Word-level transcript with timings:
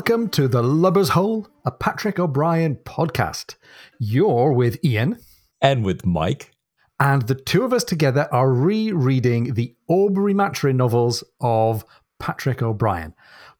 welcome 0.00 0.30
to 0.30 0.48
The 0.48 0.62
Lubber's 0.62 1.10
Hole, 1.10 1.46
a 1.66 1.70
Patrick 1.70 2.18
O'Brian 2.18 2.76
podcast. 2.86 3.56
You're 3.98 4.50
with 4.50 4.82
Ian. 4.82 5.18
And 5.60 5.84
with 5.84 6.06
Mike. 6.06 6.52
And 6.98 7.20
the 7.26 7.34
two 7.34 7.64
of 7.64 7.74
us 7.74 7.84
together 7.84 8.26
are 8.32 8.50
rereading 8.50 9.52
the 9.52 9.76
Aubrey 9.88 10.32
Maturin 10.32 10.78
novels 10.78 11.22
of 11.42 11.84
Patrick 12.18 12.62
O'Brian. 12.62 13.12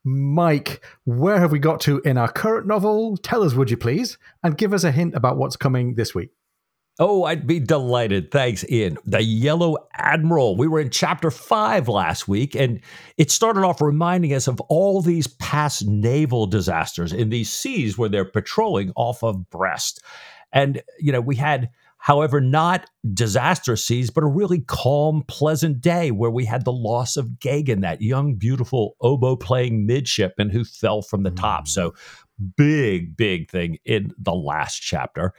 Mike, 0.03 0.83
where 1.05 1.41
have 1.41 1.53
we 1.53 1.59
got 1.59 1.79
to 1.83 2.01
in 2.07 2.17
our 2.17 2.33
current 2.33 2.67
novel? 2.67 3.19
Tell 3.19 3.43
us, 3.43 3.53
would 3.53 3.71
you 3.71 3.77
please, 3.77 4.17
and 4.43 4.57
give 4.57 4.73
us 4.73 4.83
a 4.83 4.93
hint 4.93 5.15
about 5.15 5.37
what's 5.37 5.57
coming 5.57 5.97
this 5.97 6.15
week. 6.15 6.31
Oh, 7.03 7.25
I'd 7.25 7.47
be 7.47 7.59
delighted. 7.59 8.31
Thanks, 8.31 8.63
Ian. 8.69 8.99
The 9.07 9.23
Yellow 9.23 9.79
Admiral. 9.95 10.55
We 10.59 10.69
were 10.69 10.81
in 10.81 10.91
chapter 10.91 11.31
five 11.31 11.89
last 11.89 12.29
week, 12.29 12.55
and 12.55 12.79
it 13.17 13.31
started 13.31 13.65
off 13.65 13.81
reminding 13.81 14.35
us 14.35 14.47
of 14.47 14.61
all 14.69 15.01
these 15.01 15.27
past 15.27 15.87
naval 15.87 16.47
disasters 16.47 17.15
in 17.15 17.31
these 17.31 17.51
seas 17.51 17.97
where 17.97 18.11
they're 18.11 18.27
patrolling 18.27 18.93
off 18.97 19.25
of 19.25 19.49
Brest. 19.49 20.03
And, 20.53 20.83
you 20.99 21.11
know, 21.11 21.23
we 21.23 21.37
had, 21.37 21.71
however, 21.97 22.39
not 22.39 22.91
disaster 23.15 23.77
seas, 23.77 24.11
but 24.11 24.23
a 24.23 24.27
really 24.27 24.61
calm, 24.61 25.25
pleasant 25.27 25.81
day 25.81 26.11
where 26.11 26.31
we 26.31 26.45
had 26.45 26.67
the 26.67 26.73
loss 26.73 27.17
of 27.17 27.29
Gagan, 27.39 27.81
that 27.81 28.03
young, 28.03 28.35
beautiful 28.35 28.97
oboe 29.01 29.37
playing 29.37 29.87
midshipman 29.87 30.51
who 30.51 30.65
fell 30.65 31.01
from 31.01 31.23
the 31.23 31.31
top. 31.31 31.63
Hmm. 31.63 31.71
So 31.71 31.95
big, 32.57 33.17
big 33.17 33.51
thing 33.51 33.79
in 33.85 34.13
the 34.19 34.35
last 34.35 34.81
chapter. 34.81 35.33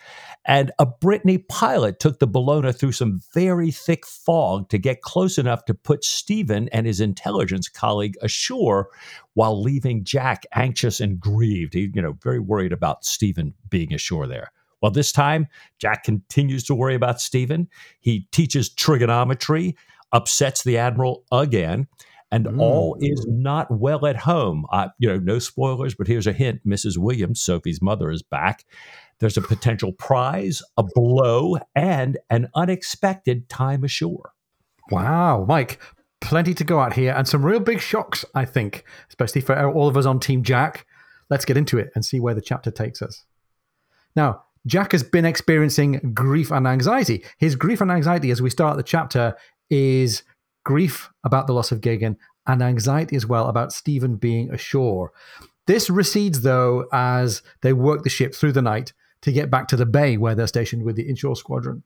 And 0.45 0.71
a 0.79 0.85
Brittany 0.85 1.37
pilot 1.37 1.99
took 1.99 2.19
the 2.19 2.27
Bellona 2.27 2.77
through 2.77 2.91
some 2.93 3.21
very 3.33 3.71
thick 3.71 4.05
fog 4.05 4.69
to 4.69 4.77
get 4.77 5.01
close 5.01 5.37
enough 5.37 5.65
to 5.65 5.73
put 5.73 6.03
Stephen 6.03 6.69
and 6.69 6.85
his 6.85 6.99
intelligence 6.99 7.67
colleague 7.67 8.15
ashore 8.21 8.89
while 9.33 9.61
leaving 9.61 10.03
Jack 10.03 10.45
anxious 10.53 10.99
and 10.99 11.19
grieved. 11.19 11.73
He, 11.73 11.91
you 11.93 12.01
know, 12.01 12.17
very 12.21 12.39
worried 12.39 12.73
about 12.73 13.05
Stephen 13.05 13.53
being 13.69 13.93
ashore 13.93 14.27
there. 14.27 14.51
Well, 14.81 14.91
this 14.91 15.11
time, 15.11 15.47
Jack 15.77 16.03
continues 16.03 16.63
to 16.65 16.75
worry 16.75 16.95
about 16.95 17.21
Stephen. 17.21 17.69
He 17.99 18.27
teaches 18.31 18.69
trigonometry, 18.69 19.75
upsets 20.11 20.63
the 20.63 20.77
Admiral 20.77 21.23
again 21.31 21.87
and 22.31 22.45
mm. 22.45 22.59
all 22.59 22.97
is 22.99 23.25
not 23.27 23.69
well 23.69 24.05
at 24.05 24.15
home. 24.15 24.65
Uh, 24.71 24.89
you 24.97 25.07
know, 25.07 25.19
no 25.19 25.39
spoilers, 25.39 25.95
but 25.95 26.07
here's 26.07 26.27
a 26.27 26.33
hint: 26.33 26.65
Mrs. 26.65 26.97
Williams, 26.97 27.41
Sophie's 27.41 27.81
mother, 27.81 28.09
is 28.09 28.23
back. 28.23 28.65
There's 29.19 29.37
a 29.37 29.41
potential 29.41 29.91
prize, 29.91 30.63
a 30.77 30.83
blow, 30.83 31.57
and 31.75 32.17
an 32.29 32.49
unexpected 32.55 33.49
time 33.49 33.83
ashore. 33.83 34.33
Wow, 34.89 35.45
Mike, 35.47 35.79
plenty 36.21 36.53
to 36.55 36.63
go 36.63 36.79
out 36.79 36.93
here, 36.93 37.13
and 37.15 37.27
some 37.27 37.45
real 37.45 37.59
big 37.59 37.79
shocks, 37.79 38.25
I 38.33 38.45
think, 38.45 38.83
especially 39.09 39.41
for 39.41 39.71
all 39.71 39.87
of 39.87 39.97
us 39.97 40.05
on 40.05 40.19
Team 40.19 40.43
Jack. 40.43 40.87
Let's 41.29 41.45
get 41.45 41.57
into 41.57 41.77
it 41.77 41.91
and 41.95 42.03
see 42.03 42.19
where 42.19 42.33
the 42.33 42.41
chapter 42.41 42.71
takes 42.71 43.01
us. 43.01 43.23
Now, 44.15 44.43
Jack 44.67 44.91
has 44.91 45.03
been 45.03 45.25
experiencing 45.25 46.13
grief 46.13 46.51
and 46.51 46.67
anxiety. 46.67 47.23
His 47.37 47.55
grief 47.55 47.81
and 47.81 47.91
anxiety, 47.91 48.31
as 48.31 48.41
we 48.41 48.49
start 48.49 48.77
the 48.77 48.83
chapter, 48.83 49.35
is 49.69 50.23
grief 50.63 51.09
about 51.23 51.47
the 51.47 51.53
loss 51.53 51.71
of 51.71 51.81
Gagan, 51.81 52.17
and 52.47 52.61
anxiety 52.61 53.15
as 53.15 53.25
well 53.25 53.47
about 53.47 53.71
Stephen 53.73 54.15
being 54.15 54.51
ashore. 54.51 55.11
This 55.67 55.89
recedes, 55.89 56.41
though, 56.41 56.87
as 56.91 57.41
they 57.61 57.73
work 57.73 58.03
the 58.03 58.09
ship 58.09 58.33
through 58.33 58.53
the 58.53 58.61
night 58.61 58.93
to 59.21 59.31
get 59.31 59.51
back 59.51 59.67
to 59.67 59.75
the 59.75 59.85
bay 59.85 60.17
where 60.17 60.33
they're 60.33 60.47
stationed 60.47 60.83
with 60.83 60.95
the 60.95 61.07
inshore 61.07 61.35
squadron. 61.35 61.83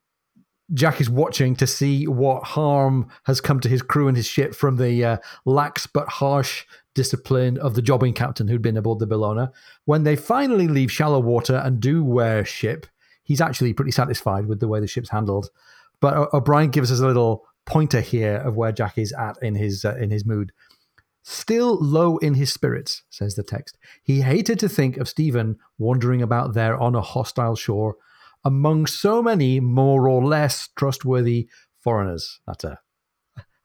Jack 0.73 0.99
is 0.99 1.09
watching 1.09 1.55
to 1.57 1.67
see 1.67 2.07
what 2.07 2.43
harm 2.43 3.09
has 3.25 3.39
come 3.39 3.59
to 3.59 3.69
his 3.69 3.83
crew 3.83 4.07
and 4.07 4.17
his 4.17 4.25
ship 4.25 4.55
from 4.55 4.77
the 4.77 5.03
uh, 5.03 5.17
lax 5.45 5.85
but 5.85 6.07
harsh 6.07 6.65
discipline 6.95 7.57
of 7.59 7.75
the 7.75 7.81
jobbing 7.81 8.13
captain 8.13 8.47
who'd 8.47 8.61
been 8.61 8.77
aboard 8.77 8.99
the 8.99 9.05
Bellona. 9.05 9.51
When 9.83 10.03
they 10.03 10.15
finally 10.15 10.67
leave 10.67 10.91
shallow 10.91 11.19
water 11.19 11.57
and 11.57 11.79
do 11.79 12.03
wear 12.03 12.43
ship, 12.45 12.87
he's 13.23 13.41
actually 13.41 13.73
pretty 13.73 13.91
satisfied 13.91 14.47
with 14.47 14.59
the 14.59 14.67
way 14.67 14.79
the 14.79 14.87
ship's 14.87 15.09
handled. 15.09 15.49
But 15.99 16.15
o- 16.15 16.29
O'Brian 16.33 16.71
gives 16.71 16.91
us 16.91 16.99
a 16.99 17.05
little 17.05 17.45
pointer 17.65 18.01
here 18.01 18.37
of 18.37 18.55
where 18.55 18.71
Jack 18.71 18.97
is 18.97 19.13
at 19.13 19.37
in 19.41 19.55
his 19.55 19.85
uh, 19.85 19.95
in 19.95 20.11
his 20.11 20.25
mood. 20.25 20.51
Still 21.23 21.77
low 21.81 22.17
in 22.17 22.35
his 22.35 22.53
spirits, 22.53 23.01
says 23.09 23.33
the 23.33 23.41
text. 23.41 23.79
He 24.03 24.21
hated 24.21 24.59
to 24.59 24.69
think 24.69 24.97
of 24.97 25.09
Stephen 25.09 25.57
wandering 25.79 26.21
about 26.21 26.53
there 26.53 26.79
on 26.79 26.93
a 26.93 27.01
hostile 27.01 27.55
shore 27.55 27.95
among 28.43 28.85
so 28.85 29.23
many 29.23 29.59
more 29.59 30.07
or 30.07 30.23
less 30.23 30.69
trustworthy 30.75 31.49
foreigners. 31.79 32.39
That's 32.45 32.63
a 32.63 32.79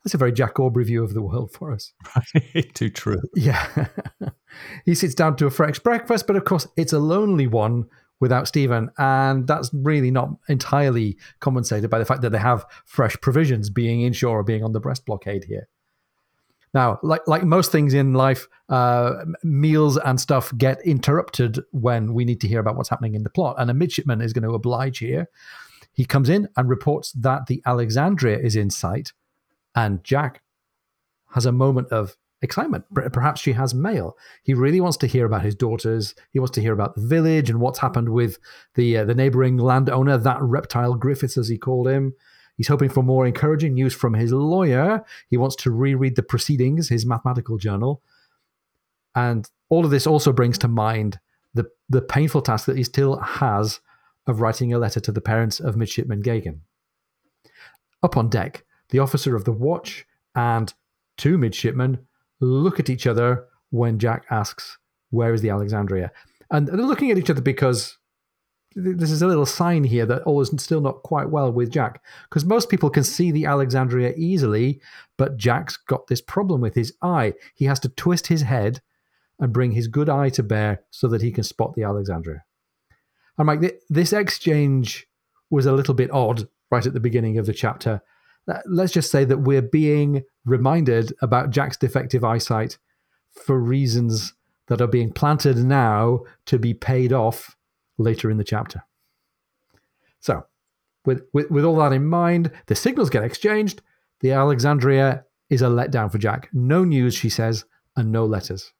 that's 0.03 0.15
a 0.15 0.17
very 0.17 0.31
Jack 0.31 0.59
Aubrey 0.59 0.83
view 0.83 1.03
of 1.03 1.13
the 1.13 1.21
world 1.21 1.51
for 1.51 1.71
us. 1.71 1.93
Too 2.73 2.89
true. 2.89 3.21
Yeah. 3.35 3.87
he 4.85 4.95
sits 4.95 5.13
down 5.13 5.35
to 5.35 5.45
a 5.45 5.51
fresh 5.51 5.77
breakfast, 5.77 6.25
but 6.25 6.35
of 6.35 6.45
course 6.45 6.67
it's 6.75 6.93
a 6.93 6.99
lonely 6.99 7.45
one 7.45 7.85
without 8.21 8.47
Stephen. 8.47 8.89
And 8.97 9.45
that's 9.45 9.69
really 9.73 10.11
not 10.11 10.29
entirely 10.47 11.17
compensated 11.41 11.89
by 11.89 11.99
the 11.99 12.05
fact 12.05 12.21
that 12.21 12.29
they 12.29 12.37
have 12.37 12.65
fresh 12.85 13.17
provisions 13.21 13.69
being 13.69 14.03
inshore 14.03 14.39
or 14.39 14.43
being 14.43 14.63
on 14.63 14.71
the 14.71 14.79
Brest 14.79 15.05
blockade 15.05 15.43
here. 15.43 15.67
Now, 16.73 16.99
like 17.03 17.27
like 17.27 17.43
most 17.43 17.69
things 17.69 17.93
in 17.93 18.13
life, 18.13 18.47
uh, 18.69 19.25
meals 19.43 19.97
and 19.97 20.21
stuff 20.21 20.53
get 20.57 20.79
interrupted 20.85 21.59
when 21.71 22.13
we 22.13 22.23
need 22.23 22.39
to 22.41 22.47
hear 22.47 22.61
about 22.61 22.77
what's 22.77 22.87
happening 22.87 23.13
in 23.13 23.23
the 23.23 23.29
plot. 23.29 23.57
And 23.59 23.69
a 23.69 23.73
midshipman 23.73 24.21
is 24.21 24.31
going 24.31 24.47
to 24.47 24.55
oblige 24.55 24.99
here. 24.99 25.27
He 25.91 26.05
comes 26.05 26.29
in 26.29 26.47
and 26.55 26.69
reports 26.69 27.11
that 27.11 27.47
the 27.47 27.61
Alexandria 27.65 28.39
is 28.39 28.55
in 28.55 28.69
sight, 28.69 29.11
and 29.75 30.01
Jack 30.05 30.43
has 31.31 31.45
a 31.45 31.51
moment 31.51 31.89
of 31.89 32.15
excitement. 32.41 32.85
Perhaps 33.11 33.41
she 33.41 33.53
has 33.53 33.73
mail. 33.73 34.17
He 34.43 34.53
really 34.53 34.81
wants 34.81 34.97
to 34.97 35.07
hear 35.07 35.25
about 35.25 35.43
his 35.43 35.55
daughters. 35.55 36.15
He 36.31 36.39
wants 36.39 36.53
to 36.55 36.61
hear 36.61 36.73
about 36.73 36.95
the 36.95 37.01
village 37.01 37.49
and 37.49 37.59
what's 37.59 37.79
happened 37.79 38.09
with 38.09 38.37
the 38.75 38.97
uh, 38.97 39.05
the 39.05 39.15
neighboring 39.15 39.57
landowner, 39.57 40.17
that 40.17 40.41
reptile 40.41 40.95
Griffiths, 40.95 41.37
as 41.37 41.47
he 41.47 41.57
called 41.57 41.87
him. 41.87 42.13
He's 42.57 42.67
hoping 42.67 42.89
for 42.89 43.03
more 43.03 43.25
encouraging 43.25 43.73
news 43.73 43.93
from 43.93 44.13
his 44.13 44.31
lawyer. 44.31 45.03
He 45.29 45.37
wants 45.37 45.55
to 45.57 45.71
reread 45.71 46.15
the 46.15 46.23
proceedings, 46.23 46.89
his 46.89 47.05
mathematical 47.05 47.57
journal. 47.57 48.01
And 49.15 49.49
all 49.69 49.83
of 49.83 49.91
this 49.91 50.05
also 50.05 50.31
brings 50.31 50.57
to 50.59 50.67
mind 50.67 51.19
the, 51.53 51.69
the 51.89 52.01
painful 52.01 52.41
task 52.41 52.65
that 52.65 52.77
he 52.77 52.83
still 52.83 53.17
has 53.17 53.79
of 54.27 54.41
writing 54.41 54.73
a 54.73 54.79
letter 54.79 54.99
to 54.99 55.11
the 55.11 55.21
parents 55.21 55.59
of 55.59 55.75
Midshipman 55.75 56.21
Gagan. 56.21 56.59
Up 58.03 58.15
on 58.15 58.29
deck, 58.29 58.63
the 58.89 58.99
officer 58.99 59.35
of 59.35 59.45
the 59.45 59.51
watch 59.51 60.05
and 60.35 60.73
two 61.17 61.37
midshipmen 61.37 62.05
look 62.41 62.79
at 62.79 62.89
each 62.89 63.07
other 63.07 63.45
when 63.69 63.99
Jack 63.99 64.25
asks, 64.29 64.77
Where 65.09 65.33
is 65.33 65.41
the 65.41 65.49
Alexandria? 65.49 66.11
And 66.49 66.67
they're 66.67 66.75
looking 66.77 67.11
at 67.11 67.17
each 67.17 67.29
other 67.29 67.41
because 67.41 67.97
this 68.75 69.11
is 69.11 69.21
a 69.21 69.27
little 69.27 69.45
sign 69.45 69.83
here 69.83 70.05
that 70.05 70.23
all 70.23 70.39
is 70.41 70.51
still 70.57 70.81
not 70.81 71.03
quite 71.03 71.29
well 71.29 71.51
with 71.51 71.71
Jack. 71.71 72.01
Because 72.29 72.45
most 72.45 72.69
people 72.69 72.89
can 72.89 73.03
see 73.03 73.31
the 73.31 73.45
Alexandria 73.45 74.13
easily, 74.15 74.81
but 75.17 75.37
Jack's 75.37 75.77
got 75.77 76.07
this 76.07 76.21
problem 76.21 76.61
with 76.61 76.75
his 76.75 76.93
eye. 77.01 77.33
He 77.55 77.65
has 77.65 77.79
to 77.81 77.89
twist 77.89 78.27
his 78.27 78.43
head 78.43 78.81
and 79.39 79.53
bring 79.53 79.71
his 79.71 79.87
good 79.87 80.09
eye 80.09 80.29
to 80.29 80.43
bear 80.43 80.83
so 80.89 81.07
that 81.07 81.21
he 81.21 81.31
can 81.31 81.43
spot 81.43 81.73
the 81.73 81.83
Alexandria. 81.83 82.43
And 83.37 83.47
Mike, 83.47 83.81
this 83.89 84.13
exchange 84.13 85.07
was 85.49 85.65
a 85.65 85.73
little 85.73 85.93
bit 85.93 86.11
odd 86.11 86.47
right 86.69 86.85
at 86.85 86.93
the 86.93 86.99
beginning 86.99 87.37
of 87.37 87.45
the 87.45 87.53
chapter 87.53 88.01
let's 88.65 88.93
just 88.93 89.11
say 89.11 89.25
that 89.25 89.39
we're 89.39 89.61
being 89.61 90.23
reminded 90.45 91.13
about 91.21 91.51
Jack's 91.51 91.77
defective 91.77 92.23
eyesight 92.23 92.77
for 93.29 93.59
reasons 93.59 94.33
that 94.67 94.81
are 94.81 94.87
being 94.87 95.11
planted 95.11 95.57
now 95.57 96.21
to 96.45 96.57
be 96.57 96.73
paid 96.73 97.13
off 97.13 97.55
later 97.97 98.29
in 98.29 98.37
the 98.37 98.43
chapter. 98.43 98.83
So, 100.19 100.45
with, 101.05 101.23
with, 101.33 101.49
with 101.49 101.65
all 101.65 101.77
that 101.77 101.93
in 101.93 102.05
mind, 102.05 102.51
the 102.67 102.75
signals 102.75 103.09
get 103.09 103.23
exchanged. 103.23 103.81
The 104.21 104.31
Alexandria 104.31 105.25
is 105.49 105.61
a 105.61 105.65
letdown 105.65 106.11
for 106.11 106.19
Jack. 106.19 106.49
No 106.53 106.83
news, 106.83 107.15
she 107.15 107.29
says, 107.29 107.65
and 107.95 108.11
no 108.11 108.25
letters. 108.25 108.71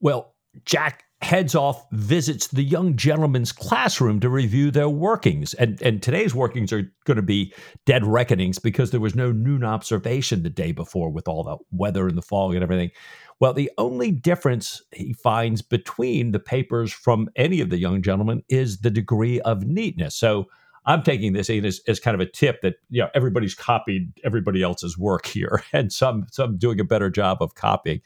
Well, 0.00 0.34
Jack 0.64 1.04
heads 1.20 1.54
off, 1.54 1.84
visits 1.90 2.46
the 2.46 2.62
young 2.62 2.96
gentleman's 2.96 3.50
classroom 3.50 4.20
to 4.20 4.28
review 4.28 4.70
their 4.70 4.88
workings. 4.88 5.52
And, 5.54 5.80
and 5.82 6.02
today's 6.02 6.34
workings 6.34 6.72
are 6.72 6.92
going 7.04 7.16
to 7.16 7.22
be 7.22 7.52
dead 7.86 8.06
reckonings 8.06 8.58
because 8.58 8.90
there 8.92 9.00
was 9.00 9.16
no 9.16 9.32
noon 9.32 9.64
observation 9.64 10.42
the 10.42 10.50
day 10.50 10.70
before 10.70 11.10
with 11.10 11.26
all 11.26 11.42
the 11.42 11.56
weather 11.72 12.06
and 12.06 12.16
the 12.16 12.22
fog 12.22 12.54
and 12.54 12.62
everything. 12.62 12.90
Well, 13.40 13.52
the 13.52 13.70
only 13.78 14.12
difference 14.12 14.82
he 14.92 15.12
finds 15.12 15.60
between 15.60 16.32
the 16.32 16.40
papers 16.40 16.92
from 16.92 17.28
any 17.36 17.60
of 17.60 17.70
the 17.70 17.78
young 17.78 18.00
gentlemen 18.02 18.42
is 18.48 18.80
the 18.80 18.90
degree 18.90 19.40
of 19.40 19.64
neatness. 19.64 20.14
So 20.14 20.46
I'm 20.86 21.02
taking 21.02 21.34
this 21.34 21.50
as, 21.50 21.80
as 21.86 22.00
kind 22.00 22.14
of 22.14 22.20
a 22.20 22.30
tip 22.30 22.62
that 22.62 22.76
you 22.90 23.02
know 23.02 23.10
everybody's 23.14 23.54
copied 23.54 24.12
everybody 24.24 24.62
else's 24.62 24.96
work 24.96 25.26
here, 25.26 25.62
and 25.72 25.92
some 25.92 26.26
some 26.30 26.56
doing 26.56 26.80
a 26.80 26.84
better 26.84 27.10
job 27.10 27.38
of 27.42 27.54
copying. 27.54 28.00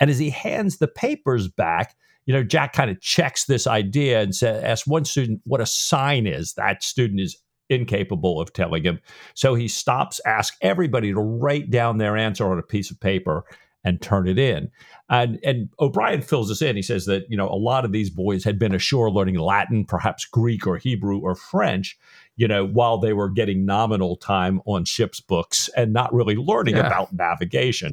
And 0.00 0.10
as 0.10 0.18
he 0.18 0.30
hands 0.30 0.78
the 0.78 0.88
papers 0.88 1.46
back, 1.48 1.94
you 2.26 2.34
know, 2.34 2.42
Jack 2.42 2.72
kind 2.72 2.90
of 2.90 3.00
checks 3.00 3.44
this 3.44 3.66
idea 3.66 4.22
and 4.22 4.34
says, 4.34 4.62
asks 4.64 4.86
one 4.86 5.04
student 5.04 5.40
what 5.44 5.60
a 5.60 5.66
sine 5.66 6.26
is. 6.26 6.54
That 6.54 6.82
student 6.82 7.20
is 7.20 7.36
incapable 7.68 8.40
of 8.40 8.52
telling 8.52 8.84
him. 8.84 9.00
So 9.34 9.54
he 9.54 9.68
stops, 9.68 10.20
asks 10.26 10.56
everybody 10.60 11.12
to 11.12 11.20
write 11.20 11.70
down 11.70 11.98
their 11.98 12.16
answer 12.16 12.50
on 12.50 12.58
a 12.58 12.62
piece 12.62 12.90
of 12.90 13.00
paper. 13.00 13.44
and 13.84 14.00
turn 14.00 14.26
it 14.26 14.38
in. 14.38 14.70
And 15.10 15.38
and 15.44 15.68
O'Brian 15.78 16.22
fills 16.22 16.50
us 16.50 16.62
in. 16.62 16.74
He 16.74 16.82
says 16.82 17.04
that 17.04 17.24
you 17.28 17.36
know 17.36 17.48
a 17.48 17.54
lot 17.54 17.84
of 17.84 17.92
these 17.92 18.10
boys 18.10 18.42
had 18.42 18.58
been 18.58 18.74
ashore 18.74 19.10
learning 19.10 19.38
Latin, 19.38 19.84
perhaps 19.84 20.24
Greek 20.24 20.66
or 20.66 20.78
Hebrew 20.78 21.20
or 21.20 21.34
French, 21.34 21.98
you 22.36 22.48
know, 22.48 22.66
while 22.66 22.98
they 22.98 23.12
were 23.12 23.28
getting 23.28 23.66
nominal 23.66 24.16
time 24.16 24.60
on 24.64 24.84
ship's 24.84 25.20
books 25.20 25.68
and 25.76 25.92
not 25.92 26.12
really 26.12 26.36
learning 26.36 26.76
yeah. 26.76 26.86
about 26.86 27.12
navigation. 27.12 27.92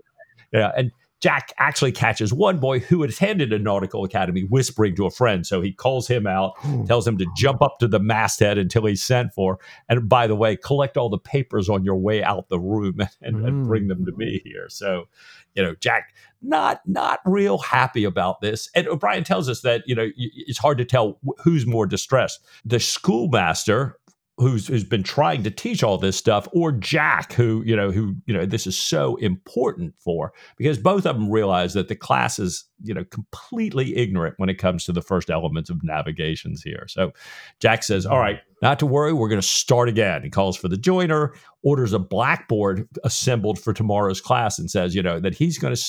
Yeah, 0.53 0.71
and 0.75 0.91
Jack 1.21 1.53
actually 1.59 1.91
catches 1.91 2.33
one 2.33 2.59
boy 2.59 2.79
who 2.79 3.03
attended 3.03 3.53
a 3.53 3.59
nautical 3.59 4.03
academy 4.03 4.41
whispering 4.41 4.95
to 4.95 5.05
a 5.05 5.11
friend. 5.11 5.45
So 5.45 5.61
he 5.61 5.71
calls 5.71 6.07
him 6.07 6.25
out, 6.25 6.53
tells 6.87 7.07
him 7.07 7.17
to 7.19 7.27
jump 7.37 7.61
up 7.61 7.77
to 7.79 7.87
the 7.87 7.99
masthead 7.99 8.57
until 8.57 8.85
he's 8.87 9.03
sent 9.03 9.33
for. 9.33 9.59
And 9.87 10.09
by 10.09 10.25
the 10.25 10.35
way, 10.35 10.55
collect 10.55 10.97
all 10.97 11.09
the 11.09 11.19
papers 11.19 11.69
on 11.69 11.85
your 11.85 11.97
way 11.97 12.23
out 12.23 12.49
the 12.49 12.59
room 12.59 12.99
and, 13.21 13.37
mm. 13.37 13.47
and 13.47 13.67
bring 13.67 13.87
them 13.87 14.03
to 14.05 14.11
me 14.13 14.41
here. 14.43 14.67
So, 14.69 15.05
you 15.53 15.61
know, 15.61 15.75
Jack 15.79 16.13
not 16.41 16.81
not 16.87 17.19
real 17.25 17.59
happy 17.59 18.03
about 18.03 18.41
this. 18.41 18.69
And 18.73 18.87
O'Brian 18.87 19.23
tells 19.23 19.47
us 19.47 19.61
that 19.61 19.83
you 19.85 19.93
know 19.93 20.09
it's 20.17 20.57
hard 20.57 20.77
to 20.79 20.85
tell 20.85 21.19
who's 21.43 21.67
more 21.67 21.85
distressed. 21.85 22.43
The 22.65 22.79
schoolmaster 22.79 23.97
who's 24.41 24.67
who's 24.67 24.83
been 24.83 25.03
trying 25.03 25.43
to 25.43 25.51
teach 25.51 25.83
all 25.83 25.99
this 25.99 26.17
stuff 26.17 26.47
or 26.51 26.71
Jack 26.71 27.33
who 27.33 27.61
you 27.63 27.75
know 27.75 27.91
who 27.91 28.15
you 28.25 28.33
know 28.33 28.45
this 28.45 28.65
is 28.65 28.77
so 28.77 29.15
important 29.17 29.93
for 29.99 30.33
because 30.57 30.79
both 30.79 31.05
of 31.05 31.15
them 31.15 31.29
realize 31.29 31.73
that 31.75 31.87
the 31.87 31.95
class 31.95 32.39
is 32.39 32.65
you 32.81 32.93
know 32.93 33.03
completely 33.05 33.95
ignorant 33.95 34.33
when 34.37 34.49
it 34.49 34.55
comes 34.55 34.83
to 34.85 34.91
the 34.91 35.01
first 35.01 35.29
elements 35.29 35.69
of 35.69 35.83
navigations 35.83 36.63
here. 36.63 36.85
So 36.89 37.11
Jack 37.59 37.83
says 37.83 38.05
all 38.05 38.19
right 38.19 38.39
not 38.63 38.79
to 38.79 38.87
worry 38.87 39.13
we're 39.13 39.29
going 39.29 39.41
to 39.41 39.47
start 39.47 39.87
again. 39.87 40.23
He 40.23 40.29
calls 40.29 40.57
for 40.57 40.67
the 40.67 40.77
joiner 40.77 41.33
orders 41.63 41.93
a 41.93 41.99
blackboard 41.99 42.87
assembled 43.03 43.59
for 43.59 43.73
tomorrow's 43.73 44.21
class 44.21 44.57
and 44.57 44.71
says 44.71 44.95
you 44.95 45.03
know 45.03 45.19
that 45.19 45.35
he's 45.35 45.59
going 45.59 45.75
to 45.75 45.81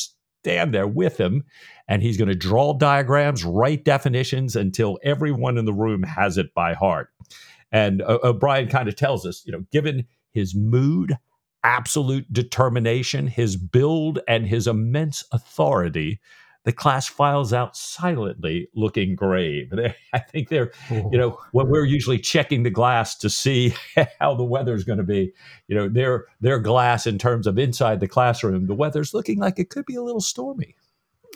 stand 0.42 0.74
there 0.74 0.88
with 0.88 1.18
him 1.18 1.42
and 1.88 2.02
he's 2.02 2.18
going 2.18 2.28
to 2.28 2.34
draw 2.34 2.74
diagrams 2.74 3.44
write 3.44 3.84
definitions 3.84 4.56
until 4.56 4.98
everyone 5.02 5.56
in 5.56 5.64
the 5.64 5.72
room 5.72 6.02
has 6.02 6.36
it 6.36 6.52
by 6.52 6.74
heart 6.74 7.08
and 7.72 8.02
uh, 8.02 8.18
O'Brian 8.22 8.68
kind 8.68 8.88
of 8.88 8.94
tells 8.94 9.26
us, 9.26 9.42
you 9.44 9.52
know, 9.52 9.64
given 9.72 10.06
his 10.30 10.54
mood, 10.54 11.16
absolute 11.64 12.30
determination, 12.32 13.26
his 13.26 13.56
build, 13.56 14.20
and 14.28 14.46
his 14.46 14.66
immense 14.66 15.24
authority, 15.32 16.20
the 16.64 16.72
class 16.72 17.08
files 17.08 17.52
out 17.52 17.76
silently, 17.76 18.68
looking 18.74 19.16
grave. 19.16 19.70
They, 19.76 19.96
I 20.12 20.18
think 20.18 20.48
they're, 20.48 20.70
you 20.90 21.18
know, 21.18 21.38
when 21.52 21.68
we're 21.68 21.84
usually 21.84 22.18
checking 22.18 22.62
the 22.62 22.70
glass 22.70 23.16
to 23.18 23.30
see 23.30 23.74
how 24.20 24.34
the 24.34 24.44
weather's 24.44 24.84
going 24.84 24.98
to 24.98 25.04
be, 25.04 25.32
you 25.66 25.74
know, 25.74 25.88
their 25.88 26.26
their 26.40 26.58
glass 26.58 27.06
in 27.06 27.18
terms 27.18 27.46
of 27.46 27.58
inside 27.58 28.00
the 28.00 28.08
classroom, 28.08 28.66
the 28.66 28.74
weather's 28.74 29.14
looking 29.14 29.38
like 29.38 29.58
it 29.58 29.70
could 29.70 29.86
be 29.86 29.96
a 29.96 30.02
little 30.02 30.20
stormy. 30.20 30.76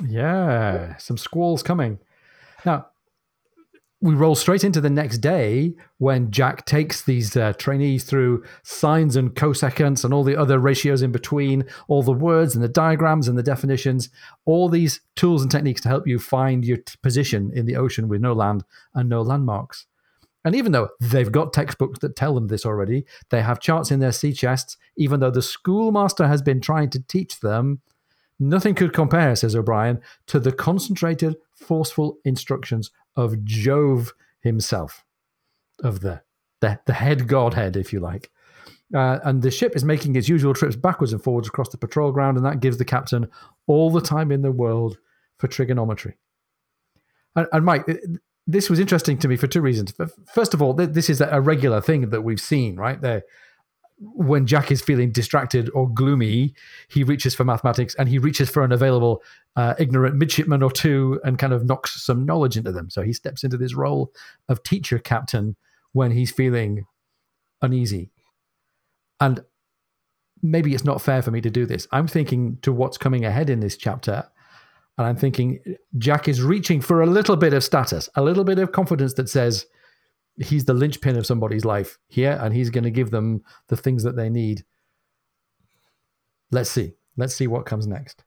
Yeah, 0.06 0.96
some 0.98 1.16
squalls 1.16 1.62
coming. 1.62 1.98
Now, 2.64 2.86
we 4.02 4.14
roll 4.14 4.34
straight 4.34 4.62
into 4.62 4.80
the 4.80 4.90
next 4.90 5.18
day 5.18 5.74
when 5.98 6.30
Jack 6.30 6.66
takes 6.66 7.02
these 7.02 7.34
uh, 7.34 7.54
trainees 7.54 8.04
through 8.04 8.44
sines 8.62 9.16
and 9.16 9.34
cosecants 9.34 10.04
and 10.04 10.12
all 10.12 10.22
the 10.22 10.36
other 10.36 10.58
ratios 10.58 11.00
in 11.00 11.12
between, 11.12 11.64
all 11.88 12.02
the 12.02 12.12
words 12.12 12.54
and 12.54 12.62
the 12.62 12.68
diagrams 12.68 13.26
and 13.26 13.38
the 13.38 13.42
definitions, 13.42 14.10
all 14.44 14.68
these 14.68 15.00
tools 15.14 15.40
and 15.40 15.50
techniques 15.50 15.80
to 15.80 15.88
help 15.88 16.06
you 16.06 16.18
find 16.18 16.64
your 16.64 16.76
t- 16.76 16.94
position 17.02 17.50
in 17.54 17.64
the 17.64 17.76
ocean 17.76 18.06
with 18.06 18.20
no 18.20 18.34
land 18.34 18.64
and 18.94 19.08
no 19.08 19.22
landmarks. 19.22 19.86
And 20.44 20.54
even 20.54 20.72
though 20.72 20.90
they've 21.00 21.32
got 21.32 21.54
textbooks 21.54 21.98
that 22.00 22.16
tell 22.16 22.34
them 22.34 22.48
this 22.48 22.66
already, 22.66 23.06
they 23.30 23.40
have 23.40 23.60
charts 23.60 23.90
in 23.90 24.00
their 24.00 24.12
sea 24.12 24.32
chests, 24.32 24.76
even 24.96 25.20
though 25.20 25.30
the 25.30 25.42
schoolmaster 25.42 26.28
has 26.28 26.42
been 26.42 26.60
trying 26.60 26.90
to 26.90 27.02
teach 27.02 27.40
them, 27.40 27.80
nothing 28.38 28.74
could 28.74 28.92
compare, 28.92 29.34
says 29.34 29.56
O'Brian, 29.56 30.00
to 30.26 30.38
the 30.38 30.52
concentrated, 30.52 31.36
forceful 31.54 32.18
instructions 32.24 32.90
of 33.16 33.44
Jove 33.44 34.12
himself, 34.40 35.04
of 35.82 36.00
the 36.00 36.22
the, 36.60 36.78
the 36.86 36.94
head 36.94 37.28
godhead, 37.28 37.76
if 37.76 37.92
you 37.92 38.00
like. 38.00 38.30
Uh, 38.94 39.18
and 39.24 39.42
the 39.42 39.50
ship 39.50 39.74
is 39.74 39.84
making 39.84 40.14
its 40.16 40.28
usual 40.28 40.54
trips 40.54 40.76
backwards 40.76 41.12
and 41.12 41.22
forwards 41.22 41.48
across 41.48 41.68
the 41.68 41.76
patrol 41.76 42.12
ground, 42.12 42.36
and 42.36 42.46
that 42.46 42.60
gives 42.60 42.78
the 42.78 42.84
captain 42.84 43.28
all 43.66 43.90
the 43.90 44.00
time 44.00 44.30
in 44.30 44.42
the 44.42 44.52
world 44.52 44.98
for 45.38 45.48
trigonometry. 45.48 46.16
And, 47.34 47.46
and 47.52 47.64
Mike, 47.64 47.84
this 48.46 48.70
was 48.70 48.78
interesting 48.78 49.18
to 49.18 49.28
me 49.28 49.36
for 49.36 49.48
two 49.48 49.60
reasons. 49.60 49.92
First 50.32 50.54
of 50.54 50.62
all, 50.62 50.72
this 50.72 51.10
is 51.10 51.20
a 51.20 51.40
regular 51.40 51.80
thing 51.80 52.10
that 52.10 52.22
we've 52.22 52.40
seen, 52.40 52.76
right? 52.76 53.00
There, 53.00 53.22
when 53.98 54.46
Jack 54.46 54.70
is 54.70 54.82
feeling 54.82 55.10
distracted 55.10 55.70
or 55.72 55.88
gloomy, 55.88 56.54
he 56.88 57.02
reaches 57.02 57.34
for 57.34 57.44
mathematics 57.44 57.94
and 57.94 58.08
he 58.08 58.18
reaches 58.18 58.50
for 58.50 58.62
an 58.62 58.72
available 58.72 59.22
uh, 59.56 59.74
ignorant 59.78 60.16
midshipman 60.16 60.62
or 60.62 60.70
two 60.70 61.20
and 61.24 61.38
kind 61.38 61.52
of 61.52 61.64
knocks 61.64 62.02
some 62.02 62.26
knowledge 62.26 62.56
into 62.56 62.72
them. 62.72 62.90
So 62.90 63.02
he 63.02 63.12
steps 63.12 63.42
into 63.42 63.56
this 63.56 63.74
role 63.74 64.12
of 64.48 64.62
teacher 64.62 64.98
captain 64.98 65.56
when 65.92 66.10
he's 66.10 66.30
feeling 66.30 66.84
uneasy. 67.62 68.10
And 69.18 69.42
maybe 70.42 70.74
it's 70.74 70.84
not 70.84 71.00
fair 71.00 71.22
for 71.22 71.30
me 71.30 71.40
to 71.40 71.50
do 71.50 71.64
this. 71.64 71.88
I'm 71.90 72.06
thinking 72.06 72.58
to 72.62 72.72
what's 72.72 72.98
coming 72.98 73.24
ahead 73.24 73.48
in 73.48 73.60
this 73.60 73.78
chapter. 73.78 74.28
And 74.98 75.06
I'm 75.06 75.16
thinking 75.16 75.60
Jack 75.96 76.28
is 76.28 76.42
reaching 76.42 76.82
for 76.82 77.00
a 77.00 77.06
little 77.06 77.36
bit 77.36 77.54
of 77.54 77.64
status, 77.64 78.10
a 78.14 78.22
little 78.22 78.44
bit 78.44 78.58
of 78.58 78.72
confidence 78.72 79.14
that 79.14 79.30
says, 79.30 79.66
he's 80.38 80.64
the 80.64 80.74
linchpin 80.74 81.16
of 81.16 81.26
somebody's 81.26 81.64
life 81.64 81.98
here, 82.08 82.38
and 82.40 82.54
he's 82.54 82.70
going 82.70 82.84
to 82.84 82.90
give 82.90 83.10
them 83.10 83.42
the 83.68 83.76
things 83.76 84.02
that 84.02 84.16
they 84.16 84.28
need. 84.28 84.64
Let's 86.50 86.70
see. 86.70 86.94
Let's 87.16 87.34
see 87.34 87.46
what 87.46 87.66
comes 87.66 87.86
next. 87.86 88.24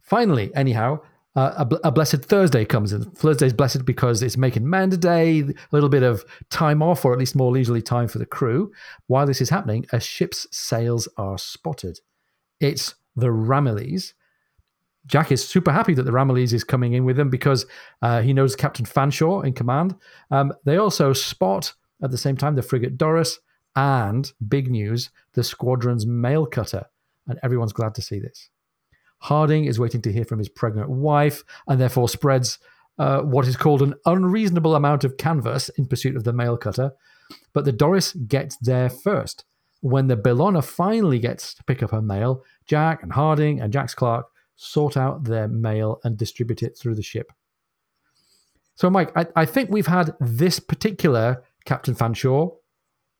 Finally, 0.00 0.54
anyhow, 0.54 1.00
uh, 1.36 1.64
a, 1.70 1.88
a, 1.88 1.92
blessed 1.92 2.24
Thursday 2.24 2.64
comes 2.64 2.92
in. 2.92 3.04
Thursday 3.12 3.46
is 3.46 3.52
blessed 3.52 3.84
because 3.84 4.22
it's 4.22 4.36
making 4.36 4.68
Mend 4.68 5.00
Day, 5.00 5.40
a 5.40 5.54
little 5.70 5.88
bit 5.88 6.02
of 6.02 6.24
time 6.50 6.82
off, 6.82 7.04
or 7.04 7.12
at 7.12 7.18
least 7.18 7.36
more 7.36 7.52
leisurely 7.52 7.82
time 7.82 8.08
for 8.08 8.18
the 8.18 8.26
crew. 8.26 8.72
While 9.06 9.26
this 9.26 9.40
is 9.40 9.50
happening, 9.50 9.86
a 9.92 10.00
ship's 10.00 10.48
sails 10.50 11.08
are 11.16 11.38
spotted. 11.38 12.00
It's 12.58 12.96
the 13.14 13.28
Ramillies, 13.28 14.14
Jack 15.06 15.32
is 15.32 15.46
super 15.46 15.72
happy 15.72 15.94
that 15.94 16.02
the 16.02 16.10
Ramillies 16.10 16.52
is 16.52 16.64
coming 16.64 16.92
in 16.92 17.04
with 17.04 17.16
them 17.16 17.30
because 17.30 17.66
uh, 18.02 18.20
he 18.20 18.32
knows 18.32 18.54
Captain 18.54 18.84
Fanshawe 18.84 19.44
in 19.44 19.52
command. 19.52 19.96
Um, 20.30 20.52
they 20.64 20.76
also 20.76 21.12
spot 21.12 21.72
at 22.02 22.10
the 22.10 22.18
same 22.18 22.36
time 22.36 22.54
the 22.54 22.62
frigate 22.62 22.98
Doris 22.98 23.38
and 23.76 24.32
big 24.48 24.70
news 24.70 25.10
the 25.34 25.44
squadron's 25.44 26.06
mail 26.06 26.46
cutter, 26.46 26.84
and 27.26 27.38
everyone's 27.42 27.72
glad 27.72 27.94
to 27.94 28.02
see 28.02 28.18
this. 28.18 28.50
Harding 29.18 29.66
is 29.66 29.78
waiting 29.78 30.02
to 30.02 30.12
hear 30.12 30.24
from 30.24 30.38
his 30.38 30.48
pregnant 30.48 30.88
wife 30.88 31.44
and 31.68 31.80
therefore 31.80 32.08
spreads 32.08 32.58
uh, 32.98 33.20
what 33.20 33.46
is 33.46 33.56
called 33.56 33.82
an 33.82 33.94
unreasonable 34.06 34.74
amount 34.74 35.04
of 35.04 35.16
canvas 35.16 35.68
in 35.70 35.86
pursuit 35.86 36.16
of 36.16 36.24
the 36.24 36.32
mail 36.32 36.56
cutter. 36.56 36.92
But 37.52 37.64
the 37.64 37.72
Doris 37.72 38.12
gets 38.12 38.56
there 38.58 38.88
first. 38.88 39.44
When 39.82 40.08
the 40.08 40.16
Bellona 40.16 40.62
finally 40.62 41.18
gets 41.18 41.54
to 41.54 41.64
pick 41.64 41.82
up 41.82 41.92
her 41.92 42.02
mail, 42.02 42.44
Jack 42.66 43.02
and 43.02 43.12
Harding 43.12 43.60
and 43.60 43.72
Jack's 43.72 43.94
Clerk 43.94 44.26
sort 44.60 44.94
out 44.94 45.24
their 45.24 45.48
mail 45.48 46.00
and 46.04 46.18
distribute 46.18 46.62
it 46.62 46.76
through 46.76 46.94
the 46.94 47.02
ship. 47.02 47.32
So, 48.74 48.90
Mike, 48.90 49.10
I, 49.16 49.26
I 49.34 49.44
think 49.46 49.70
we've 49.70 49.86
had 49.86 50.14
this 50.20 50.60
particular 50.60 51.42
Captain 51.64 51.94
Fanshawe 51.94 52.54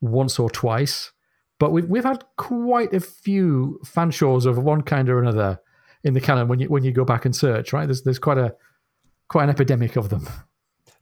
once 0.03 0.39
or 0.39 0.51
twice, 0.51 1.13
but 1.59 1.73
we've 1.73 1.89
we've 1.89 2.05
had 2.05 2.25
quite 2.37 2.93
a 2.93 3.01
few 3.01 3.81
Fanshawes 3.85 4.45
of 4.45 4.59
one 4.59 4.83
kind 4.83 5.09
or 5.09 5.19
another 5.19 5.61
in 6.05 6.15
the 6.15 6.21
canon 6.21 6.49
when 6.49 6.61
you 6.61 6.69
when 6.69 6.85
you 6.85 6.93
go 6.93 7.05
back 7.05 7.25
and 7.25 7.35
search. 7.35 7.73
Right, 7.73 7.87
there's 7.87 8.03
there's 8.03 8.19
quite 8.19 8.39
a 8.39 8.55
quite 9.29 9.45
an 9.45 9.51
epidemic 9.51 9.97
of 9.97 10.11
them. 10.11 10.29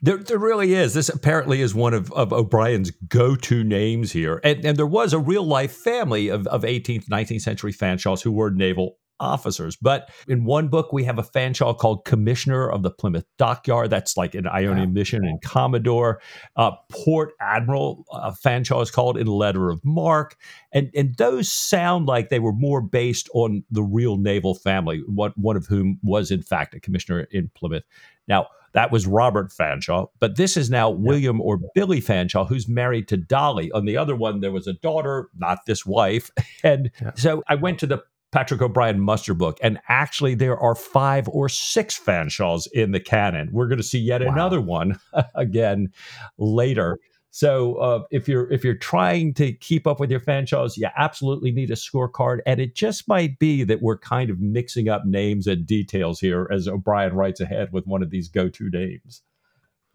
There, 0.01 0.19
there 0.19 0.39
really 0.39 0.75
is. 0.75 0.95
This 0.95 1.09
apparently 1.09 1.61
is 1.61 1.75
one 1.75 1.93
of, 1.93 2.13
of 2.13 2.33
O'Brian's 2.33 2.93
go 2.93 3.35
to 3.35 3.65
names 3.65 4.13
here. 4.13 4.41
And, 4.45 4.65
and 4.65 4.77
there 4.77 4.87
was 4.87 5.13
a 5.13 5.19
real 5.19 5.43
life 5.43 5.73
family 5.73 6.29
of, 6.29 6.47
of 6.47 6.63
18th, 6.63 7.09
19th 7.09 7.41
century 7.41 7.73
Fanshawes 7.73 8.23
who 8.23 8.31
were 8.31 8.51
naval 8.51 8.98
officers. 9.21 9.77
But 9.77 10.11
in 10.27 10.45
one 10.45 10.69
book, 10.69 10.93
we 10.93 11.05
have 11.05 11.19
a 11.19 11.23
Fanshawe 11.23 11.77
called 11.77 12.05
Commissioner 12.05 12.69
of 12.69 12.83
the 12.83 12.91
Plymouth 12.91 13.27
Dockyard. 13.37 13.91
That's 13.91 14.17
like 14.17 14.35
an 14.35 14.47
Ionian 14.47 14.93
mission 14.93 15.25
and 15.25 15.41
Commodore. 15.43 16.21
Uh, 16.57 16.73
Port 16.91 17.33
Admiral 17.41 18.05
uh, 18.13 18.33
Fanshawe 18.33 18.83
is 18.83 18.91
called 18.91 19.17
in 19.17 19.27
Letter 19.27 19.71
of 19.71 19.85
Marque. 19.85 20.37
And, 20.73 20.91
and 20.95 21.15
those 21.17 21.51
sound 21.51 22.07
like 22.07 22.29
they 22.29 22.41
were 22.41 22.53
more 22.53 22.81
based 22.81 23.29
on 23.35 23.65
the 23.71 23.83
real 23.83 24.17
naval 24.17 24.55
family, 24.55 25.03
one, 25.07 25.33
one 25.37 25.57
of 25.57 25.67
whom 25.67 25.99
was, 26.03 26.31
in 26.31 26.43
fact, 26.43 26.75
a 26.75 26.81
commissioner 26.81 27.27
in 27.31 27.51
Plymouth. 27.55 27.85
Now, 28.27 28.49
that 28.73 28.93
was 28.93 29.07
Robert 29.07 29.51
Fanshawe, 29.51 30.09
but 30.21 30.37
this 30.37 30.57
is 30.57 30.71
now. 30.71 30.91
William 30.91 31.41
or 31.41 31.59
Billy 31.75 32.01
Fanshawe, 32.01 32.47
who's 32.47 32.69
married 32.69 33.09
to 33.09 33.17
Dolly. 33.17 33.73
On 33.73 33.85
the 33.87 33.97
other 33.97 34.15
one, 34.15 34.41
there 34.41 34.53
was 34.53 34.67
a 34.67 34.73
daughter, 34.73 35.31
not 35.37 35.67
this 35.67 35.87
wife. 35.87 36.31
And 36.65 36.91
yeah. 37.01 37.13
so 37.15 37.45
I 37.49 37.55
went 37.55 37.79
to 37.81 37.87
the 37.87 38.03
Patrick 38.31 38.61
O'Brian 38.61 39.01
muster 39.01 39.35
book. 39.35 39.59
And 39.63 39.79
actually, 39.89 40.35
there 40.35 40.59
are 40.59 40.75
five 40.75 41.29
or 41.29 41.49
six 41.49 41.99
Fanshawes 41.99 42.67
in 42.73 42.93
the 42.93 43.01
canon. 43.01 43.49
We're 43.53 43.69
going 43.69 43.79
to 43.79 43.85
see 43.85 43.99
yet 43.99 44.23
wow. 44.23 44.33
another 44.33 44.61
one 44.61 44.99
again 45.35 45.89
later. 46.37 46.99
So 47.31 47.75
uh, 47.77 48.03
if 48.11 48.27
you're 48.27 48.51
if 48.51 48.65
you're 48.65 48.75
trying 48.75 49.35
to 49.35 49.53
keep 49.53 49.87
up 49.87 50.01
with 50.01 50.11
your 50.11 50.21
Fanshawes, 50.21 50.77
you 50.77 50.89
absolutely 50.97 51.53
need 51.53 51.71
a 51.71 51.75
scorecard, 51.75 52.39
and 52.47 52.59
it 52.59 52.75
just 52.75 53.07
might 53.07 53.39
be 53.39 53.65
that 53.65 53.83
we're 53.83 53.99
kind 53.99 54.31
of 54.31 54.41
mixing 54.41 54.89
up 54.89 55.05
names 55.05 55.47
and 55.47 55.67
details 55.67 56.21
here 56.21 56.49
as 56.51 56.67
O'Brian 56.67 57.15
writes 57.15 57.41
ahead 57.41 57.69
with 57.73 57.87
one 57.87 58.03
of 58.03 58.11
these 58.11 58.29
go-to 58.29 58.71
names. 58.71 59.23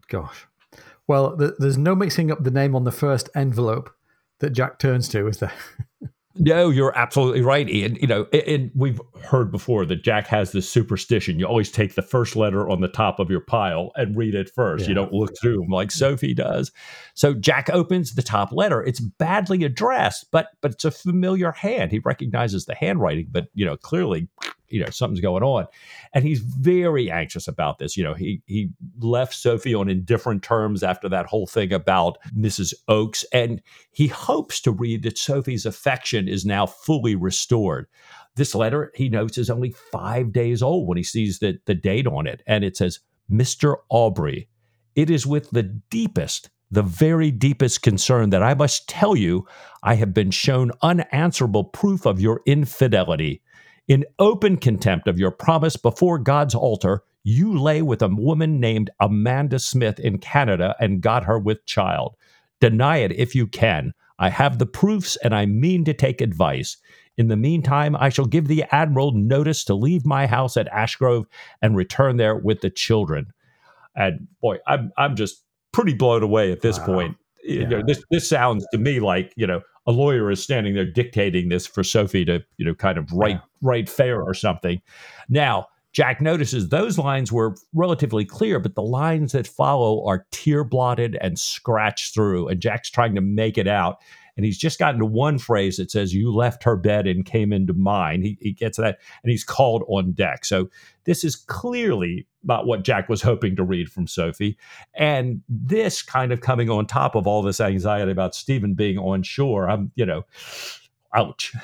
Gosh, 0.08 0.46
well, 1.06 1.36
th- 1.36 1.54
there's 1.58 1.76
no 1.76 1.94
mixing 1.94 2.30
up 2.30 2.44
the 2.44 2.50
name 2.50 2.74
on 2.74 2.84
the 2.84 2.92
first 2.92 3.28
envelope 3.34 3.90
that 4.38 4.50
Jack 4.50 4.78
turns 4.78 5.08
to, 5.10 5.26
is 5.26 5.38
there? 5.38 5.52
No, 6.36 6.68
you're 6.68 6.96
absolutely 6.98 7.42
right, 7.42 7.68
Ian. 7.68 7.94
You 7.96 8.08
know, 8.08 8.24
and 8.32 8.70
we've 8.74 9.00
heard 9.22 9.52
before 9.52 9.86
that 9.86 10.02
Jack 10.02 10.26
has 10.26 10.50
this 10.50 10.68
superstition. 10.68 11.38
You 11.38 11.46
always 11.46 11.70
take 11.70 11.94
the 11.94 12.02
first 12.02 12.34
letter 12.34 12.68
on 12.68 12.80
the 12.80 12.88
top 12.88 13.20
of 13.20 13.30
your 13.30 13.40
pile 13.40 13.92
and 13.94 14.16
read 14.16 14.34
it 14.34 14.50
first. 14.50 14.82
Yeah. 14.82 14.88
You 14.88 14.94
don't 14.94 15.12
look 15.12 15.32
through 15.40 15.60
them 15.60 15.68
like 15.68 15.92
Sophie 15.92 16.34
does. 16.34 16.72
So 17.14 17.34
Jack 17.34 17.70
opens 17.70 18.14
the 18.14 18.22
top 18.22 18.50
letter. 18.50 18.82
It's 18.82 18.98
badly 19.00 19.62
addressed, 19.62 20.26
but 20.32 20.48
but 20.60 20.72
it's 20.72 20.84
a 20.84 20.90
familiar 20.90 21.52
hand. 21.52 21.92
He 21.92 22.00
recognizes 22.00 22.64
the 22.64 22.74
handwriting, 22.74 23.28
but 23.30 23.46
you 23.54 23.64
know, 23.64 23.76
clearly 23.76 24.28
you 24.68 24.80
know 24.80 24.90
something's 24.90 25.20
going 25.20 25.42
on. 25.42 25.66
And 26.12 26.24
he's 26.24 26.40
very 26.40 27.10
anxious 27.10 27.48
about 27.48 27.78
this. 27.78 27.96
You 27.96 28.04
know 28.04 28.14
he 28.14 28.42
he 28.46 28.70
left 29.00 29.34
sophie 29.34 29.74
on 29.74 29.88
indifferent 29.88 30.42
terms 30.42 30.82
after 30.82 31.08
that 31.08 31.26
whole 31.26 31.46
thing 31.46 31.72
about 31.72 32.18
mrs 32.36 32.74
oakes. 32.88 33.24
And 33.32 33.60
he 33.92 34.08
hopes 34.08 34.60
to 34.62 34.72
read 34.72 35.02
that 35.02 35.18
sophie's 35.18 35.66
affection 35.66 36.28
is 36.28 36.44
now 36.44 36.66
fully 36.66 37.14
restored. 37.14 37.86
This 38.36 38.54
letter 38.54 38.92
he 38.94 39.08
notes 39.08 39.38
is 39.38 39.50
only 39.50 39.70
five 39.70 40.32
days 40.32 40.62
old 40.62 40.88
when 40.88 40.96
he 40.96 41.04
sees 41.04 41.38
the, 41.38 41.58
the 41.66 41.74
date 41.74 42.06
on 42.06 42.26
it. 42.26 42.42
And 42.46 42.64
it 42.64 42.76
says 42.76 43.00
mr 43.30 43.76
aubrey 43.88 44.48
it 44.94 45.08
is 45.08 45.26
with 45.26 45.50
the 45.50 45.62
deepest 45.62 46.50
the 46.74 46.82
very 46.82 47.30
deepest 47.30 47.82
concern 47.82 48.30
that 48.30 48.42
I 48.42 48.54
must 48.54 48.88
tell 48.88 49.14
you 49.16 49.46
I 49.82 49.94
have 49.94 50.12
been 50.12 50.30
shown 50.30 50.72
unanswerable 50.82 51.64
proof 51.64 52.04
of 52.04 52.20
your 52.20 52.40
infidelity. 52.46 53.42
In 53.86 54.04
open 54.18 54.56
contempt 54.56 55.08
of 55.08 55.18
your 55.18 55.30
promise 55.30 55.76
before 55.76 56.18
God's 56.18 56.54
altar, 56.54 57.02
you 57.22 57.58
lay 57.58 57.82
with 57.82 58.02
a 58.02 58.08
woman 58.08 58.60
named 58.60 58.90
Amanda 59.00 59.58
Smith 59.58 59.98
in 59.98 60.18
Canada 60.18 60.74
and 60.80 61.02
got 61.02 61.24
her 61.24 61.38
with 61.38 61.66
child. 61.66 62.16
Deny 62.60 62.98
it 62.98 63.12
if 63.12 63.34
you 63.34 63.46
can. 63.46 63.92
I 64.18 64.30
have 64.30 64.58
the 64.58 64.66
proofs 64.66 65.16
and 65.16 65.34
I 65.34 65.46
mean 65.46 65.84
to 65.84 65.94
take 65.94 66.20
advice. 66.20 66.76
In 67.16 67.28
the 67.28 67.36
meantime, 67.36 67.94
I 67.96 68.08
shall 68.08 68.26
give 68.26 68.48
the 68.48 68.64
Admiral 68.70 69.12
notice 69.12 69.64
to 69.64 69.74
leave 69.74 70.06
my 70.06 70.26
house 70.26 70.56
at 70.56 70.70
Ashgrove 70.72 71.26
and 71.62 71.76
return 71.76 72.16
there 72.16 72.36
with 72.36 72.60
the 72.60 72.70
children. 72.70 73.32
And 73.94 74.26
boy, 74.40 74.58
I'm 74.66 74.92
I'm 74.96 75.14
just 75.14 75.42
pretty 75.72 75.94
blown 75.94 76.22
away 76.22 76.52
at 76.52 76.60
this 76.60 76.78
wow. 76.80 76.86
point. 76.86 77.16
Yeah. 77.44 77.60
You 77.60 77.66
know, 77.68 77.82
this 77.86 78.02
this 78.10 78.28
sounds 78.28 78.66
to 78.72 78.78
me 78.78 78.98
like, 78.98 79.32
you 79.36 79.46
know, 79.46 79.60
a 79.86 79.92
lawyer 79.92 80.30
is 80.30 80.42
standing 80.42 80.74
there 80.74 80.86
dictating 80.86 81.48
this 81.48 81.66
for 81.66 81.84
Sophie 81.84 82.24
to, 82.24 82.42
you 82.56 82.64
know, 82.64 82.74
kind 82.74 82.98
of 82.98 83.10
write 83.12 83.36
yeah. 83.36 83.40
write 83.60 83.88
fair 83.88 84.22
or 84.22 84.34
something. 84.34 84.80
Now, 85.28 85.68
Jack 85.92 86.20
notices 86.20 86.68
those 86.68 86.98
lines 86.98 87.30
were 87.30 87.54
relatively 87.72 88.24
clear, 88.24 88.58
but 88.58 88.74
the 88.74 88.82
lines 88.82 89.30
that 89.32 89.46
follow 89.46 90.04
are 90.06 90.26
tear 90.32 90.64
blotted 90.64 91.16
and 91.20 91.38
scratched 91.38 92.14
through. 92.14 92.48
And 92.48 92.60
Jack's 92.60 92.90
trying 92.90 93.14
to 93.14 93.20
make 93.20 93.56
it 93.56 93.68
out. 93.68 93.98
And 94.36 94.44
he's 94.44 94.58
just 94.58 94.80
gotten 94.80 94.98
to 94.98 95.06
one 95.06 95.38
phrase 95.38 95.76
that 95.76 95.92
says, 95.92 96.12
You 96.12 96.34
left 96.34 96.64
her 96.64 96.76
bed 96.76 97.06
and 97.06 97.24
came 97.24 97.52
into 97.52 97.72
mine. 97.72 98.22
He, 98.22 98.36
he 98.40 98.52
gets 98.52 98.78
that 98.78 98.98
and 99.22 99.30
he's 99.30 99.44
called 99.44 99.84
on 99.86 100.10
deck. 100.12 100.44
So 100.44 100.68
this 101.04 101.22
is 101.22 101.36
clearly 101.36 102.26
not 102.44 102.66
what 102.66 102.84
Jack 102.84 103.08
was 103.08 103.22
hoping 103.22 103.56
to 103.56 103.64
read 103.64 103.90
from 103.90 104.06
Sophie. 104.06 104.56
And 104.94 105.42
this 105.48 106.02
kind 106.02 106.32
of 106.32 106.40
coming 106.40 106.70
on 106.70 106.86
top 106.86 107.14
of 107.14 107.26
all 107.26 107.42
this 107.42 107.60
anxiety 107.60 108.10
about 108.10 108.34
Stephen 108.34 108.74
being 108.74 108.98
on 108.98 109.22
shore, 109.22 109.68
I'm, 109.68 109.92
you 109.94 110.06
know, 110.06 110.24
ouch. 111.14 111.54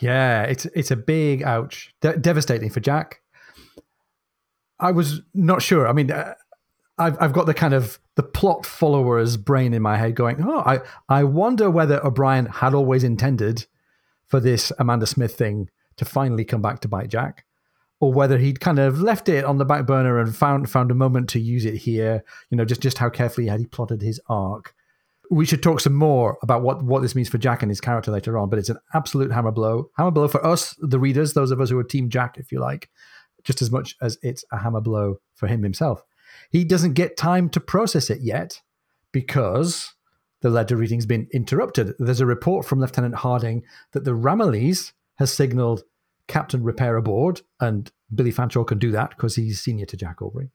Yeah, 0.00 0.42
it's 0.42 0.66
it's 0.66 0.90
a 0.90 0.96
big 0.96 1.42
ouch, 1.42 1.94
De- 2.00 2.18
devastating 2.18 2.70
for 2.70 2.80
Jack. 2.80 3.22
I 4.78 4.92
was 4.92 5.22
not 5.34 5.62
sure. 5.62 5.88
I 5.88 5.92
mean, 5.92 6.10
uh, 6.10 6.34
I've 6.98 7.16
I've 7.20 7.32
got 7.32 7.46
the 7.46 7.54
kind 7.54 7.74
of 7.74 7.98
the 8.16 8.22
plot 8.22 8.66
follower's 8.66 9.36
brain 9.36 9.72
in 9.72 9.82
my 9.82 9.96
head 9.96 10.14
going, 10.14 10.42
oh, 10.42 10.60
I 10.60 10.80
I 11.08 11.24
wonder 11.24 11.70
whether 11.70 12.04
O'Brian 12.04 12.46
had 12.46 12.74
always 12.74 13.04
intended 13.04 13.66
for 14.26 14.40
this 14.40 14.72
Amanda 14.78 15.06
Smith 15.06 15.34
thing 15.34 15.70
to 15.96 16.04
finally 16.04 16.44
come 16.44 16.60
back 16.60 16.80
to 16.80 16.88
bite 16.88 17.08
Jack, 17.08 17.44
or 18.00 18.12
whether 18.12 18.38
he'd 18.38 18.60
kind 18.60 18.78
of 18.78 19.00
left 19.00 19.28
it 19.28 19.44
on 19.44 19.58
the 19.58 19.64
back 19.64 19.86
burner 19.86 20.18
and 20.18 20.34
found 20.34 20.70
found 20.70 20.90
a 20.90 20.94
moment 20.94 21.28
to 21.30 21.40
use 21.40 21.64
it 21.64 21.76
here. 21.76 22.24
You 22.50 22.56
know, 22.56 22.64
just 22.64 22.80
just 22.80 22.98
how 22.98 23.10
carefully 23.10 23.48
had 23.48 23.60
he 23.60 23.66
plotted 23.66 24.02
his 24.02 24.20
arc. 24.28 24.74
We 25.30 25.44
should 25.44 25.62
talk 25.62 25.80
some 25.80 25.94
more 25.94 26.38
about 26.42 26.62
what 26.62 26.82
what 26.82 27.02
this 27.02 27.14
means 27.14 27.28
for 27.28 27.38
Jack 27.38 27.62
and 27.62 27.70
his 27.70 27.80
character 27.80 28.10
later 28.10 28.38
on. 28.38 28.48
But 28.48 28.58
it's 28.58 28.70
an 28.70 28.78
absolute 28.94 29.32
hammer 29.32 29.52
blow, 29.52 29.90
hammer 29.96 30.10
blow 30.10 30.28
for 30.28 30.44
us, 30.44 30.74
the 30.78 31.00
readers, 31.00 31.34
those 31.34 31.50
of 31.50 31.60
us 31.60 31.70
who 31.70 31.78
are 31.78 31.84
Team 31.84 32.08
Jack, 32.08 32.38
if 32.38 32.52
you 32.52 32.60
like, 32.60 32.88
just 33.44 33.60
as 33.62 33.70
much 33.70 33.96
as 34.00 34.18
it's 34.22 34.44
a 34.52 34.58
hammer 34.58 34.80
blow 34.80 35.16
for 35.34 35.46
him 35.46 35.62
himself. 35.62 36.02
He 36.50 36.64
doesn't 36.64 36.94
get 36.94 37.16
time 37.16 37.48
to 37.50 37.60
process 37.60 38.10
it 38.10 38.20
yet 38.22 38.62
because 39.12 39.94
the 40.40 40.50
letter 40.50 40.76
reading's 40.76 41.06
been 41.06 41.28
interrupted. 41.32 41.94
There's 41.98 42.20
a 42.20 42.26
report 42.26 42.64
from 42.64 42.80
Lieutenant 42.80 43.16
Harding 43.16 43.64
that 43.92 44.04
the 44.04 44.12
Ramillies 44.12 44.92
has 45.16 45.32
signaled 45.32 45.82
Captain 46.28 46.62
Repair 46.62 46.96
aboard, 46.96 47.42
and 47.58 47.90
Billy 48.14 48.32
Fanshawe 48.32 48.66
can 48.66 48.78
do 48.78 48.90
that 48.92 49.10
because 49.10 49.34
he's 49.34 49.60
senior 49.60 49.86
to 49.86 49.96
Jack 49.96 50.22
Aubrey. 50.22 50.50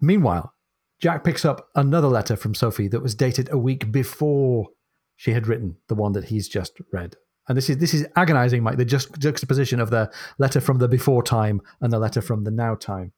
Meanwhile, 0.00 0.54
Jack 1.00 1.24
picks 1.24 1.44
up 1.44 1.68
another 1.74 2.08
letter 2.08 2.36
from 2.36 2.54
Sophie 2.54 2.88
that 2.88 3.02
was 3.02 3.14
dated 3.14 3.52
a 3.52 3.58
week 3.58 3.90
before 3.90 4.68
she 5.16 5.32
had 5.32 5.46
written 5.46 5.76
the 5.88 5.94
one 5.94 6.12
that 6.12 6.26
he's 6.26 6.48
just 6.48 6.80
read. 6.92 7.16
And 7.48 7.56
this 7.56 7.68
is 7.68 7.78
this 7.78 7.92
is 7.92 8.06
agonizing, 8.14 8.62
Mike, 8.62 8.76
the 8.76 8.84
just 8.84 9.18
juxtaposition 9.18 9.80
of 9.80 9.90
the 9.90 10.12
letter 10.38 10.60
from 10.60 10.78
the 10.78 10.88
before 10.88 11.22
time 11.22 11.60
and 11.80 11.92
the 11.92 11.98
letter 11.98 12.22
from 12.22 12.44
the 12.44 12.52
now 12.52 12.76
time. 12.76 13.12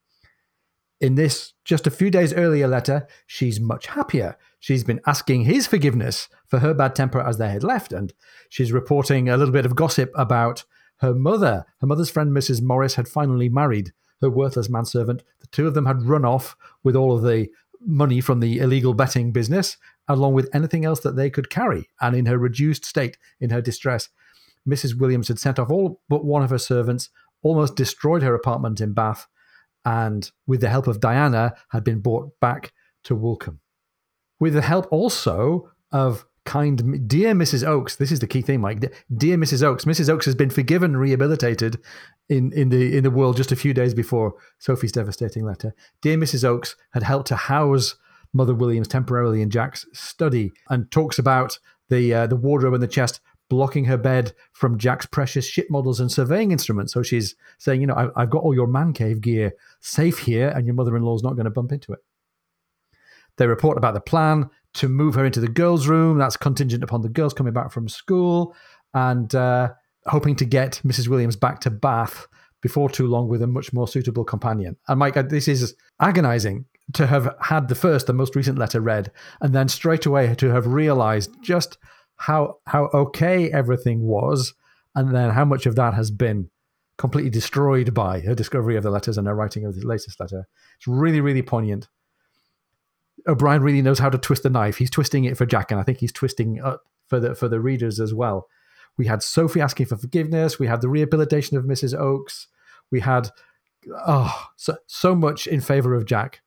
In 0.99 1.15
this 1.15 1.53
just 1.63 1.85
a 1.85 1.91
few 1.91 2.09
days 2.09 2.33
earlier 2.33 2.67
letter, 2.67 3.07
she's 3.27 3.59
much 3.59 3.87
happier. 3.87 4.37
She's 4.59 4.83
been 4.83 5.01
asking 5.05 5.43
his 5.43 5.67
forgiveness 5.67 6.27
for 6.47 6.59
her 6.59 6.73
bad 6.73 6.95
temper 6.95 7.21
as 7.21 7.37
they 7.37 7.49
had 7.49 7.63
left, 7.63 7.93
and 7.93 8.13
she's 8.49 8.71
reporting 8.71 9.29
a 9.29 9.37
little 9.37 9.53
bit 9.53 9.65
of 9.65 9.75
gossip 9.75 10.11
about 10.15 10.63
her 10.97 11.13
mother. 11.13 11.65
Her 11.81 11.87
mother's 11.87 12.09
friend, 12.09 12.31
Mrs. 12.31 12.61
Morris, 12.61 12.95
had 12.95 13.07
finally 13.07 13.49
married 13.49 13.93
her 14.21 14.29
worthless 14.29 14.69
manservant. 14.69 15.23
The 15.39 15.47
two 15.47 15.67
of 15.67 15.73
them 15.73 15.85
had 15.85 16.03
run 16.03 16.25
off 16.25 16.55
with 16.83 16.95
all 16.95 17.15
of 17.15 17.23
the 17.23 17.49
money 17.81 18.21
from 18.21 18.39
the 18.39 18.59
illegal 18.59 18.93
betting 18.93 19.31
business, 19.31 19.77
along 20.07 20.33
with 20.33 20.49
anything 20.53 20.85
else 20.85 21.01
that 21.01 21.15
they 21.15 21.29
could 21.29 21.49
carry. 21.49 21.89
And 22.01 22.15
in 22.15 22.25
her 22.25 22.37
reduced 22.37 22.85
state, 22.85 23.17
in 23.39 23.49
her 23.49 23.61
distress, 23.61 24.09
Mrs. 24.67 24.97
Williams 24.97 25.27
had 25.27 25.39
sent 25.39 25.59
off 25.59 25.69
all 25.69 26.01
but 26.09 26.25
one 26.25 26.43
of 26.43 26.49
her 26.49 26.57
servants, 26.57 27.09
almost 27.43 27.75
destroyed 27.75 28.23
her 28.23 28.33
apartment 28.33 28.81
in 28.81 28.93
Bath, 28.93 29.27
and 29.83 30.31
with 30.47 30.61
the 30.61 30.69
help 30.69 30.87
of 30.87 30.99
Diana, 30.99 31.53
had 31.69 31.83
been 31.83 31.99
brought 31.99 32.39
back 32.39 32.73
to 33.03 33.15
Woolcombe. 33.15 33.59
With 34.39 34.53
the 34.53 34.61
help 34.61 34.87
also 34.91 35.71
of 35.91 36.25
kind, 36.45 37.07
dear 37.07 37.33
Mrs. 37.33 37.67
Oakes, 37.67 37.95
this 37.95 38.11
is 38.11 38.19
the 38.19 38.27
key 38.27 38.41
thing, 38.41 38.61
Mike. 38.61 38.93
Dear 39.15 39.37
Mrs. 39.37 39.63
Oakes, 39.63 39.85
Mrs. 39.85 40.09
Oakes 40.09 40.25
has 40.25 40.35
been 40.35 40.49
forgiven, 40.49 40.95
rehabilitated 40.95 41.79
in, 42.29 42.53
in 42.53 42.69
the 42.69 42.97
in 42.97 43.03
the 43.03 43.11
world 43.11 43.37
just 43.37 43.51
a 43.51 43.55
few 43.55 43.73
days 43.73 43.93
before 43.93 44.35
Sophie's 44.59 44.91
devastating 44.91 45.43
letter. 45.43 45.73
Dear 46.01 46.17
Mrs. 46.17 46.43
Oakes 46.43 46.75
had 46.93 47.03
helped 47.03 47.27
to 47.27 47.35
house 47.35 47.95
Mother 48.33 48.53
Williams 48.53 48.87
temporarily 48.87 49.41
in 49.41 49.49
Jack's 49.49 49.85
study, 49.93 50.51
and 50.69 50.89
talks 50.91 51.17
about 51.17 51.57
the 51.89 52.13
uh, 52.13 52.27
the 52.27 52.35
wardrobe 52.35 52.73
and 52.73 52.83
the 52.83 52.87
chest 52.87 53.21
blocking 53.49 53.85
her 53.85 53.97
bed 53.97 54.33
from 54.53 54.77
Jack's 54.77 55.05
precious 55.05 55.47
ship 55.47 55.67
models 55.69 55.99
and 55.99 56.11
surveying 56.11 56.51
instruments. 56.51 56.93
So 56.93 57.03
she's 57.03 57.35
saying, 57.59 57.81
you 57.81 57.87
know, 57.87 58.11
I, 58.15 58.21
have 58.21 58.31
got 58.31 58.41
all 58.41 58.55
your 58.55 58.67
man 58.67 58.91
cave 58.91 59.21
gear 59.21 59.53
safe 59.79 60.19
here, 60.19 60.49
and 60.49 60.65
your 60.65 60.75
mother 60.75 60.95
in 60.97 61.03
law's 61.03 61.23
not 61.23 61.35
going 61.35 61.45
to 61.45 61.51
bump 61.51 61.71
into 61.71 61.93
it. 61.93 61.99
They 63.37 63.47
report 63.47 63.77
about 63.77 63.93
the 63.93 64.01
plan 64.01 64.49
to 64.75 64.89
move 64.89 65.15
her 65.15 65.25
into 65.25 65.39
the 65.39 65.47
girls' 65.47 65.87
room. 65.87 66.17
That's 66.17 66.37
contingent 66.37 66.83
upon 66.83 67.01
the 67.01 67.09
girls 67.09 67.33
coming 67.33 67.53
back 67.53 67.71
from 67.71 67.87
school 67.87 68.55
and 68.93 69.33
uh, 69.33 69.69
hoping 70.07 70.35
to 70.37 70.45
get 70.45 70.81
Mrs. 70.85 71.07
Williams 71.07 71.35
back 71.35 71.59
to 71.61 71.69
Bath 71.69 72.27
before 72.61 72.89
too 72.89 73.07
long 73.07 73.27
with 73.27 73.41
a 73.41 73.47
much 73.47 73.73
more 73.73 73.87
suitable 73.87 74.23
companion. 74.23 74.75
And 74.87 74.99
Mike, 74.99 75.15
this 75.29 75.47
is 75.47 75.75
agonizing 75.99 76.65
to 76.93 77.07
have 77.07 77.35
had 77.41 77.67
the 77.67 77.75
first, 77.75 78.07
the 78.07 78.13
most 78.13 78.35
recent 78.35 78.57
letter 78.57 78.81
read, 78.81 79.11
and 79.41 79.53
then 79.53 79.67
straight 79.67 80.05
away 80.05 80.33
to 80.35 80.49
have 80.49 80.67
realized 80.67 81.31
just 81.41 81.77
how 82.17 82.57
how 82.65 82.85
okay 82.93 83.51
everything 83.51 84.01
was, 84.01 84.53
and 84.95 85.13
then 85.13 85.31
how 85.31 85.45
much 85.45 85.65
of 85.65 85.75
that 85.75 85.93
has 85.93 86.11
been 86.11 86.49
completely 86.97 87.29
destroyed 87.29 87.93
by 87.93 88.21
her 88.21 88.33
discovery 88.33 88.77
of 88.77 88.83
the 88.83 88.89
letters 88.89 89.17
and 89.17 89.27
her 89.27 89.35
writing 89.35 89.65
of 89.65 89.75
the 89.75 89.85
latest 89.85 90.19
letter. 90.19 90.47
It's 90.77 90.87
really, 90.87 91.21
really 91.21 91.41
poignant. 91.41 91.87
Uh, 93.27 93.31
O'Brian 93.31 93.61
really 93.61 93.81
knows 93.81 93.99
how 93.99 94.09
to 94.09 94.17
twist 94.17 94.43
the 94.43 94.49
knife. 94.49 94.77
He's 94.77 94.89
twisting 94.89 95.25
it 95.25 95.37
for 95.37 95.45
Jack, 95.45 95.71
and 95.71 95.79
I 95.79 95.83
think 95.83 95.99
he's 95.99 96.11
twisting 96.11 96.57
it 96.57 96.79
for 97.07 97.19
the 97.19 97.35
for 97.35 97.47
the 97.47 97.59
readers 97.59 97.99
as 97.99 98.13
well. 98.13 98.47
We 98.97 99.07
had 99.07 99.21
Sophie 99.21 99.61
asking 99.61 99.87
for 99.87 99.97
forgiveness. 99.97 100.59
We 100.59 100.67
had 100.67 100.81
the 100.81 100.89
rehabilitation 100.89 101.57
of 101.57 101.65
Mrs. 101.65 101.97
Oakes. 101.97 102.47
We 102.91 103.01
had 103.01 103.29
oh 104.07 104.47
so, 104.55 104.77
so 104.87 105.15
much 105.15 105.47
in 105.47 105.61
favor 105.61 105.93
of 105.93 106.05
Jack, 106.05 106.41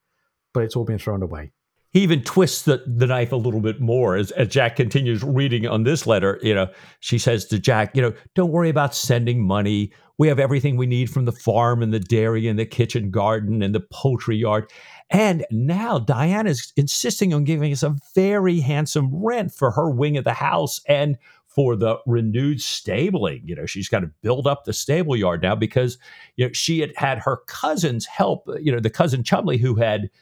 but 0.53 0.63
it's 0.63 0.77
all 0.77 0.85
been 0.85 0.99
thrown 0.99 1.23
away. 1.23 1.53
he 1.91 2.01
even 2.01 2.23
twists 2.23 2.63
the, 2.63 2.83
the 2.87 3.07
knife 3.07 3.33
a 3.33 3.37
little 3.37 3.61
bit 3.61 3.81
more 3.81 4.17
as, 4.17 4.31
as 4.33 4.49
Jack 4.49 4.77
continues 4.77 5.23
reading 5.23 5.67
on 5.67 5.85
this 5.85 6.07
letter. 6.07 6.39
You 6.43 6.55
know, 6.55 6.69
she 7.01 7.19
says 7.19 7.47
to 7.47 7.59
Jack, 7.59 7.95
you 7.97 8.03
know, 8.03 8.13
don't 8.35 8.53
worry 8.53 8.69
about 8.69 8.95
sending 8.95 9.47
money. 9.47 9.93
We 10.19 10.29
have 10.29 10.39
everything 10.39 10.77
we 10.77 10.87
need 10.87 11.11
from 11.11 11.25
the 11.25 11.33
farm 11.33 11.83
and 11.83 11.95
the 11.95 12.01
dairy 12.01 12.49
and 12.49 12.59
the 12.59 12.67
kitchen 12.67 13.11
garden 13.11 13.63
and 13.63 13.75
the 13.75 13.85
poultry 13.93 14.37
yard. 14.37 14.71
And 15.11 15.47
now 15.51 15.99
Diana's 15.99 16.73
insisting 16.77 17.33
on 17.33 17.45
giving 17.45 17.73
us 17.73 17.83
a 17.83 17.97
very 18.15 18.61
handsome 18.61 19.11
rent 19.15 19.53
for 19.53 19.71
her 19.71 19.91
wing 19.91 20.17
of 20.17 20.25
the 20.25 20.35
house 20.35 20.81
and 20.87 21.17
for 21.47 21.77
the 21.77 21.99
renewed 22.07 22.61
stabling. 22.61 23.43
You 23.45 23.57
know, 23.57 23.67
she's 23.67 23.89
got 23.89 24.01
to 24.01 24.11
build 24.23 24.47
up 24.47 24.65
the 24.65 24.73
stable 24.73 25.17
yard 25.17 25.43
now 25.43 25.55
because, 25.55 25.99
you 26.37 26.47
know, 26.47 26.53
she 26.53 26.81
had 26.81 26.93
had 26.97 27.19
her 27.19 27.39
cousins 27.47 28.07
help, 28.07 28.49
you 28.61 28.71
know, 28.71 28.81
the 28.81 28.91
cousin 28.91 29.25
Chumley 29.25 29.59
who 29.59 29.75
had– 29.75 30.11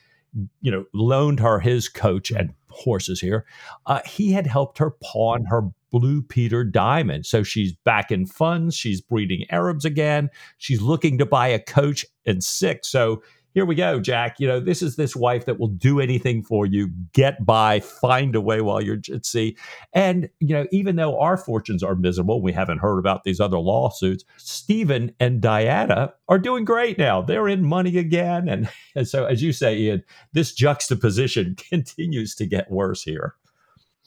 you 0.61 0.71
know, 0.71 0.85
loaned 0.93 1.41
her 1.41 1.59
his 1.59 1.89
coach 1.89 2.31
and 2.31 2.53
horses 2.69 3.21
here. 3.21 3.47
Uh, 3.87 4.01
he 4.05 4.33
had 4.33 4.47
helped 4.47 4.79
her 4.79 4.91
pawn 5.03 5.47
her 5.47 5.63
blue 5.91 6.21
Peter 6.21 6.63
diamond. 6.63 7.25
So 7.25 7.43
she's 7.43 7.73
back 7.73 8.11
in 8.11 8.27
funds. 8.27 8.75
She's 8.75 9.01
breeding 9.01 9.47
Arabs 9.51 9.85
again. 9.85 10.29
She's 10.59 10.83
looking 10.83 11.17
to 11.19 11.25
buy 11.27 11.49
a 11.49 11.59
coach 11.59 12.05
and 12.27 12.45
six. 12.45 12.89
So 12.89 13.23
here 13.57 13.65
we 13.65 13.75
go, 13.75 13.99
Jack. 13.99 14.39
You 14.39 14.47
know, 14.47 14.61
this 14.61 14.83
is 14.83 14.97
this 14.97 15.17
wife 15.17 15.47
that 15.47 15.59
will 15.59 15.69
do 15.69 15.99
anything 15.99 16.43
for 16.43 16.67
you, 16.67 16.91
get 17.15 17.47
by, 17.47 17.81
find 17.81 18.37
a 18.37 18.41
way 18.43 18.61
while 18.61 18.83
you're 18.83 18.99
at 19.11 19.25
sea. 19.25 19.57
And, 19.95 20.29
you 20.41 20.49
know, 20.49 20.67
even 20.73 20.97
though 20.97 21.19
our 21.19 21.39
fortunes 21.39 21.83
are 21.83 21.95
miserable, 21.95 22.43
we 22.43 22.53
haven't 22.53 22.81
heard 22.81 22.99
about 22.99 23.25
these 23.25 23.41
other 23.41 23.57
lawsuits, 23.57 24.27
Stephen 24.37 25.11
and 25.19 25.41
Diana 25.41 26.13
are 26.29 26.39
doing 26.39 26.67
great 26.67 26.99
now. 26.99 27.23
They're 27.23 27.49
in 27.49 27.65
money 27.65 27.97
again. 27.97 28.47
And, 28.47 28.69
and 28.95 29.09
so, 29.09 29.25
as 29.25 29.43
you 29.43 29.55
say, 29.55 29.75
Ian, 29.75 30.05
this 30.35 30.53
juxtaposition 30.53 31.57
continues 31.71 32.35
to 32.35 32.45
get 32.45 32.71
worse 32.71 33.05
here. 33.05 33.37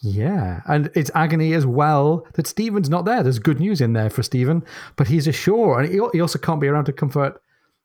Yeah, 0.03 0.61
and 0.67 0.91
it's 0.93 1.09
agony 1.15 1.53
as 1.53 1.65
well 1.65 2.27
that 2.35 2.45
Stephen's 2.45 2.87
not 2.87 3.05
there. 3.05 3.23
There's 3.23 3.39
good 3.39 3.59
news 3.59 3.81
in 3.81 3.93
there 3.93 4.11
for 4.11 4.21
Stephen, 4.21 4.63
but 4.95 5.07
he's 5.07 5.27
ashore, 5.27 5.81
and 5.81 5.91
he 5.91 6.21
also 6.21 6.37
can't 6.37 6.61
be 6.61 6.67
around 6.67 6.85
to 6.85 6.93
comfort 6.93 7.41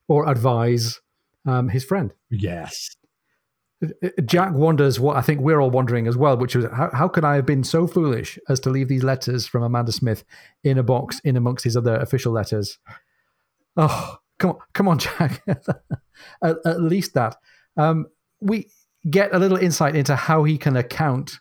or 0.09 0.29
advise 0.29 1.01
um, 1.47 1.69
his 1.69 1.85
friend. 1.85 2.13
Yes. 2.31 2.97
Jack 4.25 4.53
wonders 4.53 4.99
what 4.99 5.17
I 5.17 5.21
think 5.21 5.41
we're 5.41 5.61
all 5.61 5.71
wondering 5.71 6.07
as 6.07 6.17
well, 6.17 6.37
which 6.37 6.57
is 6.57 6.65
how, 6.73 6.91
how 6.93 7.09
could 7.09 7.25
I 7.25 7.35
have 7.37 7.47
been 7.47 7.65
so 7.65 7.87
foolish 7.87 8.39
as 8.49 8.61
to 8.61 8.71
leave 8.71 8.89
these 8.89 9.05
letters 9.05 9.47
from 9.47 9.63
Amanda 9.63 9.93
Smith 9.93 10.25
in 10.63 10.79
a 10.79 10.83
box 10.83 11.21
in 11.25 11.37
amongst 11.37 11.65
his 11.65 11.77
other 11.77 11.97
official 11.97 12.33
letters? 12.33 12.79
Oh, 13.77 14.19
come 14.39 14.51
on, 14.51 14.59
come 14.73 14.89
on, 14.89 14.99
Jack. 15.01 15.43
at, 15.47 16.57
at, 16.65 16.81
least 16.81 17.15
that. 17.15 17.37
Um, 17.77 18.07
we 18.41 18.71
get 19.11 19.35
a 19.35 19.39
little 19.39 19.59
insight 19.59 19.97
into 19.97 20.17
how 20.17 20.45
he 20.45 20.57
can 20.57 20.77
account 20.77 21.41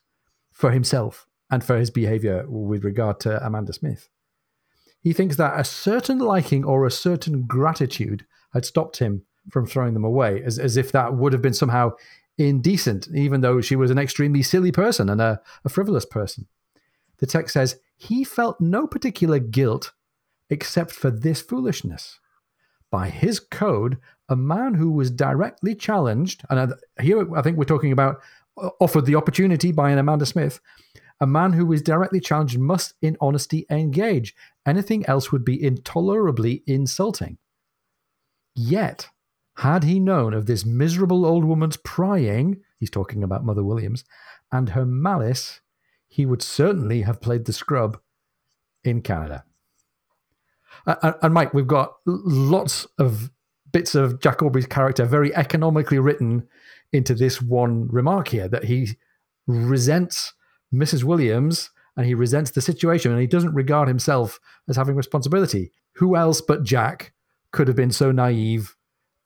for 0.51 0.71
himself 0.71 1.27
and 1.49 1.63
for 1.63 1.77
his 1.77 1.91
behavior 1.91 2.45
with 2.47 2.83
regard 2.83 3.19
to 3.21 3.45
Amanda 3.45 3.73
Smith. 3.73 4.09
He 5.01 5.13
thinks 5.13 5.35
that 5.35 5.59
a 5.59 5.63
certain 5.63 6.19
liking 6.19 6.63
or 6.63 6.85
a 6.85 6.91
certain 6.91 7.43
gratitude 7.43 8.25
had 8.53 8.65
stopped 8.65 8.97
him 8.97 9.23
from 9.49 9.65
throwing 9.65 9.93
them 9.93 10.03
away, 10.03 10.41
as, 10.43 10.59
as 10.59 10.77
if 10.77 10.91
that 10.91 11.15
would 11.15 11.33
have 11.33 11.41
been 11.41 11.53
somehow 11.53 11.91
indecent, 12.37 13.07
even 13.13 13.41
though 13.41 13.61
she 13.61 13.75
was 13.75 13.91
an 13.91 13.97
extremely 13.97 14.41
silly 14.41 14.71
person 14.71 15.09
and 15.09 15.21
a, 15.21 15.41
a 15.65 15.69
frivolous 15.69 16.05
person. 16.05 16.47
The 17.17 17.27
text 17.27 17.53
says, 17.53 17.79
He 17.95 18.23
felt 18.23 18.59
no 18.59 18.87
particular 18.87 19.39
guilt 19.39 19.93
except 20.49 20.91
for 20.91 21.11
this 21.11 21.41
foolishness. 21.41 22.19
By 22.91 23.09
his 23.09 23.39
code, 23.39 23.97
a 24.29 24.35
man 24.35 24.75
who 24.75 24.91
was 24.91 25.09
directly 25.11 25.75
challenged, 25.75 26.43
and 26.49 26.73
here 27.01 27.35
I 27.35 27.41
think 27.41 27.57
we're 27.57 27.65
talking 27.65 27.91
about 27.91 28.21
uh, 28.57 28.69
offered 28.79 29.05
the 29.05 29.15
opportunity 29.15 29.71
by 29.71 29.89
an 29.89 29.97
Amanda 29.97 30.25
Smith, 30.25 30.59
a 31.19 31.27
man 31.27 31.53
who 31.53 31.71
is 31.71 31.81
directly 31.81 32.19
challenged 32.19 32.59
must 32.59 32.93
in 33.01 33.17
honesty 33.19 33.65
engage. 33.69 34.35
Anything 34.65 35.05
else 35.05 35.31
would 35.31 35.45
be 35.45 35.63
intolerably 35.63 36.63
insulting. 36.67 37.37
Yet, 38.55 39.09
had 39.57 39.83
he 39.83 39.99
known 39.99 40.33
of 40.33 40.45
this 40.45 40.65
miserable 40.65 41.25
old 41.25 41.45
woman's 41.45 41.77
prying, 41.77 42.61
he's 42.79 42.89
talking 42.89 43.23
about 43.23 43.45
Mother 43.45 43.63
Williams, 43.63 44.03
and 44.51 44.69
her 44.69 44.85
malice, 44.85 45.61
he 46.07 46.25
would 46.25 46.41
certainly 46.41 47.01
have 47.01 47.21
played 47.21 47.45
the 47.45 47.53
scrub 47.53 47.99
in 48.83 49.01
Canada. 49.01 49.43
Uh, 50.85 51.13
and 51.21 51.33
Mike, 51.33 51.53
we've 51.53 51.67
got 51.67 51.95
lots 52.05 52.87
of 52.97 53.31
bits 53.71 53.95
of 53.95 54.21
Jack 54.21 54.41
Aubrey's 54.41 54.65
character 54.65 55.05
very 55.05 55.33
economically 55.35 55.99
written 55.99 56.47
into 56.91 57.15
this 57.15 57.41
one 57.41 57.87
remark 57.87 58.27
here 58.29 58.47
that 58.47 58.65
he 58.65 58.97
resents 59.47 60.33
Mrs. 60.73 61.03
Williams 61.03 61.71
and 61.95 62.05
he 62.05 62.13
resents 62.13 62.51
the 62.51 62.61
situation 62.61 63.11
and 63.11 63.21
he 63.21 63.27
doesn't 63.27 63.53
regard 63.53 63.87
himself 63.87 64.39
as 64.67 64.75
having 64.75 64.95
responsibility. 64.95 65.71
Who 65.93 66.15
else 66.15 66.41
but 66.41 66.63
Jack 66.63 67.13
could 67.51 67.67
have 67.67 67.77
been 67.77 67.91
so 67.91 68.11
naive 68.11 68.75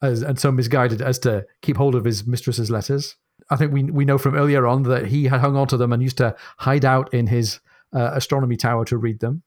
as, 0.02 0.22
and 0.22 0.40
so 0.40 0.52
misguided 0.52 1.02
as 1.02 1.20
to 1.20 1.46
keep 1.62 1.78
hold 1.78 1.96
of 1.96 2.06
his 2.06 2.26
mistress's 2.26 2.70
letters. 2.70 3.16
I 3.50 3.56
think 3.56 3.72
we 3.72 3.84
we 3.84 4.06
know 4.06 4.18
from 4.18 4.36
earlier 4.36 4.68
on 4.68 4.84
that 4.84 5.08
he 5.08 5.26
had 5.26 5.40
hung 5.40 5.56
on 5.56 5.68
to 5.70 5.78
them 5.78 5.94
and 5.94 6.04
used 6.04 6.18
to 6.18 6.36
hide 6.58 6.86
out 6.86 7.14
in 7.14 7.28
his 7.28 7.60
uh, 7.94 8.12
astronomy 8.14 8.58
tower 8.58 8.86
to 8.86 8.98
read 8.98 9.20
them. 9.20 9.44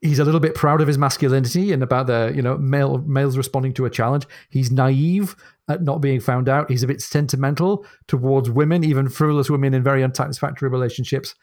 He's 0.00 0.18
a 0.18 0.24
little 0.24 0.40
bit 0.40 0.56
proud 0.56 0.80
of 0.80 0.88
his 0.88 0.98
masculinity 0.98 1.72
and 1.72 1.82
about 1.82 2.06
the 2.06 2.32
you 2.34 2.42
know 2.42 2.56
male 2.56 2.98
males 2.98 3.36
responding 3.36 3.74
to 3.74 3.84
a 3.84 3.90
challenge. 3.90 4.26
He's 4.48 4.70
naive 4.70 5.36
at 5.68 5.82
not 5.82 6.00
being 6.00 6.20
found 6.20 6.48
out. 6.48 6.70
He's 6.70 6.82
a 6.82 6.88
bit 6.88 7.00
sentimental 7.00 7.84
towards 8.08 8.50
women, 8.50 8.84
even 8.84 9.08
frivolous 9.08 9.50
women 9.50 9.74
in 9.74 9.82
very 9.82 10.02
unsatisfactory 10.02 10.68
relationships, 10.68 11.34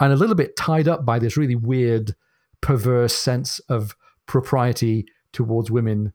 and 0.00 0.12
a 0.12 0.16
little 0.16 0.34
bit 0.34 0.56
tied 0.56 0.88
up 0.88 1.04
by 1.04 1.18
this 1.18 1.36
really 1.36 1.54
weird, 1.54 2.14
perverse 2.60 3.14
sense 3.14 3.58
of 3.68 3.94
propriety 4.26 5.06
towards 5.32 5.70
women 5.70 6.12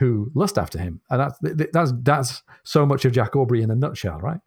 who 0.00 0.32
lust 0.34 0.56
after 0.56 0.78
him, 0.78 1.00
and 1.10 1.20
that's 1.20 1.38
that's 1.72 1.92
that's 2.02 2.42
so 2.64 2.86
much 2.86 3.04
of 3.04 3.12
Jack 3.12 3.36
Aubrey 3.36 3.62
in 3.62 3.70
a 3.70 3.76
nutshell, 3.76 4.18
right? 4.18 4.40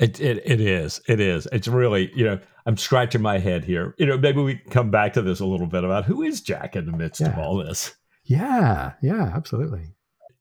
It, 0.00 0.20
it 0.20 0.42
it 0.44 0.60
is 0.60 1.00
it 1.08 1.20
is 1.20 1.46
it's 1.52 1.68
really 1.68 2.10
you 2.14 2.24
know 2.24 2.40
I'm 2.66 2.76
scratching 2.76 3.22
my 3.22 3.38
head 3.38 3.64
here. 3.64 3.94
You 3.96 4.06
know 4.06 4.18
maybe 4.18 4.42
we 4.42 4.56
can 4.56 4.70
come 4.70 4.90
back 4.90 5.12
to 5.12 5.22
this 5.22 5.38
a 5.38 5.46
little 5.46 5.68
bit 5.68 5.84
about 5.84 6.04
who 6.04 6.22
is 6.22 6.40
Jack 6.40 6.74
in 6.74 6.84
the 6.84 6.92
midst 6.92 7.20
yeah. 7.20 7.28
of 7.28 7.38
all 7.38 7.56
this. 7.56 7.94
Yeah, 8.24 8.92
yeah, 9.00 9.32
absolutely. 9.34 9.94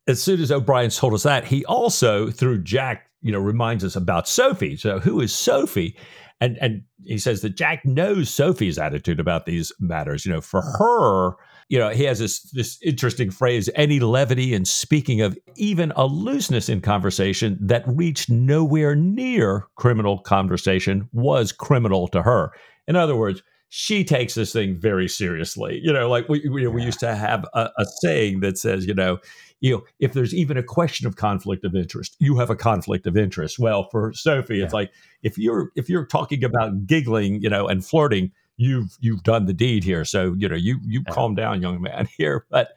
As 0.07 0.21
soon 0.21 0.41
as 0.41 0.51
O'Brian 0.51 0.89
told 0.89 1.13
us 1.13 1.23
that, 1.23 1.45
he 1.45 1.63
also 1.65 2.31
through 2.31 2.63
Jack 2.63 3.11
you 3.21 3.31
know 3.31 3.39
reminds 3.39 3.83
us 3.83 3.95
about 3.95 4.27
Sophie. 4.27 4.75
So 4.75 4.99
who 4.99 5.21
is 5.21 5.33
Sophie? 5.33 5.95
And 6.41 6.57
and 6.59 6.81
he 7.05 7.19
says 7.19 7.41
that 7.41 7.55
Jack 7.55 7.85
knows 7.85 8.31
Sophie's 8.31 8.79
attitude 8.79 9.19
about 9.19 9.45
these 9.45 9.71
matters. 9.79 10.25
You 10.25 10.33
know, 10.33 10.41
for 10.41 10.61
her, 10.61 11.35
you 11.69 11.77
know, 11.77 11.89
he 11.89 12.03
has 12.03 12.19
this 12.19 12.41
this 12.51 12.79
interesting 12.81 13.29
phrase, 13.29 13.69
any 13.75 13.99
levity 13.99 14.53
in 14.53 14.63
speaking 14.65 15.21
of 15.21 15.37
even 15.55 15.91
a 15.95 16.05
looseness 16.05 16.69
in 16.69 16.81
conversation 16.81 17.57
that 17.59 17.83
reached 17.87 18.29
nowhere 18.29 18.95
near 18.95 19.67
criminal 19.75 20.19
conversation 20.19 21.09
was 21.11 21.51
criminal 21.51 22.07
to 22.09 22.21
her. 22.21 22.51
In 22.87 22.95
other 22.95 23.17
words, 23.17 23.43
she 23.69 24.05
takes 24.05 24.35
this 24.35 24.53
thing 24.53 24.77
very 24.79 25.09
seriously. 25.09 25.81
You 25.83 25.91
know, 25.91 26.09
like 26.09 26.29
we 26.29 26.47
we, 26.49 26.63
yeah. 26.63 26.69
we 26.69 26.83
used 26.83 27.01
to 27.01 27.13
have 27.13 27.45
a, 27.53 27.69
a, 27.77 27.85
saying 28.01 28.39
that 28.39 28.57
says, 28.57 28.85
you 28.85 28.93
know, 28.93 29.19
you 29.59 29.73
know, 29.75 29.83
if 29.99 30.13
there's 30.13 30.33
even 30.33 30.55
a 30.55 30.63
question 30.63 31.05
of 31.05 31.17
conflict 31.17 31.65
of 31.65 31.75
interest, 31.75 32.15
you 32.19 32.37
have 32.37 32.49
a 32.49 32.55
conflict 32.55 33.05
of 33.07 33.17
interest. 33.17 33.59
Well, 33.59 33.89
for 33.89 34.13
Sophie, 34.13 34.57
yeah. 34.57 34.65
it's 34.65 34.73
like 34.73 34.91
if 35.21 35.37
you're 35.37 35.71
if 35.75 35.89
you're 35.89 36.05
talking 36.05 36.45
about 36.45 36.87
giggling, 36.87 37.41
you 37.41 37.49
know, 37.49 37.67
and 37.67 37.85
flirting, 37.85 38.31
you've 38.57 38.97
you've 38.99 39.23
done 39.23 39.45
the 39.45 39.53
deed 39.53 39.83
here. 39.83 40.03
So 40.03 40.35
you 40.37 40.49
know 40.49 40.55
you 40.55 40.79
you 40.83 41.03
yeah. 41.07 41.13
calm 41.13 41.35
down, 41.35 41.61
young 41.61 41.81
man 41.81 42.07
here. 42.17 42.45
But 42.49 42.69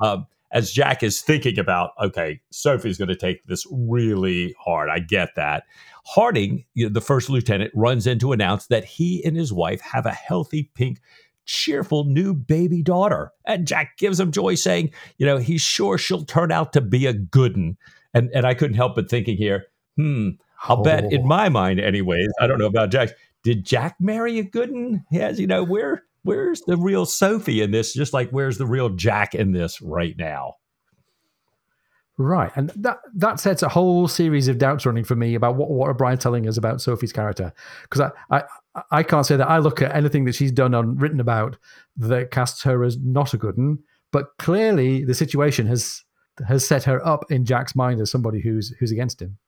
um, 0.00 0.26
as 0.52 0.70
Jack 0.70 1.02
is 1.02 1.20
thinking 1.20 1.58
about, 1.58 1.90
okay, 2.00 2.40
Sophie's 2.50 2.96
going 2.96 3.08
to 3.08 3.16
take 3.16 3.44
this 3.46 3.66
really 3.70 4.54
hard. 4.58 4.88
I 4.88 5.00
get 5.00 5.30
that. 5.34 5.64
Harding, 6.06 6.64
you 6.74 6.86
know, 6.86 6.92
the 6.92 7.00
first 7.00 7.28
lieutenant, 7.28 7.72
runs 7.74 8.06
in 8.06 8.18
to 8.20 8.32
announce 8.32 8.66
that 8.66 8.84
he 8.84 9.24
and 9.24 9.36
his 9.36 9.52
wife 9.52 9.80
have 9.80 10.06
a 10.06 10.12
healthy 10.12 10.70
pink 10.74 11.00
cheerful 11.46 12.04
new 12.04 12.34
baby 12.34 12.82
daughter. 12.82 13.32
And 13.44 13.66
Jack 13.66 13.98
gives 13.98 14.20
him 14.20 14.30
joy, 14.30 14.54
saying, 14.54 14.92
you 15.18 15.26
know, 15.26 15.38
he's 15.38 15.60
sure 15.60 15.98
she'll 15.98 16.24
turn 16.24 16.52
out 16.52 16.72
to 16.74 16.80
be 16.80 17.06
a 17.06 17.12
good 17.12 17.56
one. 17.56 17.76
And 18.12 18.30
and 18.32 18.46
I 18.46 18.54
couldn't 18.54 18.76
help 18.76 18.94
but 18.94 19.10
thinking 19.10 19.36
here, 19.36 19.66
hmm, 19.96 20.30
I'll 20.68 20.80
oh. 20.80 20.82
bet 20.82 21.12
in 21.12 21.22
oh. 21.22 21.26
my 21.26 21.48
mind, 21.48 21.80
anyways. 21.80 22.28
I 22.40 22.46
don't 22.46 22.58
know 22.58 22.66
about 22.66 22.90
Jack 22.90 23.10
did 23.44 23.64
Jack 23.64 23.96
marry 24.00 24.40
a 24.40 24.44
good 24.44 24.72
one? 24.72 25.04
Yes, 25.12 25.38
you 25.38 25.46
know, 25.46 25.62
where 25.64 26.04
where's 26.24 26.62
the 26.62 26.76
real 26.76 27.06
Sophie 27.06 27.62
in 27.62 27.70
this? 27.70 27.94
Just 27.94 28.12
like 28.14 28.30
where's 28.30 28.58
the 28.58 28.66
real 28.66 28.90
Jack 28.90 29.34
in 29.34 29.52
this 29.52 29.80
right 29.82 30.16
now? 30.18 30.54
Right, 32.16 32.52
and 32.56 32.70
that 32.76 32.98
that 33.16 33.40
sets 33.40 33.62
a 33.64 33.68
whole 33.68 34.06
series 34.06 34.46
of 34.46 34.58
doubts 34.58 34.86
running 34.86 35.02
for 35.04 35.16
me 35.16 35.34
about 35.34 35.56
what 35.56 35.70
what 35.70 35.90
O'Brian 35.90 36.18
telling 36.18 36.46
us 36.48 36.56
about 36.56 36.80
Sophie's 36.80 37.12
character 37.12 37.52
because 37.82 38.12
I, 38.30 38.42
I 38.74 38.82
I 38.92 39.02
can't 39.02 39.26
say 39.26 39.36
that 39.36 39.50
I 39.50 39.58
look 39.58 39.82
at 39.82 39.94
anything 39.96 40.24
that 40.26 40.36
she's 40.36 40.52
done 40.52 40.74
or 40.76 40.84
written 40.84 41.20
about 41.20 41.56
that 41.96 42.30
casts 42.30 42.62
her 42.62 42.84
as 42.84 42.96
not 42.98 43.34
a 43.34 43.36
good 43.38 43.56
one, 43.58 43.80
but 44.12 44.28
clearly 44.38 45.04
the 45.04 45.14
situation 45.14 45.66
has 45.66 46.04
has 46.46 46.66
set 46.66 46.84
her 46.84 47.04
up 47.06 47.24
in 47.32 47.44
Jack's 47.44 47.74
mind 47.76 48.00
as 48.00 48.12
somebody 48.12 48.40
who's 48.40 48.70
who's 48.78 48.92
against 48.92 49.20
him. 49.20 49.38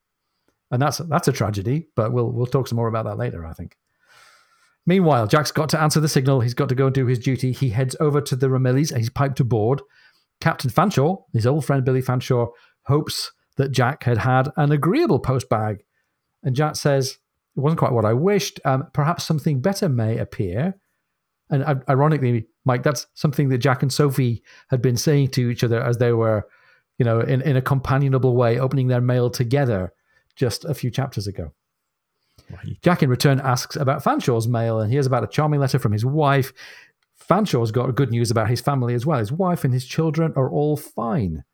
and 0.71 0.83
that's 0.83 0.99
that's 0.99 1.29
a 1.29 1.33
tragedy. 1.33 1.89
But 1.97 2.13
we'll 2.13 2.33
we'll 2.33 2.47
talk 2.47 2.69
some 2.69 2.77
more 2.77 2.89
about 2.89 3.05
that 3.07 3.19
later. 3.19 3.47
I 3.47 3.53
think. 3.53 3.77
Meanwhile, 4.87 5.27
Jack's 5.27 5.51
got 5.51 5.69
to 5.71 5.81
answer 5.81 5.99
the 5.99 6.09
signal. 6.09 6.41
He's 6.41 6.55
got 6.55 6.69
to 6.69 6.75
go 6.75 6.87
and 6.87 6.95
do 6.95 7.07
his 7.07 7.19
duty. 7.19 7.53
He 7.53 7.71
heads 7.71 7.97
over 7.99 8.21
to 8.21 8.37
the 8.37 8.47
Ramillies 8.47 8.91
and 8.91 8.99
he's 8.99 9.11
piped 9.11 9.41
aboard. 9.41 9.83
Captain 10.41 10.71
Fanshawe, 10.71 11.25
his 11.33 11.47
old 11.47 11.65
friend 11.65 11.85
Billy 11.85 12.03
Fanshawe, 12.03 12.49
hopes 12.83 13.33
that 13.57 13.73
Jack 13.73 14.05
had 14.05 14.19
had 14.19 14.51
an 14.57 14.71
agreeable 14.71 15.19
post 15.19 15.49
bag. 15.49 15.83
And 16.45 16.55
Jack 16.55 16.77
says, 16.77 17.19
It 17.57 17.61
wasn't 17.61 17.81
quite 17.81 17.93
what 17.93 18.05
I 18.05 18.13
wished. 18.13 18.61
Um, 18.65 18.89
perhaps 18.93 19.25
something 19.25 19.61
better 19.61 19.89
may 19.89 20.19
appear. 20.19 20.77
And 21.51 21.65
uh, 21.65 21.77
ironically, 21.89 22.47
Mike, 22.65 22.83
that's 22.83 23.07
something 23.15 23.49
that 23.49 23.59
Jack 23.59 23.83
and 23.83 23.93
Sophie 23.93 24.43
had 24.69 24.83
been 24.83 24.97
saying 24.97 25.29
to 25.29 25.51
each 25.51 25.65
other 25.65 25.81
as 25.83 25.99
they 25.99 26.13
were, 26.13 26.47
you 26.99 27.05
know, 27.05 27.21
in, 27.21 27.41
in 27.43 27.57
a 27.57 27.63
companionable 27.63 28.37
way, 28.37 28.59
opening 28.59 28.89
their 28.89 29.01
mail 29.01 29.31
together 29.31 29.93
just 30.37 30.65
a 30.65 30.75
few 30.75 30.91
chapters 30.91 31.27
ago. 31.27 31.53
Jack, 32.83 33.03
in 33.03 33.11
return, 33.11 33.41
asks 33.41 33.77
about 33.77 34.03
Fanshawe's 34.03 34.49
mail 34.49 34.81
and 34.81 34.93
hears 34.93 35.07
about 35.07 35.25
a 35.25 35.29
charming 35.29 35.61
letter 35.61 35.79
from 35.79 35.93
his 35.93 36.05
wife. 36.05 36.53
Fanshawe's 37.17 37.73
got 37.73 37.95
good 37.95 38.11
news 38.11 38.31
about 38.31 38.49
his 38.49 38.61
family 38.61 38.95
as 38.95 39.05
well. 39.05 39.19
His 39.19 39.33
wife 39.33 39.65
and 39.65 39.75
his 39.75 39.87
children 39.87 40.33
are 40.37 40.51
all 40.51 40.77
fine. 40.77 41.45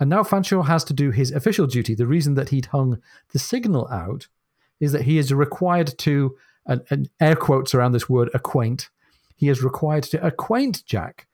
And 0.00 0.08
now 0.08 0.22
Fanshawe 0.22 0.66
has 0.66 0.84
to 0.84 0.94
do 0.94 1.10
his 1.10 1.32
official 1.32 1.66
duty. 1.66 1.94
The 1.94 2.06
reason 2.06 2.34
that 2.34 2.50
he'd 2.50 2.66
hung 2.66 3.02
the 3.32 3.38
signal 3.38 3.88
out 3.88 4.28
is 4.78 4.92
that 4.92 5.02
he 5.02 5.18
is 5.18 5.34
required 5.34 5.98
to, 5.98 6.36
and, 6.66 6.82
and 6.90 7.08
air 7.20 7.34
quotes 7.34 7.74
around 7.74 7.92
this 7.92 8.08
word 8.08 8.30
acquaint, 8.32 8.90
he 9.34 9.48
is 9.48 9.62
required 9.62 10.04
to 10.04 10.24
acquaint 10.24 10.84
Jack 10.86 11.26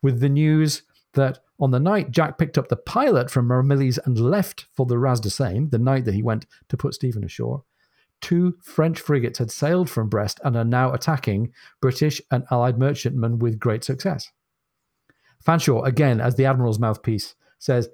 with 0.00 0.20
the 0.20 0.28
news 0.28 0.82
that 1.14 1.40
on 1.60 1.70
the 1.70 1.80
night 1.80 2.10
Jack 2.10 2.38
picked 2.38 2.56
up 2.56 2.68
the 2.68 2.76
pilot 2.76 3.30
from 3.30 3.48
Ramillies 3.48 3.98
and 4.04 4.18
left 4.18 4.66
for 4.72 4.86
the 4.86 4.98
Raz 4.98 5.20
de 5.20 5.30
Sein, 5.30 5.68
the 5.70 5.78
night 5.78 6.04
that 6.04 6.14
he 6.14 6.22
went 6.22 6.46
to 6.68 6.76
put 6.76 6.94
Stephen 6.94 7.24
ashore, 7.24 7.64
two 8.20 8.56
French 8.62 9.00
frigates 9.00 9.38
had 9.38 9.50
sailed 9.50 9.88
from 9.88 10.08
Brest 10.08 10.40
and 10.44 10.56
are 10.56 10.64
now 10.64 10.92
attacking 10.92 11.52
British 11.80 12.20
and 12.30 12.44
Allied 12.50 12.78
merchantmen 12.78 13.38
with 13.38 13.58
great 13.58 13.84
success. 13.84 14.30
Fanshawe, 15.44 15.86
again 15.86 16.20
as 16.20 16.34
the 16.34 16.44
Admiral's 16.44 16.78
mouthpiece, 16.78 17.34
says, 17.58 17.88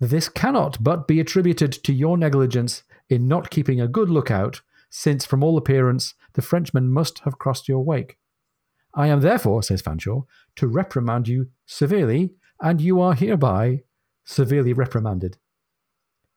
This 0.00 0.28
cannot 0.28 0.82
but 0.82 1.08
be 1.08 1.20
attributed 1.20 1.72
to 1.84 1.92
your 1.92 2.16
negligence 2.16 2.82
in 3.08 3.28
not 3.28 3.50
keeping 3.50 3.80
a 3.80 3.88
good 3.88 4.10
lookout, 4.10 4.62
since 4.90 5.24
from 5.24 5.42
all 5.42 5.56
appearance 5.56 6.14
the 6.34 6.42
Frenchmen 6.42 6.88
must 6.88 7.20
have 7.20 7.38
crossed 7.38 7.68
your 7.68 7.84
wake. 7.84 8.18
I 8.94 9.08
am 9.08 9.20
therefore, 9.20 9.62
says 9.62 9.82
Fanshawe, 9.82 10.24
to 10.56 10.66
reprimand 10.68 11.26
you 11.26 11.48
severely, 11.66 12.34
and 12.60 12.80
you 12.80 13.00
are 13.00 13.14
hereby 13.14 13.82
severely 14.24 14.72
reprimanded. 14.72 15.36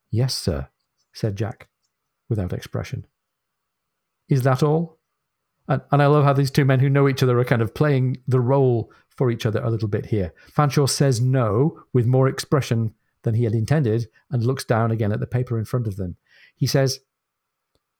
Yes, 0.09 0.35
sir, 0.35 0.69
said 1.13 1.35
Jack, 1.35 1.67
without 2.29 2.53
expression. 2.53 3.05
Is 4.29 4.43
that 4.43 4.63
all? 4.63 4.97
And, 5.67 5.81
and 5.91 6.01
I 6.01 6.07
love 6.07 6.23
how 6.23 6.33
these 6.33 6.51
two 6.51 6.65
men 6.65 6.79
who 6.79 6.89
know 6.89 7.07
each 7.07 7.23
other 7.23 7.39
are 7.39 7.45
kind 7.45 7.61
of 7.61 7.73
playing 7.73 8.17
the 8.27 8.39
role 8.39 8.91
for 9.09 9.31
each 9.31 9.45
other 9.45 9.61
a 9.61 9.69
little 9.69 9.87
bit 9.87 10.05
here. 10.05 10.33
Fanshawe 10.55 10.89
says 10.89 11.19
no 11.19 11.81
with 11.93 12.05
more 12.05 12.27
expression 12.27 12.93
than 13.23 13.35
he 13.35 13.43
had 13.43 13.53
intended 13.53 14.07
and 14.31 14.43
looks 14.43 14.63
down 14.63 14.91
again 14.91 15.11
at 15.11 15.19
the 15.19 15.27
paper 15.27 15.57
in 15.57 15.65
front 15.65 15.87
of 15.87 15.97
them. 15.97 16.15
He 16.55 16.67
says, 16.67 16.99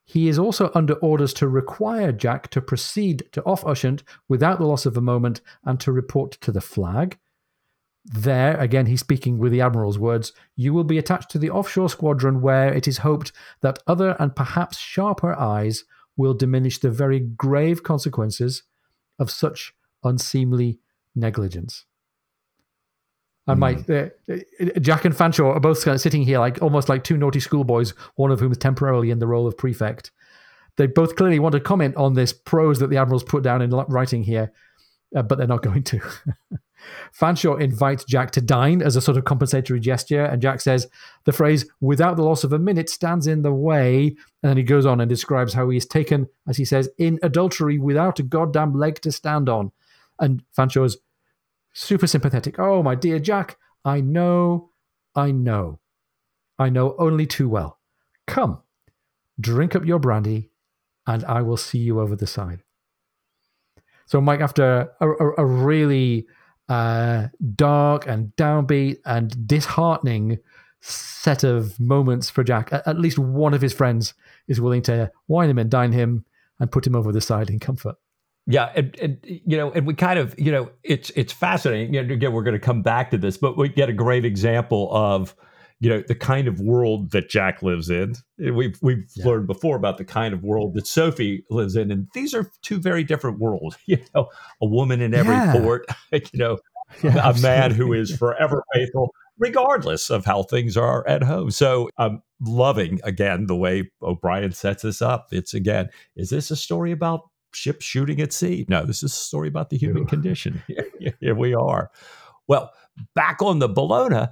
he 0.06 0.30
is 0.30 0.40
also 0.40 0.72
under 0.74 0.94
orders 0.96 1.34
to 1.34 1.50
require 1.50 2.14
Jack 2.14 2.50
to 2.52 2.62
proceed 2.62 3.28
to 3.34 3.44
off 3.44 3.66
Ushant 3.66 4.04
without 4.30 4.58
the 4.58 4.66
loss 4.66 4.86
of 4.86 4.96
a 4.96 5.02
moment 5.02 5.42
and 5.66 5.82
to 5.82 5.92
report 5.92 6.32
to 6.40 6.52
the 6.52 6.62
flag. 6.62 7.18
There, 8.06 8.56
again, 8.58 8.86
he's 8.86 9.02
speaking 9.02 9.38
with 9.38 9.52
the 9.52 9.60
Admiral's 9.60 10.00
words, 10.00 10.32
you 10.56 10.74
will 10.74 10.86
be 10.86 10.98
attached 10.98 11.30
to 11.32 11.38
the 11.38 11.50
offshore 11.50 11.90
squadron 11.90 12.40
where 12.40 12.74
it 12.74 12.88
is 12.88 13.00
hoped 13.00 13.34
that 13.60 13.80
other 13.86 14.16
and 14.18 14.34
perhaps 14.34 14.78
sharper 14.78 15.38
eyes 15.38 15.84
will 16.18 16.34
diminish 16.34 16.80
the 16.80 16.90
very 16.90 17.20
grave 17.20 17.84
consequences 17.84 18.64
of 19.20 19.32
such 19.32 19.74
unseemly 20.04 20.80
negligence. 21.16 21.86
And 23.48 23.62
my 23.62 23.76
mm. 23.76 24.12
uh, 24.30 24.80
Jack 24.82 25.06
and 25.06 25.16
Fanshawe 25.16 25.56
are 25.56 25.60
both 25.60 25.84
kind 25.86 25.96
of 25.96 26.02
sitting 26.02 26.24
here 26.24 26.40
like 26.40 26.62
almost 26.62 26.90
like 26.90 27.04
two 27.06 27.16
naughty 27.16 27.40
schoolboys, 27.40 27.92
one 28.16 28.30
of 28.30 28.42
whom 28.42 28.52
is 28.52 28.58
temporarily 28.58 29.10
in 29.10 29.20
the 29.20 29.28
role 29.28 29.48
of 29.48 29.58
prefect. 29.58 30.12
They 30.76 30.86
both 30.86 31.16
clearly 31.16 31.40
want 31.40 31.54
to 31.54 31.62
comment 31.62 31.96
on 31.96 32.14
this 32.14 32.34
prose 32.34 32.80
that 32.80 32.90
the 32.90 32.98
admiral's 32.98 33.24
put 33.24 33.44
down 33.44 33.62
in 33.62 33.72
writing 33.72 34.24
here, 34.24 34.52
uh, 35.16 35.22
but 35.22 35.38
they're 35.38 35.48
not 35.48 35.64
going 35.64 35.84
to. 35.84 36.02
Fanshawe 37.20 37.60
invites 37.60 38.04
Jack 38.04 38.32
to 38.32 38.42
dine 38.42 38.82
as 38.82 38.96
a 38.96 39.02
sort 39.02 39.18
of 39.18 39.26
compensatory 39.26 39.80
gesture, 39.80 40.26
and 40.26 40.42
Jack 40.42 40.62
says 40.62 40.88
the 41.26 41.32
phrase 41.32 41.66
"without 41.82 42.18
the 42.18 42.24
loss 42.24 42.44
of 42.44 42.54
a 42.54 42.60
minute" 42.60 42.90
stands 42.90 43.28
in 43.28 43.42
the 43.42 43.54
way, 43.54 44.08
and 44.08 44.50
then 44.50 44.58
he 44.58 44.64
goes 44.64 44.86
on 44.86 45.02
and 45.02 45.10
describes 45.10 45.54
how 45.54 45.70
he 45.70 45.78
is 45.78 45.86
taken, 45.86 46.28
as 46.48 46.58
he 46.58 46.66
says, 46.66 46.90
in 46.98 47.20
adultery 47.24 47.78
without 47.80 48.20
a 48.20 48.24
goddamn 48.24 48.74
leg 48.74 49.02
to 49.02 49.12
stand 49.12 49.50
on. 49.50 49.72
And 50.20 50.44
Fanshawe's 50.56 50.98
super 51.74 52.08
sympathetic. 52.08 52.60
Oh, 52.60 52.82
my 52.84 52.96
dear 52.96 53.20
Jack, 53.20 53.58
I 53.86 54.02
know, 54.02 54.72
I 55.16 55.32
know, 55.32 55.80
I 56.60 56.70
know 56.70 56.96
only 56.98 57.26
too 57.26 57.50
well. 57.50 57.80
Come, 58.28 58.62
drink 59.40 59.76
up 59.76 59.86
your 59.86 60.00
brandy, 60.00 60.52
and 61.06 61.24
I 61.26 61.42
will 61.42 61.58
see 61.58 61.80
you 61.80 62.00
over 62.00 62.16
the 62.16 62.28
side. 62.28 62.64
So, 64.08 64.20
Mike, 64.20 64.40
after 64.40 64.90
a, 65.00 65.10
a, 65.10 65.32
a 65.38 65.46
really 65.46 66.26
uh, 66.68 67.28
dark 67.56 68.08
and 68.08 68.34
downbeat 68.36 68.98
and 69.06 69.48
disheartening 69.48 70.40
set 70.82 71.44
of 71.44 71.80
moments 71.80 72.30
for 72.30 72.44
Jack, 72.44 72.72
at 72.72 73.00
least 73.00 73.20
one 73.20 73.54
of 73.54 73.62
his 73.62 73.74
friends 73.74 74.14
is 74.48 74.60
willing 74.60 74.82
to 74.84 75.12
wine 75.28 75.50
him 75.50 75.58
and 75.58 75.70
dine 75.70 75.92
him 75.92 76.26
and 76.60 76.72
put 76.72 76.88
him 76.88 76.96
over 76.96 77.12
the 77.12 77.22
side 77.22 77.50
in 77.50 77.60
comfort. 77.60 77.96
Yeah, 78.46 78.72
and, 78.76 78.98
and, 79.02 79.18
you 79.24 79.58
know, 79.58 79.72
and 79.72 79.86
we 79.86 79.94
kind 79.94 80.18
of, 80.18 80.34
you 80.40 80.52
know, 80.54 80.70
it's 80.84 81.10
it's 81.18 81.34
fascinating. 81.34 81.94
You 81.94 82.04
know, 82.04 82.14
again, 82.14 82.32
we're 82.32 82.44
going 82.44 82.54
to 82.54 82.66
come 82.66 82.82
back 82.82 83.12
to 83.12 83.18
this, 83.18 83.38
but 83.38 83.58
we 83.58 83.68
get 83.68 83.90
a 83.90 83.94
great 83.94 84.24
example 84.24 84.90
of, 84.92 85.36
you 85.80 85.90
know, 85.90 86.02
the 86.08 86.16
kind 86.16 86.48
of 86.48 86.60
world 86.60 87.12
that 87.12 87.30
Jack 87.30 87.62
lives 87.62 87.90
in. 87.90 88.16
Eh, 88.44 88.50
we've 88.50 88.78
we've 88.82 89.06
yeah. 89.16 89.26
learned 89.26 89.48
before 89.48 89.76
about 89.76 89.98
the 89.98 90.06
kind 90.06 90.34
of 90.34 90.44
world 90.44 90.74
that 90.74 90.88
Sophie 90.88 91.44
lives 91.50 91.76
in, 91.76 91.92
and 91.92 92.08
these 92.14 92.34
are 92.34 92.50
two 92.64 92.80
very 92.80 93.04
different 93.04 93.40
worlds. 93.40 93.78
You 93.86 94.00
know, 94.14 94.30
a 94.62 94.66
woman 94.66 95.02
in 95.02 95.14
every 95.14 95.36
yeah. 95.36 95.54
port. 95.54 95.86
You 96.12 96.22
know, 96.34 96.58
yeah, 97.04 97.30
a 97.30 97.40
man 97.42 97.72
who 97.72 97.94
is 97.94 98.16
forever 98.16 98.64
faithful, 98.74 99.14
regardless 99.38 100.10
of 100.10 100.26
how 100.26 100.44
things 100.44 100.78
are 100.78 101.08
at 101.08 101.24
home. 101.24 101.52
So 101.52 101.90
I'm 101.98 102.22
loving 102.42 103.00
again 103.04 103.48
the 103.48 103.56
way 103.56 103.92
O'Brian 104.02 104.52
sets 104.54 104.84
this 104.84 105.02
up. 105.02 105.28
It's 105.32 105.54
again, 105.54 105.90
is 106.16 106.30
this 106.30 106.50
a 106.50 106.56
story 106.56 106.92
about 106.92 107.22
ships 107.54 107.86
shooting 107.86 108.22
at 108.22 108.34
sea. 108.34 108.66
No, 108.70 108.86
this 108.86 109.04
is 109.04 109.12
a 109.12 109.16
story 109.16 109.48
about 109.48 109.70
the 109.70 109.78
human 109.78 110.06
condition. 110.06 110.64
Here, 110.68 111.14
here 111.20 111.36
we 111.36 111.54
are. 111.54 111.92
Well, 112.48 112.72
back 113.14 113.42
on 113.42 113.60
the 113.60 113.70
Bellona, 113.70 114.30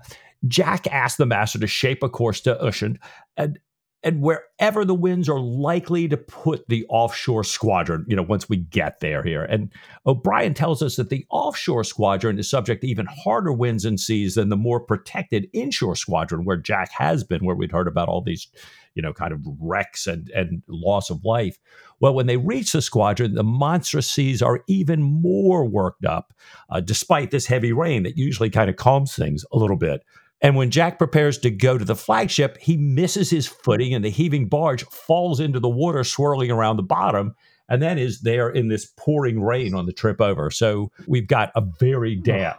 Jack 0.48 0.88
asked 0.88 1.18
the 1.18 1.26
master 1.26 1.60
to 1.60 1.68
shape 1.68 2.04
a 2.04 2.10
course 2.10 2.42
to 2.42 2.62
Ushant, 2.62 3.00
and 3.38 3.60
and 4.06 4.22
wherever 4.22 4.86
the 4.86 4.94
winds 4.94 5.28
are 5.28 5.40
likely 5.40 6.08
to 6.08 6.16
put 6.16 6.64
the 6.70 6.86
offshore 6.90 7.44
squadron, 7.44 8.06
you 8.08 8.16
know, 8.16 8.22
once 8.22 8.48
we 8.48 8.58
get 8.58 9.00
there 9.00 9.24
here. 9.24 9.44
And 9.44 9.72
O'Brian 10.06 10.54
tells 10.54 10.84
us 10.84 10.96
that 10.98 11.10
the 11.10 11.26
offshore 11.32 11.84
squadron 11.84 12.38
is 12.38 12.48
subject 12.48 12.82
to 12.82 12.88
even 12.88 13.08
harder 13.08 13.52
winds 13.52 13.84
and 13.84 14.00
seas 14.00 14.36
than 14.36 14.50
the 14.50 14.56
more 14.56 14.80
protected 14.80 15.50
inshore 15.54 15.96
squadron, 15.96 16.46
where 16.46 16.56
Jack 16.56 16.92
has 16.92 17.24
been, 17.24 17.44
where 17.44 17.56
we'd 17.56 17.72
heard 17.72 17.88
about 17.88 18.08
all 18.08 18.22
these, 18.22 18.48
you 18.94 19.02
know, 19.02 19.12
kind 19.12 19.34
of 19.34 19.40
wrecks 19.60 20.06
and, 20.06 20.30
and 20.36 20.62
loss 20.68 21.10
of 21.10 21.26
life. 21.26 21.58
Well, 22.00 22.14
when 22.14 22.28
they 22.28 22.38
reach 22.38 22.74
the 22.74 22.84
squadron, 22.84 23.34
the 23.34 23.44
monstrous 23.44 24.10
seas 24.10 24.40
are 24.40 24.64
even 24.68 25.02
more 25.02 25.66
worked 25.66 26.06
up, 26.06 26.32
uh, 26.70 26.80
despite 26.80 27.32
this 27.32 27.48
heavy 27.48 27.74
rain 27.74 28.04
that 28.04 28.18
usually 28.18 28.52
kind 28.52 28.70
of 28.70 28.76
calms 28.76 29.16
things 29.16 29.44
a 29.52 29.58
little 29.58 29.78
bit. 29.78 30.04
And 30.46 30.56
when 30.56 30.70
Jack 30.70 31.00
prepares 31.00 31.40
to 31.40 31.50
go 31.50 31.76
to 31.76 31.84
the 31.84 31.96
flagship, 31.96 32.60
he 32.62 32.78
misses 32.78 33.32
his 33.32 33.48
footing 33.48 33.96
and 33.96 34.06
the 34.06 34.12
heaving 34.12 34.48
barge 34.48 34.84
falls 34.84 35.40
into 35.40 35.60
the 35.60 35.68
water, 35.68 36.04
swirling 36.04 36.52
around 36.52 36.78
the 36.78 36.84
bottom, 36.84 37.34
and 37.68 37.82
then 37.82 37.98
is 37.98 38.22
there 38.22 38.52
in 38.52 38.68
this 38.68 38.86
pouring 38.86 39.42
rain 39.42 39.74
on 39.74 39.88
the 39.88 39.92
trip 39.92 40.22
over. 40.22 40.52
So 40.52 40.92
we've 41.08 41.28
got 41.28 41.52
a 41.56 41.62
very 41.80 42.16
damp 42.16 42.58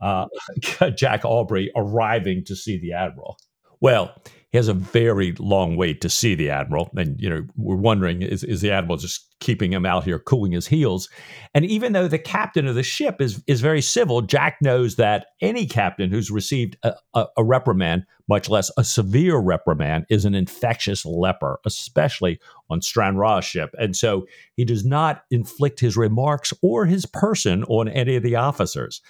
uh, 0.00 0.26
Jack 0.96 1.24
Aubrey 1.24 1.72
arriving 1.74 2.44
to 2.44 2.54
see 2.54 2.78
the 2.78 2.92
Admiral. 2.92 3.40
Well, 3.80 4.14
he 4.52 4.58
has 4.58 4.68
a 4.68 4.74
very 4.74 5.32
long 5.38 5.76
wait 5.76 6.00
to 6.00 6.08
see 6.08 6.34
the 6.34 6.50
admiral, 6.50 6.90
and 6.96 7.20
you 7.20 7.28
know 7.28 7.44
we're 7.56 7.76
wondering 7.76 8.22
is 8.22 8.44
is 8.44 8.60
the 8.60 8.70
admiral 8.70 8.96
just 8.96 9.34
keeping 9.40 9.72
him 9.72 9.84
out 9.84 10.04
here 10.04 10.18
cooling 10.18 10.52
his 10.52 10.68
heels? 10.68 11.08
And 11.52 11.64
even 11.64 11.92
though 11.92 12.08
the 12.08 12.18
captain 12.18 12.66
of 12.66 12.74
the 12.74 12.82
ship 12.82 13.20
is 13.20 13.42
is 13.46 13.60
very 13.60 13.82
civil, 13.82 14.22
Jack 14.22 14.58
knows 14.62 14.96
that 14.96 15.26
any 15.40 15.66
captain 15.66 16.10
who's 16.10 16.30
received 16.30 16.76
a, 16.84 16.94
a, 17.14 17.26
a 17.38 17.44
reprimand, 17.44 18.06
much 18.28 18.48
less 18.48 18.70
a 18.78 18.84
severe 18.84 19.36
reprimand, 19.38 20.06
is 20.10 20.24
an 20.24 20.34
infectious 20.34 21.04
leper, 21.04 21.58
especially 21.66 22.38
on 22.70 22.80
Stranraer's 22.80 23.44
ship, 23.44 23.74
and 23.78 23.96
so 23.96 24.26
he 24.54 24.64
does 24.64 24.84
not 24.84 25.24
inflict 25.30 25.80
his 25.80 25.96
remarks 25.96 26.52
or 26.62 26.86
his 26.86 27.04
person 27.04 27.64
on 27.64 27.88
any 27.88 28.14
of 28.14 28.22
the 28.22 28.36
officers. 28.36 29.02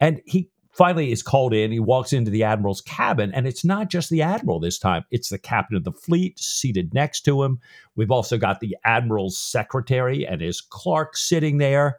And 0.00 0.20
he 0.26 0.50
finally 0.74 1.12
is 1.12 1.22
called 1.22 1.54
in. 1.54 1.72
He 1.72 1.80
walks 1.80 2.12
into 2.12 2.30
the 2.30 2.42
admiral's 2.42 2.80
cabin, 2.80 3.32
and 3.32 3.46
it's 3.46 3.64
not 3.64 3.88
just 3.88 4.10
the 4.10 4.22
admiral 4.22 4.60
this 4.60 4.78
time, 4.78 5.04
it's 5.10 5.28
the 5.28 5.38
captain 5.38 5.76
of 5.76 5.84
the 5.84 5.92
fleet 5.92 6.38
seated 6.38 6.92
next 6.92 7.22
to 7.22 7.42
him. 7.42 7.60
We've 7.96 8.10
also 8.10 8.36
got 8.36 8.60
the 8.60 8.76
admiral's 8.84 9.38
secretary 9.38 10.26
and 10.26 10.40
his 10.40 10.60
clerk 10.60 11.16
sitting 11.16 11.58
there. 11.58 11.98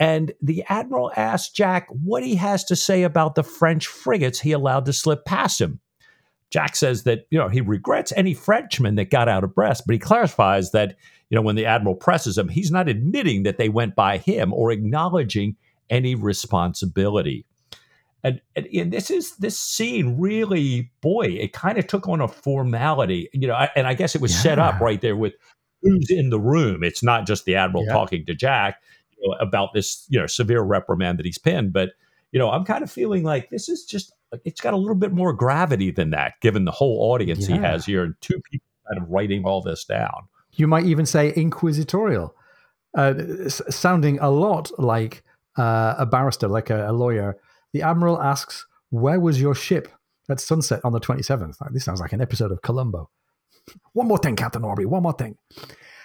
And 0.00 0.32
the 0.40 0.64
admiral 0.68 1.12
asks 1.16 1.52
Jack 1.52 1.88
what 1.90 2.22
he 2.22 2.36
has 2.36 2.64
to 2.64 2.76
say 2.76 3.02
about 3.02 3.34
the 3.34 3.42
French 3.42 3.86
frigates 3.86 4.40
he 4.40 4.52
allowed 4.52 4.86
to 4.86 4.92
slip 4.92 5.24
past 5.24 5.60
him. 5.60 5.80
Jack 6.50 6.76
says 6.76 7.02
that 7.02 7.26
you 7.30 7.38
know 7.38 7.48
he 7.48 7.60
regrets 7.60 8.12
any 8.16 8.32
Frenchman 8.32 8.94
that 8.94 9.10
got 9.10 9.28
out 9.28 9.44
of 9.44 9.54
Brest, 9.54 9.82
but 9.86 9.92
he 9.92 9.98
clarifies 9.98 10.70
that 10.70 10.96
you 11.28 11.36
know 11.36 11.42
when 11.42 11.56
the 11.56 11.66
admiral 11.66 11.94
presses 11.94 12.38
him, 12.38 12.48
he's 12.48 12.70
not 12.70 12.88
admitting 12.88 13.42
that 13.42 13.58
they 13.58 13.68
went 13.68 13.94
by 13.94 14.16
him 14.16 14.54
or 14.54 14.70
acknowledging 14.70 15.56
any 15.90 16.14
responsibility. 16.14 17.44
And, 18.24 18.40
and, 18.56 18.66
and, 18.66 18.92
this 18.92 19.10
is 19.10 19.36
this 19.36 19.56
scene 19.56 20.18
really, 20.18 20.90
boy, 21.00 21.26
it 21.26 21.52
kind 21.52 21.78
of 21.78 21.86
took 21.86 22.08
on 22.08 22.20
a 22.20 22.26
formality, 22.26 23.28
you 23.32 23.46
know. 23.46 23.54
I, 23.54 23.70
and 23.76 23.86
I 23.86 23.94
guess 23.94 24.14
it 24.14 24.20
was 24.20 24.32
yeah. 24.32 24.40
set 24.40 24.58
up 24.58 24.80
right 24.80 25.00
there 25.00 25.16
with 25.16 25.34
who's 25.82 26.10
in 26.10 26.30
the 26.30 26.40
room. 26.40 26.82
It's 26.82 27.02
not 27.02 27.26
just 27.26 27.44
the 27.44 27.54
admiral 27.54 27.84
yeah. 27.86 27.92
talking 27.92 28.26
to 28.26 28.34
Jack 28.34 28.82
you 29.16 29.28
know, 29.28 29.36
about 29.36 29.72
this, 29.72 30.04
you 30.08 30.18
know, 30.18 30.26
severe 30.26 30.62
reprimand 30.62 31.18
that 31.18 31.26
he's 31.26 31.38
pinned, 31.38 31.72
but 31.72 31.90
you 32.32 32.38
know, 32.38 32.50
I'm 32.50 32.64
kind 32.64 32.82
of 32.82 32.90
feeling 32.90 33.22
like 33.22 33.50
this 33.50 33.68
is 33.68 33.84
just 33.84 34.12
it's 34.44 34.60
got 34.60 34.74
a 34.74 34.76
little 34.76 34.94
bit 34.94 35.12
more 35.12 35.32
gravity 35.32 35.90
than 35.90 36.10
that, 36.10 36.34
given 36.40 36.64
the 36.64 36.70
whole 36.70 37.12
audience 37.12 37.48
yeah. 37.48 37.56
he 37.56 37.62
has 37.62 37.86
here 37.86 38.04
and 38.04 38.14
two 38.20 38.40
people 38.50 38.66
kind 38.88 39.02
of 39.02 39.08
writing 39.08 39.44
all 39.44 39.62
this 39.62 39.84
down. 39.84 40.28
You 40.52 40.66
might 40.66 40.84
even 40.84 41.06
say 41.06 41.32
inquisitorial, 41.32 42.34
uh, 42.94 43.14
sounding 43.48 44.18
a 44.18 44.30
lot 44.30 44.70
like 44.78 45.22
uh, 45.56 45.94
a 45.98 46.06
barrister, 46.06 46.48
like 46.48 46.70
a, 46.70 46.90
a 46.90 46.92
lawyer 46.92 47.36
the 47.72 47.82
Admiral 47.82 48.20
asks, 48.20 48.66
Where 48.90 49.20
was 49.20 49.40
your 49.40 49.54
ship 49.54 49.88
at 50.28 50.40
sunset 50.40 50.80
on 50.84 50.92
the 50.92 51.00
27th? 51.00 51.56
This 51.72 51.84
sounds 51.84 52.00
like 52.00 52.12
an 52.12 52.20
episode 52.20 52.52
of 52.52 52.62
Columbo. 52.62 53.10
one 53.92 54.08
more 54.08 54.18
thing, 54.18 54.36
Captain 54.36 54.64
Aubrey, 54.64 54.86
one 54.86 55.02
more 55.02 55.12
thing. 55.12 55.36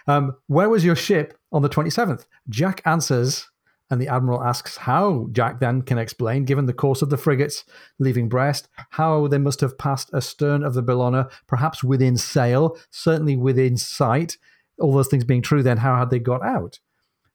Um, 0.07 0.35
where 0.47 0.69
was 0.69 0.83
your 0.83 0.95
ship 0.95 1.37
on 1.51 1.61
the 1.61 1.69
27th? 1.69 2.25
Jack 2.49 2.81
answers, 2.85 3.49
and 3.89 4.01
the 4.01 4.07
Admiral 4.07 4.43
asks 4.43 4.77
how 4.77 5.27
Jack 5.31 5.59
then 5.59 5.81
can 5.81 5.97
explain, 5.97 6.45
given 6.45 6.65
the 6.65 6.73
course 6.73 7.01
of 7.01 7.09
the 7.09 7.17
frigates 7.17 7.63
leaving 7.99 8.27
Brest, 8.27 8.67
how 8.91 9.27
they 9.27 9.37
must 9.37 9.61
have 9.61 9.77
passed 9.77 10.09
astern 10.13 10.63
of 10.63 10.73
the 10.73 10.83
Bellona, 10.83 11.31
perhaps 11.47 11.83
within 11.83 12.17
sail, 12.17 12.77
certainly 12.89 13.37
within 13.37 13.77
sight. 13.77 14.37
All 14.79 14.93
those 14.93 15.07
things 15.07 15.23
being 15.23 15.41
true, 15.41 15.63
then 15.63 15.77
how 15.77 15.97
had 15.97 16.09
they 16.09 16.19
got 16.19 16.43
out? 16.43 16.79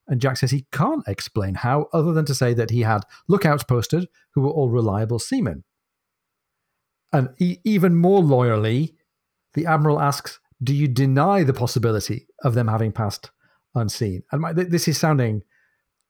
And 0.08 0.20
Jack 0.20 0.38
says 0.38 0.50
he 0.50 0.66
can't 0.72 1.06
explain 1.06 1.54
how, 1.54 1.86
other 1.92 2.12
than 2.12 2.24
to 2.24 2.34
say 2.34 2.54
that 2.54 2.70
he 2.70 2.80
had 2.80 3.02
lookouts 3.28 3.62
posted 3.62 4.08
who 4.32 4.40
were 4.40 4.50
all 4.50 4.70
reliable 4.70 5.18
seamen. 5.18 5.64
And 7.12 7.28
even 7.38 7.94
more 7.94 8.20
loyally, 8.20 8.94
the 9.54 9.66
Admiral 9.66 10.00
asks, 10.00 10.40
Do 10.62 10.74
you 10.74 10.88
deny 10.88 11.42
the 11.42 11.54
possibility 11.54 12.26
of 12.42 12.54
them 12.54 12.68
having 12.68 12.92
passed 12.92 13.30
unseen? 13.74 14.22
And 14.32 14.40
my, 14.40 14.52
th- 14.52 14.68
this 14.68 14.88
is 14.88 14.98
sounding. 14.98 15.42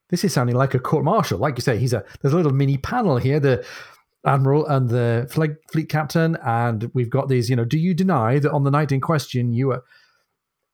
This 0.09 0.23
is 0.23 0.33
sounding 0.33 0.55
like 0.55 0.73
a 0.73 0.79
court 0.79 1.03
martial. 1.03 1.37
Like 1.37 1.55
you 1.57 1.61
say, 1.61 1.77
he's 1.77 1.93
a 1.93 2.03
there's 2.21 2.33
a 2.33 2.37
little 2.37 2.53
mini 2.53 2.77
panel 2.77 3.17
here. 3.17 3.39
The 3.39 3.65
admiral 4.25 4.65
and 4.65 4.89
the 4.89 5.27
fleet, 5.29 5.51
fleet 5.71 5.87
captain, 5.87 6.35
and 6.43 6.89
we've 6.93 7.09
got 7.09 7.29
these. 7.29 7.49
You 7.49 7.55
know, 7.55 7.65
do 7.65 7.77
you 7.77 7.93
deny 7.93 8.39
that 8.39 8.51
on 8.51 8.63
the 8.63 8.71
night 8.71 8.91
in 8.91 9.01
question 9.01 9.53
you 9.53 9.67
were? 9.67 9.83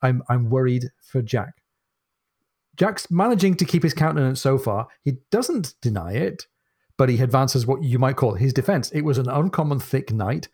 I'm 0.01 0.23
I'm 0.29 0.49
worried 0.49 0.85
for 1.01 1.21
Jack. 1.21 1.61
Jack's 2.75 3.09
managing 3.09 3.55
to 3.55 3.65
keep 3.65 3.83
his 3.83 3.93
countenance 3.93 4.41
so 4.41 4.57
far. 4.57 4.87
He 5.01 5.17
doesn't 5.31 5.75
deny 5.81 6.13
it, 6.13 6.47
but 6.97 7.09
he 7.09 7.21
advances 7.21 7.65
what 7.65 7.83
you 7.83 7.99
might 7.99 8.15
call 8.15 8.35
his 8.35 8.53
defense. 8.53 8.91
It 8.91 9.01
was 9.01 9.17
an 9.17 9.29
uncommon 9.29 9.79
thick 9.79 10.11
night. 10.11 10.47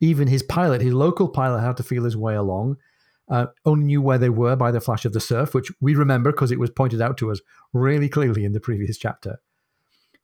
Even 0.00 0.28
his 0.28 0.42
pilot, 0.42 0.82
his 0.82 0.92
local 0.92 1.28
pilot, 1.28 1.60
had 1.60 1.76
to 1.78 1.82
feel 1.82 2.04
his 2.04 2.16
way 2.16 2.34
along. 2.34 2.76
Uh, 3.28 3.46
only 3.64 3.84
knew 3.84 4.00
where 4.00 4.18
they 4.18 4.28
were 4.28 4.54
by 4.54 4.70
the 4.70 4.80
flash 4.80 5.04
of 5.04 5.12
the 5.12 5.20
surf, 5.20 5.52
which 5.52 5.72
we 5.80 5.94
remember 5.94 6.30
because 6.30 6.52
it 6.52 6.60
was 6.60 6.70
pointed 6.70 7.02
out 7.02 7.16
to 7.18 7.30
us 7.30 7.40
really 7.72 8.08
clearly 8.08 8.44
in 8.44 8.52
the 8.52 8.60
previous 8.60 8.98
chapter. 8.98 9.40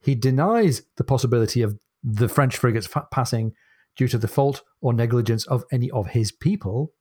He 0.01 0.15
denies 0.15 0.83
the 0.97 1.05
possibility 1.05 1.63
of 1.63 1.79
the 2.03 2.29
French 2.29 2.57
frigates 2.57 2.89
passing 3.11 3.55
due 3.97 4.09
to 4.09 4.19
the 4.19 4.29
fault 4.29 4.63
or 4.81 4.93
negligence 4.93 5.47
of 5.47 5.65
any 5.73 5.91
of 5.91 6.09
his 6.09 6.33
people. 6.33 6.93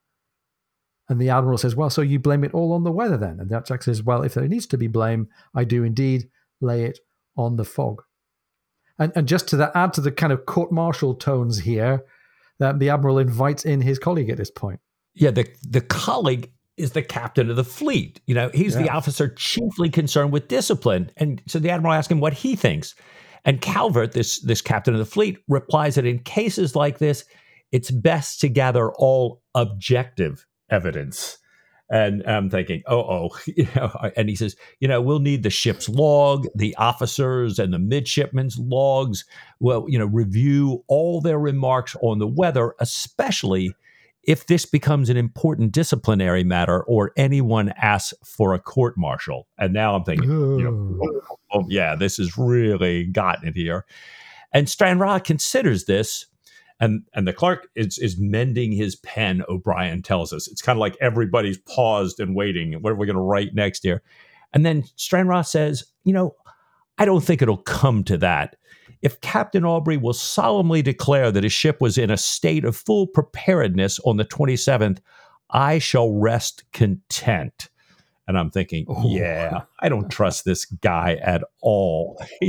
And 1.11 1.19
the 1.19 1.29
admiral 1.29 1.57
says, 1.57 1.75
Well, 1.75 1.89
so 1.89 2.01
you 2.01 2.19
blame 2.19 2.45
it 2.45 2.53
all 2.53 2.71
on 2.71 2.85
the 2.85 2.91
weather 2.91 3.17
then? 3.17 3.37
And 3.41 3.49
the 3.49 3.59
Jack 3.59 3.83
says, 3.83 4.01
Well, 4.01 4.23
if 4.23 4.33
there 4.33 4.47
needs 4.47 4.65
to 4.67 4.77
be 4.77 4.87
blame, 4.87 5.27
I 5.53 5.65
do 5.65 5.83
indeed 5.83 6.29
lay 6.61 6.85
it 6.85 6.99
on 7.35 7.57
the 7.57 7.65
fog. 7.65 8.03
And, 8.97 9.11
and 9.13 9.27
just 9.27 9.49
to 9.49 9.57
that, 9.57 9.73
add 9.75 9.91
to 9.95 10.01
the 10.01 10.13
kind 10.13 10.31
of 10.31 10.45
court 10.45 10.71
martial 10.71 11.13
tones 11.13 11.59
here, 11.59 12.05
that 12.59 12.79
the 12.79 12.89
admiral 12.89 13.17
invites 13.17 13.65
in 13.65 13.81
his 13.81 13.99
colleague 13.99 14.29
at 14.29 14.37
this 14.37 14.49
point. 14.49 14.79
Yeah, 15.13 15.31
the, 15.31 15.49
the 15.67 15.81
colleague 15.81 16.49
is 16.77 16.91
the 16.91 17.01
captain 17.01 17.49
of 17.49 17.57
the 17.57 17.65
fleet. 17.65 18.21
You 18.25 18.35
know, 18.35 18.49
he's 18.53 18.75
yeah. 18.75 18.83
the 18.83 18.89
officer 18.91 19.27
chiefly 19.27 19.89
concerned 19.89 20.31
with 20.31 20.47
discipline. 20.47 21.11
And 21.17 21.41
so 21.45 21.59
the 21.59 21.71
admiral 21.71 21.93
asks 21.93 22.09
him 22.09 22.21
what 22.21 22.31
he 22.31 22.55
thinks. 22.55 22.95
And 23.43 23.59
Calvert, 23.59 24.13
this, 24.13 24.39
this 24.39 24.61
captain 24.61 24.93
of 24.93 24.99
the 24.99 25.05
fleet, 25.05 25.39
replies 25.49 25.95
that 25.95 26.05
in 26.05 26.19
cases 26.19 26.73
like 26.73 26.99
this, 26.99 27.25
it's 27.73 27.91
best 27.91 28.39
to 28.41 28.47
gather 28.47 28.93
all 28.93 29.41
objective 29.55 30.45
evidence. 30.71 31.37
And 31.91 32.23
I'm 32.25 32.49
thinking, 32.49 32.83
oh, 32.87 33.01
oh, 33.01 33.39
you 33.45 33.67
know, 33.75 33.91
and 34.15 34.29
he 34.29 34.35
says, 34.35 34.55
you 34.79 34.87
know, 34.87 35.01
we'll 35.01 35.19
need 35.19 35.43
the 35.43 35.49
ship's 35.49 35.89
log, 35.89 36.47
the 36.55 36.75
officers 36.77 37.59
and 37.59 37.73
the 37.73 37.79
midshipmen's 37.79 38.57
logs. 38.57 39.25
Well, 39.59 39.85
you 39.89 39.99
know, 39.99 40.05
review 40.05 40.83
all 40.87 41.21
their 41.21 41.37
remarks 41.37 41.95
on 42.01 42.19
the 42.19 42.27
weather, 42.27 42.73
especially 42.79 43.75
if 44.23 44.45
this 44.45 44.65
becomes 44.65 45.09
an 45.09 45.17
important 45.17 45.71
disciplinary 45.71 46.43
matter 46.43 46.83
or 46.83 47.11
anyone 47.17 47.73
asks 47.75 48.13
for 48.23 48.53
a 48.53 48.59
court 48.59 48.97
martial. 48.97 49.47
And 49.57 49.73
now 49.73 49.95
I'm 49.95 50.03
thinking, 50.03 50.29
you 50.29 50.63
know, 50.63 50.99
oh, 51.03 51.37
oh, 51.51 51.65
yeah, 51.67 51.95
this 51.95 52.17
has 52.17 52.37
really 52.37 53.05
gotten 53.05 53.47
it 53.47 53.55
here. 53.55 53.85
And 54.53 54.69
Stranraer 54.69 55.19
considers 55.19 55.85
this 55.85 56.27
and 56.81 57.03
and 57.13 57.27
the 57.27 57.31
clerk 57.31 57.69
is 57.75 57.97
is 57.99 58.19
mending 58.19 58.73
his 58.73 58.97
pen. 58.97 59.43
O'Brian 59.47 60.01
tells 60.01 60.33
us 60.33 60.47
it's 60.49 60.63
kind 60.63 60.77
of 60.77 60.81
like 60.81 60.97
everybody's 60.99 61.59
paused 61.59 62.19
and 62.19 62.35
waiting. 62.35 62.73
What 62.81 62.91
are 62.91 62.95
we 62.95 63.05
going 63.05 63.15
to 63.15 63.21
write 63.21 63.53
next 63.53 63.83
here? 63.83 64.01
And 64.51 64.65
then 64.65 64.83
Stranraer 64.97 65.43
says, 65.43 65.85
you 66.03 66.11
know, 66.11 66.35
I 66.97 67.05
don't 67.05 67.23
think 67.23 67.41
it'll 67.41 67.55
come 67.55 68.03
to 68.05 68.17
that. 68.17 68.57
If 69.01 69.21
Captain 69.21 69.63
Aubrey 69.63 69.97
will 69.97 70.13
solemnly 70.13 70.81
declare 70.81 71.31
that 71.31 71.43
his 71.43 71.53
ship 71.53 71.79
was 71.79 71.97
in 71.97 72.09
a 72.09 72.17
state 72.17 72.65
of 72.65 72.75
full 72.75 73.07
preparedness 73.07 73.99
on 73.99 74.17
the 74.17 74.25
27th, 74.25 74.99
I 75.51 75.79
shall 75.79 76.11
rest 76.11 76.63
content. 76.73 77.69
And 78.27 78.37
I'm 78.37 78.51
thinking, 78.51 78.85
yeah, 79.03 79.61
I 79.79 79.89
don't 79.89 80.09
trust 80.09 80.45
this 80.45 80.65
guy 80.65 81.17
at 81.21 81.43
all. 81.61 82.21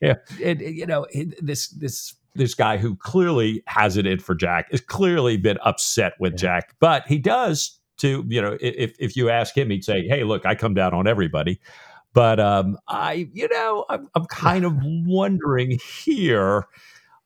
yeah. 0.00 0.14
and, 0.42 0.60
you 0.60 0.86
know, 0.86 1.06
this 1.40 1.68
this 1.68 2.14
this 2.34 2.54
guy 2.54 2.76
who 2.76 2.96
clearly 2.96 3.62
has 3.66 3.96
it 3.96 4.06
in 4.06 4.18
for 4.18 4.34
Jack 4.34 4.66
is 4.70 4.80
clearly 4.80 5.36
been 5.36 5.58
upset 5.62 6.14
with 6.18 6.32
yeah. 6.34 6.38
Jack, 6.38 6.74
but 6.80 7.06
he 7.06 7.18
does 7.18 7.78
to 7.98 8.24
you 8.28 8.42
know 8.42 8.56
if 8.60 8.96
if 8.98 9.16
you 9.16 9.30
ask 9.30 9.56
him, 9.56 9.70
he'd 9.70 9.84
say, 9.84 10.06
"Hey, 10.06 10.24
look, 10.24 10.44
I 10.46 10.54
come 10.54 10.74
down 10.74 10.94
on 10.94 11.06
everybody." 11.06 11.60
But 12.14 12.38
um, 12.38 12.78
I, 12.86 13.28
you 13.32 13.48
know, 13.48 13.84
I'm, 13.90 14.08
I'm 14.14 14.24
kind 14.26 14.64
of 14.64 14.74
wondering 14.82 15.78
here, 16.04 16.66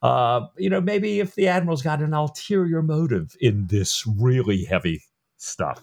uh, 0.03 0.47
you 0.57 0.71
know, 0.71 0.81
maybe 0.81 1.21
if 1.21 1.35
the 1.35 1.47
admiral's 1.47 1.83
got 1.83 2.01
an 2.01 2.15
ulterior 2.15 2.83
motive 2.83 3.37
in 3.41 3.67
this 3.67 4.07
really 4.07 4.65
heavy 4.65 5.03
stuff. 5.37 5.83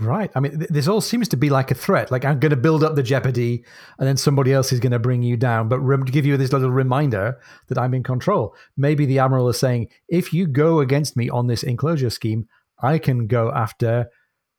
Right. 0.00 0.30
I 0.34 0.40
mean, 0.40 0.58
th- 0.58 0.70
this 0.70 0.88
all 0.88 1.02
seems 1.02 1.28
to 1.28 1.36
be 1.36 1.50
like 1.50 1.70
a 1.70 1.74
threat. 1.74 2.10
Like 2.10 2.24
I'm 2.24 2.40
going 2.40 2.50
to 2.50 2.56
build 2.56 2.82
up 2.82 2.94
the 2.94 3.02
jeopardy, 3.02 3.64
and 3.98 4.08
then 4.08 4.16
somebody 4.16 4.52
else 4.52 4.72
is 4.72 4.80
going 4.80 4.92
to 4.92 4.98
bring 4.98 5.22
you 5.22 5.36
down. 5.36 5.68
But 5.68 5.80
rem- 5.80 6.04
give 6.04 6.24
you 6.24 6.36
this 6.38 6.52
little 6.52 6.70
reminder 6.70 7.38
that 7.68 7.78
I'm 7.78 7.92
in 7.92 8.02
control. 8.02 8.54
Maybe 8.76 9.04
the 9.04 9.18
admiral 9.18 9.48
is 9.50 9.58
saying, 9.58 9.88
if 10.08 10.32
you 10.32 10.46
go 10.46 10.80
against 10.80 11.16
me 11.16 11.28
on 11.28 11.48
this 11.48 11.62
enclosure 11.62 12.08
scheme, 12.08 12.48
I 12.82 12.98
can 12.98 13.26
go 13.26 13.52
after 13.52 14.08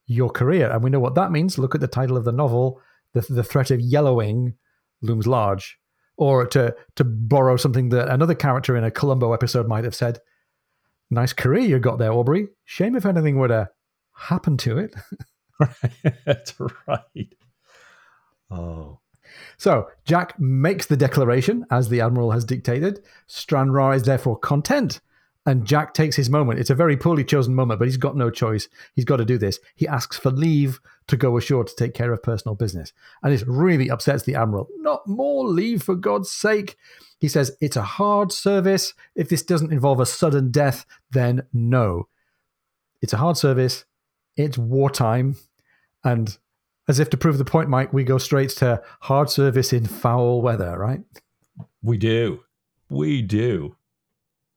your 0.06 0.30
career. 0.30 0.69
And 0.69 0.84
we 0.84 0.91
know 0.91 0.99
what 0.99 1.15
that 1.15 1.32
means. 1.32 1.58
Look 1.58 1.73
at 1.73 1.82
the 1.82 1.88
title 1.88 2.17
of 2.17 2.23
the 2.23 2.32
novel. 2.32 2.80
The, 3.13 3.21
the 3.21 3.43
threat 3.43 3.71
of 3.71 3.82
yellowing 3.82 4.56
looms 5.01 5.25
large. 5.25 5.80
Or 6.17 6.45
to 6.47 6.75
to 6.97 7.04
borrow 7.04 7.58
something 7.58 7.89
that 7.89 8.10
another 8.10 8.36
character 8.36 8.77
in 8.77 8.84
a 8.84 8.91
Columbo 8.91 9.34
episode 9.34 9.67
might 9.67 9.86
have 9.86 9.95
said, 9.95 10.19
"Nice 11.10 11.34
career 11.34 11.62
you 11.62 11.80
got 11.80 11.97
there, 11.97 12.12
Aubrey. 12.12 12.49
Shame 12.63 12.95
if 12.95 13.08
anything 13.08 13.38
were 13.38 13.47
to 13.47 13.69
happen 14.13 14.58
to 14.58 14.77
it." 14.77 14.93
That's 16.26 16.54
right. 16.88 17.36
Oh. 18.50 19.00
So 19.58 19.89
Jack 20.06 20.39
makes 20.39 20.88
the 20.88 20.97
declaration 20.97 21.65
as 21.71 21.89
the 21.89 22.02
Admiral 22.02 22.32
has 22.32 22.45
dictated. 22.45 23.02
Stranraer 23.28 23.93
is 23.93 24.04
therefore 24.04 24.38
content 24.38 25.00
And 25.45 25.65
Jack 25.65 25.93
takes 25.93 26.15
his 26.15 26.30
moment. 26.30 26.60
It's 26.60 26.69
a 26.69 26.76
very 26.76 26.97
poorly 26.97 27.24
chosen 27.24 27.56
moment, 27.56 27.80
but 27.80 27.88
he's 27.88 27.97
got 27.97 28.15
no 28.15 28.30
choice. 28.30 28.67
He's 28.93 29.06
got 29.06 29.17
to 29.17 29.26
do 29.26 29.38
this. 29.38 29.60
He 29.76 29.88
asks 29.88 30.17
for 30.17 30.32
leave 30.32 30.80
to 31.08 31.17
go 31.17 31.38
ashore 31.38 31.63
to 31.63 31.76
take 31.76 31.93
care 31.93 32.13
of 32.13 32.21
personal 32.21 32.56
business. 32.56 32.93
And 33.24 33.34
this 33.34 33.43
really 33.47 33.89
upsets 33.89 34.24
the 34.24 34.36
Admiral. 34.36 34.67
Not 34.78 35.08
more 35.08 35.47
leave, 35.47 35.82
for 35.82 35.95
God's 35.95 36.32
sake. 36.32 36.76
He 37.19 37.28
says, 37.28 37.56
It's 37.60 37.76
a 37.76 37.82
hard 37.82 38.32
service. 38.32 38.93
If 39.15 39.30
this 39.30 39.41
doesn't 39.43 39.74
involve 39.74 40.00
a 40.00 40.06
sudden 40.06 40.52
death, 40.52 40.86
then 41.10 41.43
no. 41.54 42.08
It's 43.02 43.13
a 43.13 43.17
hard 43.17 43.38
service. 43.38 43.86
It's 44.38 44.58
wartime. 44.58 45.36
And 46.03 46.37
as 46.87 46.99
if 46.99 47.09
to 47.11 47.17
prove 47.17 47.37
the 47.37 47.45
point, 47.45 47.69
Mike, 47.69 47.93
we 47.93 48.03
go 48.03 48.17
straight 48.17 48.49
to 48.51 48.81
hard 49.01 49.29
service 49.29 49.71
in 49.71 49.85
foul 49.85 50.41
weather, 50.41 50.77
right? 50.77 51.01
We 51.83 51.97
do. 51.97 52.43
We 52.89 53.21
do. 53.21 53.75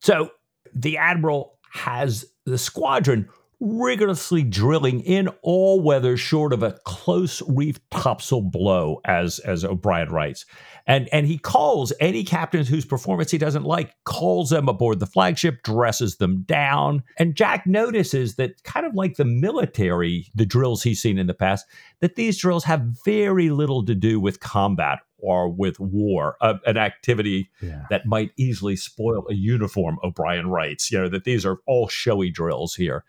So 0.00 0.30
the 0.74 0.98
Admiral 0.98 1.58
has 1.72 2.24
the 2.44 2.58
squadron 2.58 3.28
rigorously 3.64 4.42
drilling 4.42 5.00
in 5.00 5.28
all 5.42 5.80
weather 5.80 6.16
short 6.16 6.52
of 6.52 6.62
a 6.62 6.78
close 6.84 7.42
reef 7.48 7.78
topsail 7.90 8.42
blow, 8.42 9.00
as 9.04 9.38
as 9.40 9.64
O'Brian 9.64 10.10
writes. 10.10 10.44
And 10.86 11.08
and 11.12 11.26
he 11.26 11.38
calls 11.38 11.92
any 11.98 12.24
captains 12.24 12.68
whose 12.68 12.84
performance 12.84 13.30
he 13.30 13.38
doesn't 13.38 13.64
like, 13.64 13.94
calls 14.04 14.50
them 14.50 14.68
aboard 14.68 15.00
the 15.00 15.06
flagship, 15.06 15.62
dresses 15.62 16.16
them 16.16 16.42
down. 16.42 17.02
And 17.18 17.34
Jack 17.34 17.66
notices 17.66 18.36
that 18.36 18.62
kind 18.64 18.84
of 18.84 18.94
like 18.94 19.16
the 19.16 19.24
military, 19.24 20.28
the 20.34 20.46
drills 20.46 20.82
he's 20.82 21.00
seen 21.00 21.18
in 21.18 21.26
the 21.26 21.34
past, 21.34 21.66
that 22.00 22.16
these 22.16 22.38
drills 22.38 22.64
have 22.64 22.82
very 23.04 23.50
little 23.50 23.84
to 23.86 23.94
do 23.94 24.20
with 24.20 24.40
combat 24.40 24.98
or 25.24 25.48
with 25.48 25.80
war, 25.80 26.36
uh, 26.42 26.54
an 26.66 26.76
activity 26.76 27.50
yeah. 27.62 27.86
that 27.88 28.04
might 28.04 28.30
easily 28.36 28.76
spoil 28.76 29.24
a 29.30 29.34
uniform, 29.34 29.98
O'Brian 30.04 30.50
writes. 30.50 30.92
You 30.92 31.00
know, 31.00 31.08
that 31.08 31.24
these 31.24 31.46
are 31.46 31.58
all 31.66 31.88
showy 31.88 32.30
drills 32.30 32.74
here. 32.74 33.04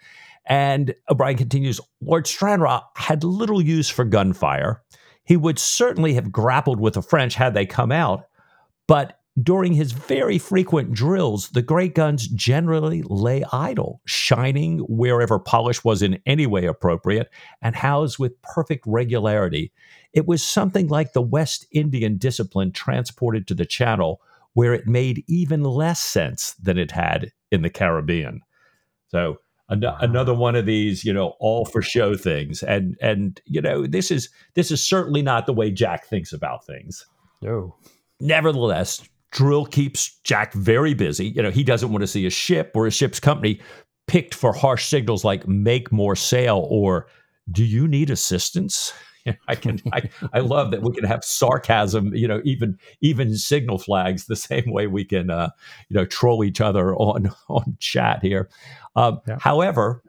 And 0.46 0.94
O'Brian 1.10 1.38
continues 1.38 1.80
Lord 2.02 2.28
Stranraer 2.28 2.82
had 2.96 3.24
little 3.24 3.62
use 3.62 3.90
for 3.90 4.06
gunfire. 4.06 4.84
He 5.24 5.38
would 5.38 5.58
certainly 5.58 6.14
have 6.14 6.32
grappled 6.32 6.80
with 6.80 6.94
the 6.94 7.02
French 7.02 7.36
had 7.36 7.54
they 7.54 7.66
come 7.66 7.92
out, 7.92 8.26
but 8.88 9.20
during 9.42 9.74
his 9.74 9.92
very 9.92 10.38
frequent 10.38 10.94
drills, 10.94 11.50
the 11.50 11.62
great 11.62 11.94
guns 11.94 12.28
generally 12.30 13.04
lay 13.04 13.44
idle, 13.52 14.02
shining 14.06 14.80
wherever 14.80 15.40
polish 15.40 15.84
was 15.84 16.02
in 16.02 16.20
any 16.26 16.48
way 16.48 16.66
appropriate, 16.66 17.30
and 17.62 17.76
housed 17.76 18.18
with 18.18 18.42
perfect 18.42 18.86
regularity. 18.88 19.74
It 20.14 20.26
was 20.26 20.42
something 20.42 20.88
like 20.88 21.12
the 21.12 21.22
West 21.22 21.66
Indian 21.74 22.18
discipline 22.18 22.72
transported 22.72 23.46
to 23.48 23.54
the 23.54 23.66
Channel, 23.66 24.22
where 24.54 24.74
it 24.74 24.88
made 24.88 25.26
even 25.28 25.64
less 25.64 26.02
sense 26.02 26.54
than 26.54 26.78
it 26.78 26.92
had 26.92 27.34
in 27.52 27.62
the 27.62 27.70
Caribbean. 27.70 28.42
So 29.10 29.40
an- 29.70 29.84
another 30.00 30.34
one 30.34 30.56
of 30.56 30.66
these, 30.66 31.04
you 31.04 31.14
know, 31.14 31.36
all 31.40 31.66
for 31.66 31.82
show 31.82 32.16
things, 32.16 32.64
and 32.64 32.98
and 33.02 33.42
you 33.46 33.62
know 33.62 33.88
this 33.88 34.12
is 34.12 34.30
this 34.54 34.72
is 34.72 34.86
certainly 34.86 35.22
not 35.22 35.46
the 35.46 35.54
way 35.54 35.72
Jack 35.72 36.06
thinks 36.06 36.34
about 36.34 36.66
things. 36.66 37.06
No. 37.42 37.76
Nevertheless, 38.20 39.08
drill 39.32 39.66
keeps 39.66 40.20
Jack 40.24 40.54
very 40.54 40.94
busy. 40.94 41.28
You 41.28 41.42
know, 41.42 41.52
he 41.52 41.64
doesn't 41.64 41.92
want 41.92 42.02
to 42.02 42.08
see 42.08 42.26
a 42.26 42.30
ship 42.30 42.72
or 42.76 42.88
a 42.88 42.92
ship's 42.92 43.20
company 43.20 43.60
picked 44.08 44.34
for 44.34 44.54
harsh 44.54 44.86
signals 44.86 45.24
like 45.24 45.48
"make 45.48 45.92
more 45.92 46.16
sail" 46.16 46.68
or 46.70 47.08
"do 47.52 47.64
you 47.64 47.88
need 47.88 48.10
assistance." 48.10 48.94
I 49.48 49.56
can 49.56 49.80
I, 49.92 50.10
I 50.34 50.40
love 50.40 50.72
that 50.72 50.82
we 50.82 50.94
can 50.94 51.04
have 51.04 51.24
sarcasm, 51.24 52.14
you 52.14 52.28
know, 52.28 52.42
even 52.44 52.78
even 53.02 53.36
signal 53.36 53.78
flags 53.78 54.26
the 54.26 54.36
same 54.36 54.72
way 54.72 54.88
we 54.88 55.06
can 55.06 55.30
uh, 55.30 55.50
you 55.90 55.96
know 55.96 56.06
troll 56.06 56.44
each 56.44 56.62
other 56.62 56.96
on 56.96 57.32
on 57.50 57.78
chat 57.80 58.22
here. 58.22 58.50
Um, 58.96 59.22
yeah. 59.28 59.38
However, 59.40 60.04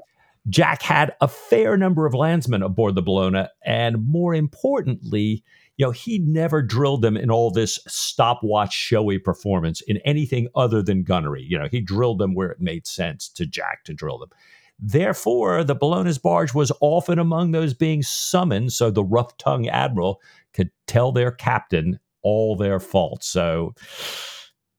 Jack 0.48 0.82
had 0.82 1.14
a 1.20 1.28
fair 1.28 1.76
number 1.76 2.06
of 2.06 2.14
landsmen 2.14 2.62
aboard 2.62 2.94
the 2.94 3.02
Bellona, 3.02 3.48
and 3.64 4.06
more 4.06 4.34
importantly, 4.34 5.42
you 5.76 5.84
know, 5.84 5.90
he 5.90 6.18
never 6.20 6.62
drilled 6.62 7.02
them 7.02 7.16
in 7.16 7.30
all 7.30 7.50
this 7.50 7.78
stopwatch 7.86 8.72
showy 8.72 9.18
performance 9.18 9.80
in 9.82 9.98
anything 9.98 10.48
other 10.54 10.82
than 10.82 11.02
gunnery. 11.02 11.42
You 11.42 11.58
know, 11.58 11.68
he 11.70 11.80
drilled 11.80 12.18
them 12.18 12.34
where 12.34 12.50
it 12.50 12.60
made 12.60 12.86
sense 12.86 13.28
to 13.30 13.44
Jack 13.44 13.84
to 13.84 13.92
drill 13.92 14.18
them. 14.18 14.30
Therefore, 14.78 15.64
the 15.64 15.74
Bellona's 15.74 16.18
barge 16.18 16.52
was 16.52 16.70
often 16.80 17.18
among 17.18 17.52
those 17.52 17.72
being 17.72 18.02
summoned 18.02 18.72
so 18.72 18.90
the 18.90 19.04
rough 19.04 19.36
tongued 19.38 19.68
admiral 19.68 20.20
could 20.52 20.70
tell 20.86 21.12
their 21.12 21.30
captain 21.30 21.98
all 22.22 22.56
their 22.56 22.78
faults. 22.78 23.26
So 23.26 23.74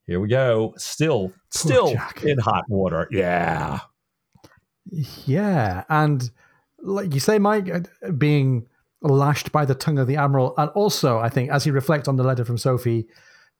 here 0.05 0.19
we 0.19 0.27
go. 0.27 0.73
Still, 0.77 1.33
still 1.49 1.95
in 2.23 2.38
hot 2.38 2.65
water. 2.69 3.07
Yeah. 3.12 3.79
Yeah. 5.25 5.83
And 5.89 6.29
like 6.79 7.13
you 7.13 7.19
say, 7.19 7.39
Mike, 7.39 7.69
uh, 7.69 8.12
being 8.12 8.67
lashed 9.01 9.51
by 9.51 9.65
the 9.65 9.75
tongue 9.75 9.99
of 9.99 10.07
the 10.07 10.15
admiral. 10.15 10.53
And 10.57 10.69
also, 10.71 11.19
I 11.19 11.29
think, 11.29 11.51
as 11.51 11.63
he 11.63 11.71
reflects 11.71 12.07
on 12.07 12.15
the 12.15 12.23
letter 12.23 12.45
from 12.45 12.57
Sophie, 12.57 13.07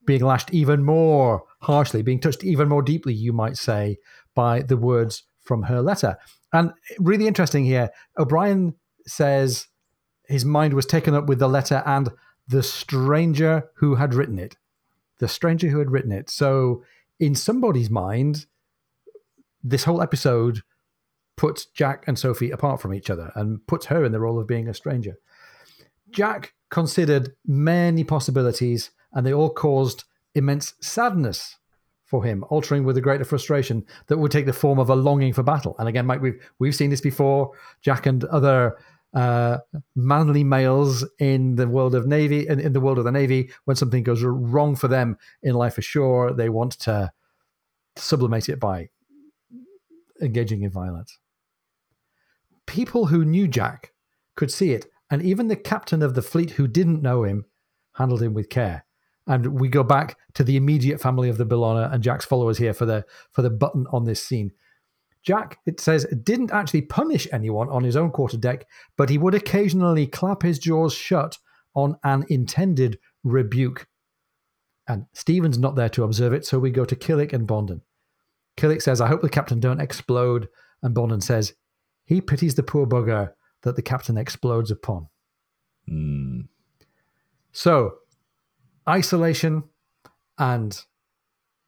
being 0.06 0.22
lashed 0.22 0.54
even 0.54 0.84
more 0.84 1.44
harshly, 1.62 2.02
being 2.02 2.20
touched 2.20 2.44
even 2.44 2.70
more 2.70 2.82
deeply, 2.82 3.14
you 3.14 3.34
might 3.34 3.58
say, 3.58 3.98
by 4.36 4.62
the 4.62 4.78
words 4.78 5.24
from 5.48 5.64
her 5.64 5.82
letter. 5.82 6.18
And 6.54 6.74
really 7.00 7.28
interesting 7.28 7.66
here, 7.66 7.90
O'Brian 8.18 8.76
says 9.06 9.68
his 10.28 10.46
mind 10.46 10.74
was 10.74 10.86
taken 10.86 11.14
up 11.14 11.28
with 11.28 11.40
the 11.40 11.48
letter 11.48 11.82
and 11.86 12.10
the 12.48 12.64
stranger 12.64 13.70
who 13.76 13.96
had 13.96 14.14
written 14.14 14.38
it. 14.38 14.56
The 15.20 15.28
stranger 15.28 15.70
who 15.70 15.80
had 15.80 15.92
written 15.92 16.12
it. 16.12 16.30
So, 16.30 16.84
in 17.20 17.34
somebody's 17.34 17.90
mind, 17.90 18.46
this 19.64 19.86
whole 19.86 20.02
episode 20.02 20.62
puts 21.36 21.66
Jack 21.66 22.04
and 22.08 22.18
Sophie 22.18 22.52
apart 22.52 22.80
from 22.80 22.94
each 22.94 23.10
other 23.10 23.32
and 23.36 23.66
puts 23.66 23.88
her 23.88 24.04
in 24.06 24.12
the 24.12 24.20
role 24.20 24.40
of 24.40 24.48
being 24.48 24.68
a 24.68 24.74
stranger. 24.74 25.18
Jack 26.12 26.54
considered 26.70 27.34
many 27.46 28.04
possibilities, 28.04 28.92
and 29.14 29.26
they 29.26 29.34
all 29.34 29.50
caused 29.50 30.04
immense 30.36 30.74
sadness 30.82 31.58
for 32.08 32.24
him, 32.24 32.44
altering 32.50 32.86
with 32.86 32.98
a 32.98 33.02
greater 33.02 33.26
frustration 33.26 33.86
that 34.08 34.18
would 34.18 34.32
take 34.32 34.46
the 34.46 34.54
form 34.54 34.80
of 34.80 34.90
a 34.90 34.96
longing 34.96 35.34
for 35.34 35.44
battle. 35.44 35.76
And 35.78 35.88
again, 35.88 36.06
Mike, 36.06 36.22
we've 36.22 36.42
we've 36.58 36.76
seen 36.76 36.90
this 36.90 37.02
before. 37.02 37.52
Jack 37.82 38.06
and 38.06 38.24
other 38.26 38.78
uh, 39.14 39.60
manly 39.96 40.44
males 40.44 41.06
in 41.20 41.56
the 41.56 41.68
world 41.68 41.96
of 41.96 42.08
navy 42.08 42.48
in, 42.48 42.60
in 42.60 42.74
the 42.74 42.80
world 42.80 42.98
of 42.98 43.04
the 43.04 43.12
navy, 43.12 43.52
when 43.66 43.76
something 43.76 44.04
goes 44.04 44.24
wrong 44.24 44.76
for 44.76 44.88
them 44.88 45.18
in 45.44 45.54
life 45.54 45.78
ashore, 45.78 46.34
they 46.34 46.50
want 46.50 46.74
to 46.80 47.12
sublimate 47.98 48.50
it 48.50 48.60
by 48.60 48.90
engaging 50.22 50.64
in 50.64 50.72
violence. 50.72 51.20
People 52.66 53.08
who 53.08 53.24
knew 53.24 53.48
Jack 53.48 53.94
could 54.36 54.52
see 54.52 54.72
it, 54.72 54.86
and 55.12 55.22
even 55.22 55.48
the 55.48 55.56
captain 55.56 56.02
of 56.02 56.16
the 56.16 56.22
fleet 56.22 56.52
who 56.52 56.68
didn't 56.68 57.02
know 57.02 57.24
him 57.24 57.46
handled 57.94 58.22
him 58.22 58.34
with 58.34 58.50
care 58.50 58.86
and 59.28 59.60
we 59.60 59.68
go 59.68 59.84
back 59.84 60.18
to 60.34 60.44
the 60.44 60.56
immediate 60.56 61.02
family 61.02 61.30
of 61.30 61.38
the 61.38 61.46
Bellona 61.46 61.94
and 61.94 62.02
Jack's 62.02 62.26
followers 62.26 62.58
here 62.58 62.74
for 62.74 62.86
the 62.86 63.06
for 63.32 63.42
the 63.42 63.50
button 63.50 63.86
on 63.92 64.06
this 64.06 64.24
scene. 64.24 64.52
Jack, 65.24 65.60
it 65.66 65.82
says, 65.82 66.06
didn't 66.24 66.54
actually 66.54 66.84
punish 66.84 67.28
anyone 67.34 67.68
on 67.70 67.84
his 67.84 67.98
own 67.98 68.12
quarter 68.12 68.38
deck, 68.38 68.66
but 68.96 69.10
he 69.10 69.18
would 69.18 69.36
occasionally 69.36 70.08
clap 70.08 70.42
his 70.42 70.58
jaws 70.58 70.94
shut 70.94 71.38
on 71.76 71.98
an 72.06 72.26
intended 72.30 72.98
rebuke. 73.26 73.88
And 74.88 75.06
Stephen's 75.14 75.58
not 75.58 75.76
there 75.76 75.90
to 75.90 76.06
observe 76.06 76.32
it, 76.32 76.46
so 76.46 76.60
we 76.60 76.72
go 76.72 76.86
to 76.86 76.96
Killick 76.96 77.34
and 77.34 77.46
Bonden. 77.46 77.82
Killick 78.56 78.82
says, 78.82 79.02
I 79.02 79.08
hope 79.08 79.22
the 79.22 79.30
captain 79.30 79.60
don't 79.60 79.82
explode. 79.82 80.48
And 80.82 80.96
Bonden 80.96 81.22
says, 81.22 81.54
he 82.06 82.22
pities 82.22 82.56
the 82.56 82.64
poor 82.64 82.88
bugger 82.88 83.34
that 83.64 83.76
the 83.76 83.82
captain 83.82 84.18
explodes 84.18 84.72
upon. 84.72 85.10
Mm. 85.90 86.48
So 87.52 87.96
isolation 88.88 89.64
and 90.38 90.84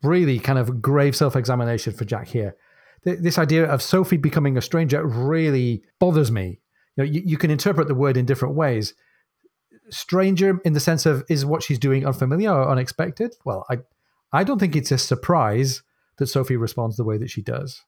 really 0.03 0.39
kind 0.39 0.59
of 0.59 0.81
grave 0.81 1.15
self 1.15 1.35
examination 1.35 1.93
for 1.93 2.05
Jack 2.05 2.27
here. 2.27 2.55
This 3.03 3.37
idea 3.37 3.65
of 3.65 3.81
Sophie 3.81 4.17
becoming 4.17 4.57
a 4.57 4.61
stranger 4.61 5.05
really 5.05 5.83
bothers 5.99 6.31
me. 6.31 6.59
You 6.95 7.03
know, 7.03 7.09
you, 7.09 7.21
you 7.25 7.37
can 7.37 7.49
interpret 7.49 7.87
the 7.87 7.95
word 7.95 8.17
in 8.17 8.25
different 8.25 8.55
ways. 8.55 8.93
Stranger, 9.89 10.59
in 10.65 10.73
the 10.73 10.79
sense 10.81 11.05
of, 11.05 11.23
is 11.29 11.45
what 11.45 11.63
she's 11.63 11.79
doing 11.79 12.05
unfamiliar 12.05 12.51
or 12.51 12.69
unexpected? 12.69 13.35
Well, 13.45 13.65
I, 13.69 13.79
I 14.33 14.43
don't 14.43 14.59
think 14.59 14.75
it's 14.75 14.91
a 14.91 14.97
surprise 14.97 15.81
that 16.17 16.27
Sophie 16.27 16.57
responds 16.57 16.97
the 16.97 17.05
way 17.05 17.17
that 17.17 17.29
she 17.29 17.41
does. 17.41 17.83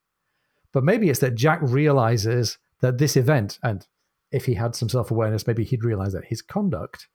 But 0.72 0.86
maybe 0.86 1.10
it's 1.10 1.20
that 1.20 1.36
Jack 1.36 1.60
realizes 1.62 2.58
that 2.80 2.98
this 2.98 3.18
event, 3.18 3.60
and 3.62 3.86
if 4.32 4.46
he 4.46 4.56
had 4.56 4.76
some 4.76 4.90
self 4.90 5.12
awareness, 5.12 5.46
maybe 5.46 5.66
he'd 5.66 5.84
realize 5.84 6.14
that 6.14 6.26
his 6.26 6.42
conduct 6.42 7.08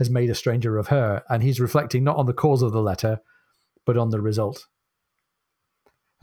has 0.00 0.10
made 0.10 0.30
a 0.30 0.34
stranger 0.34 0.78
of 0.78 0.88
her, 0.88 1.22
and 1.28 1.44
he's 1.44 1.60
reflecting 1.60 2.02
not 2.02 2.16
on 2.16 2.26
the 2.26 2.32
cause 2.32 2.62
of 2.62 2.72
the 2.72 2.82
letter, 2.82 3.20
but 3.86 3.96
on 3.96 4.10
the 4.10 4.20
result. 4.20 4.66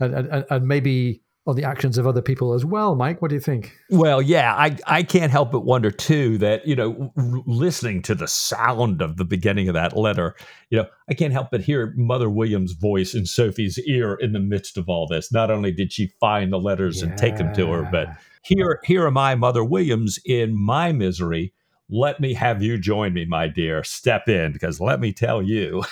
And, 0.00 0.14
and, 0.14 0.44
and 0.50 0.68
maybe 0.68 1.22
on 1.46 1.56
the 1.56 1.64
actions 1.64 1.96
of 1.96 2.06
other 2.06 2.20
people 2.20 2.52
as 2.52 2.64
well. 2.64 2.94
Mike, 2.94 3.22
what 3.22 3.30
do 3.30 3.34
you 3.34 3.40
think? 3.40 3.74
Well, 3.88 4.20
yeah, 4.20 4.54
I, 4.54 4.76
I 4.86 5.02
can't 5.02 5.32
help 5.32 5.50
but 5.50 5.64
wonder 5.64 5.90
too 5.90 6.36
that, 6.38 6.66
you 6.66 6.76
know, 6.76 7.10
r- 7.16 7.42
listening 7.46 8.02
to 8.02 8.14
the 8.14 8.28
sound 8.28 9.00
of 9.00 9.16
the 9.16 9.24
beginning 9.24 9.68
of 9.68 9.74
that 9.74 9.96
letter, 9.96 10.36
you 10.68 10.78
know, 10.78 10.86
I 11.08 11.14
can't 11.14 11.32
help 11.32 11.50
but 11.50 11.62
hear 11.62 11.94
Mother 11.96 12.28
Williams' 12.28 12.72
voice 12.72 13.14
in 13.14 13.24
Sophie's 13.24 13.78
ear 13.86 14.14
in 14.14 14.34
the 14.34 14.40
midst 14.40 14.76
of 14.76 14.90
all 14.90 15.06
this. 15.06 15.32
Not 15.32 15.50
only 15.50 15.72
did 15.72 15.90
she 15.90 16.12
find 16.20 16.52
the 16.52 16.60
letters 16.60 17.00
yeah. 17.00 17.08
and 17.08 17.16
take 17.18 17.36
them 17.36 17.54
to 17.54 17.70
her, 17.70 17.88
but 17.90 18.08
here, 18.42 18.80
here 18.84 19.06
am 19.06 19.16
I, 19.16 19.34
Mother 19.34 19.64
Williams, 19.64 20.18
in 20.26 20.54
my 20.54 20.92
misery. 20.92 21.54
Let 21.90 22.20
me 22.20 22.34
have 22.34 22.62
you 22.62 22.78
join 22.78 23.14
me, 23.14 23.24
my 23.24 23.48
dear. 23.48 23.82
Step 23.82 24.28
in, 24.28 24.52
because 24.52 24.80
let 24.80 25.00
me 25.00 25.12
tell 25.12 25.42
you 25.42 25.82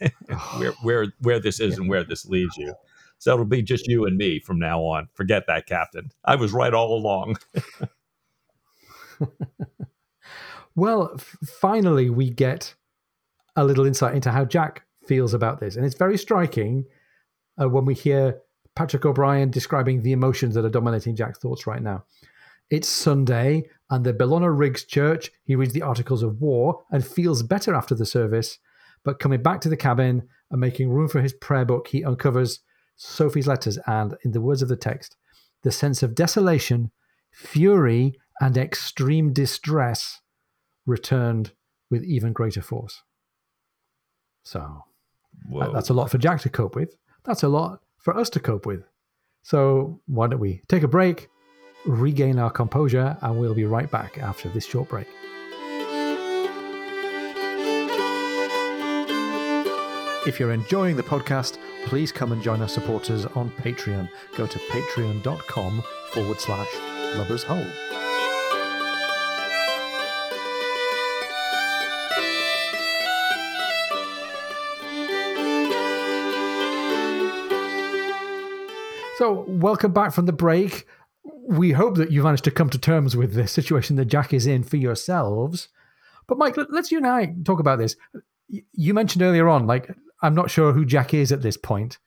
where 0.58 0.72
where 0.82 1.06
where 1.20 1.40
this 1.40 1.60
is 1.60 1.78
and 1.78 1.88
where 1.88 2.04
this 2.04 2.26
leads 2.26 2.56
you. 2.56 2.74
So 3.18 3.32
it'll 3.32 3.46
be 3.46 3.62
just 3.62 3.86
you 3.86 4.04
and 4.04 4.16
me 4.16 4.40
from 4.40 4.58
now 4.58 4.80
on. 4.80 5.08
Forget 5.14 5.46
that, 5.46 5.66
Captain. 5.66 6.10
I 6.24 6.36
was 6.36 6.52
right 6.52 6.74
all 6.74 6.94
along. 6.94 7.38
well, 10.74 11.12
f- 11.14 11.36
finally, 11.42 12.10
we 12.10 12.28
get 12.28 12.74
a 13.56 13.64
little 13.64 13.86
insight 13.86 14.14
into 14.14 14.30
how 14.30 14.44
Jack 14.44 14.84
feels 15.06 15.32
about 15.32 15.60
this. 15.60 15.76
And 15.76 15.86
it's 15.86 15.94
very 15.94 16.18
striking 16.18 16.84
uh, 17.60 17.68
when 17.68 17.86
we 17.86 17.94
hear 17.94 18.42
Patrick 18.74 19.06
O'Brian 19.06 19.50
describing 19.50 20.02
the 20.02 20.12
emotions 20.12 20.54
that 20.54 20.66
are 20.66 20.70
dominating 20.70 21.16
Jack's 21.16 21.38
thoughts 21.38 21.66
right 21.66 21.82
now. 21.82 22.04
It's 22.68 22.88
Sunday, 22.88 23.70
and 23.90 24.04
the 24.04 24.12
Bellona 24.12 24.56
Riggs 24.56 24.84
Church. 24.84 25.30
He 25.44 25.56
reads 25.56 25.72
the 25.72 25.82
Articles 25.82 26.22
of 26.22 26.40
War 26.40 26.82
and 26.90 27.06
feels 27.06 27.42
better 27.42 27.74
after 27.74 27.94
the 27.94 28.06
service. 28.06 28.58
But 29.04 29.18
coming 29.18 29.42
back 29.42 29.60
to 29.62 29.68
the 29.68 29.76
cabin 29.76 30.28
and 30.50 30.60
making 30.60 30.90
room 30.90 31.08
for 31.08 31.20
his 31.20 31.32
prayer 31.32 31.64
book, 31.64 31.88
he 31.88 32.04
uncovers 32.04 32.60
Sophie's 32.96 33.46
letters 33.46 33.78
and, 33.86 34.16
in 34.24 34.32
the 34.32 34.40
words 34.40 34.62
of 34.62 34.68
the 34.68 34.76
text, 34.76 35.16
the 35.62 35.70
sense 35.70 36.02
of 36.02 36.14
desolation, 36.14 36.90
fury, 37.30 38.18
and 38.40 38.56
extreme 38.56 39.32
distress 39.32 40.20
returned 40.86 41.52
with 41.90 42.02
even 42.04 42.32
greater 42.32 42.62
force. 42.62 43.02
So 44.44 44.84
Whoa. 45.48 45.72
that's 45.72 45.90
a 45.90 45.94
lot 45.94 46.10
for 46.10 46.18
Jack 46.18 46.40
to 46.42 46.48
cope 46.48 46.74
with. 46.74 46.96
That's 47.24 47.42
a 47.42 47.48
lot 47.48 47.80
for 47.98 48.16
us 48.16 48.30
to 48.30 48.40
cope 48.40 48.66
with. 48.66 48.84
So 49.42 50.00
why 50.06 50.26
don't 50.28 50.40
we 50.40 50.62
take 50.68 50.82
a 50.82 50.88
break, 50.88 51.28
regain 51.86 52.38
our 52.38 52.50
composure, 52.50 53.16
and 53.22 53.38
we'll 53.38 53.54
be 53.54 53.64
right 53.64 53.90
back 53.90 54.18
after 54.18 54.48
this 54.48 54.66
short 54.66 54.88
break. 54.88 55.06
If 60.26 60.40
you're 60.40 60.52
enjoying 60.52 60.96
the 60.96 61.04
podcast, 61.04 61.58
please 61.84 62.10
come 62.10 62.32
and 62.32 62.42
join 62.42 62.60
our 62.60 62.68
supporters 62.68 63.26
on 63.26 63.48
Patreon. 63.50 64.08
Go 64.36 64.46
to 64.46 64.58
patreon.com 64.58 65.84
forward 66.12 66.40
slash 66.40 66.68
lubbers 67.14 67.44
hole. 67.44 67.64
So, 79.16 79.44
welcome 79.48 79.92
back 79.92 80.12
from 80.12 80.26
the 80.26 80.32
break. 80.32 80.86
We 81.48 81.72
hope 81.72 81.96
that 81.96 82.10
you've 82.10 82.24
managed 82.24 82.44
to 82.44 82.50
come 82.50 82.70
to 82.70 82.78
terms 82.78 83.16
with 83.16 83.34
the 83.34 83.46
situation 83.46 83.96
that 83.96 84.06
Jack 84.06 84.32
is 84.32 84.46
in 84.46 84.62
for 84.62 84.76
yourselves. 84.76 85.68
But, 86.26 86.38
Mike, 86.38 86.56
let's 86.70 86.90
you 86.90 86.98
and 86.98 87.06
I 87.06 87.34
talk 87.44 87.60
about 87.60 87.78
this. 87.78 87.96
You 88.48 88.94
mentioned 88.94 89.22
earlier 89.22 89.48
on, 89.48 89.66
like, 89.66 89.88
I'm 90.22 90.34
not 90.34 90.50
sure 90.50 90.72
who 90.72 90.84
Jack 90.84 91.14
is 91.14 91.30
at 91.30 91.42
this 91.42 91.56
point. 91.56 91.98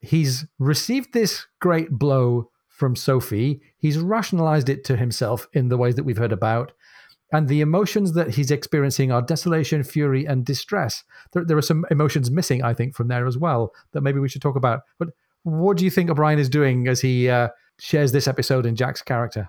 He's 0.00 0.46
received 0.58 1.12
this 1.12 1.46
great 1.60 1.90
blow 1.90 2.50
from 2.68 2.96
Sophie. 2.96 3.60
He's 3.76 3.98
rationalized 3.98 4.68
it 4.68 4.84
to 4.84 4.96
himself 4.96 5.48
in 5.52 5.68
the 5.68 5.76
ways 5.76 5.96
that 5.96 6.04
we've 6.04 6.16
heard 6.16 6.32
about. 6.32 6.72
And 7.32 7.46
the 7.46 7.60
emotions 7.60 8.14
that 8.14 8.30
he's 8.30 8.50
experiencing 8.50 9.12
are 9.12 9.20
desolation, 9.20 9.82
fury, 9.82 10.24
and 10.24 10.44
distress. 10.44 11.04
There, 11.32 11.44
there 11.44 11.58
are 11.58 11.62
some 11.62 11.84
emotions 11.90 12.30
missing, 12.30 12.62
I 12.62 12.74
think, 12.74 12.94
from 12.94 13.08
there 13.08 13.26
as 13.26 13.36
well 13.36 13.74
that 13.92 14.00
maybe 14.00 14.18
we 14.18 14.28
should 14.28 14.42
talk 14.42 14.56
about. 14.56 14.80
But 14.98 15.08
what 15.42 15.76
do 15.76 15.84
you 15.84 15.90
think 15.90 16.10
O'Brian 16.10 16.38
is 16.38 16.48
doing 16.48 16.88
as 16.88 17.00
he 17.00 17.28
uh, 17.28 17.48
shares 17.78 18.12
this 18.12 18.28
episode 18.28 18.66
in 18.66 18.76
Jack's 18.76 19.02
character? 19.02 19.48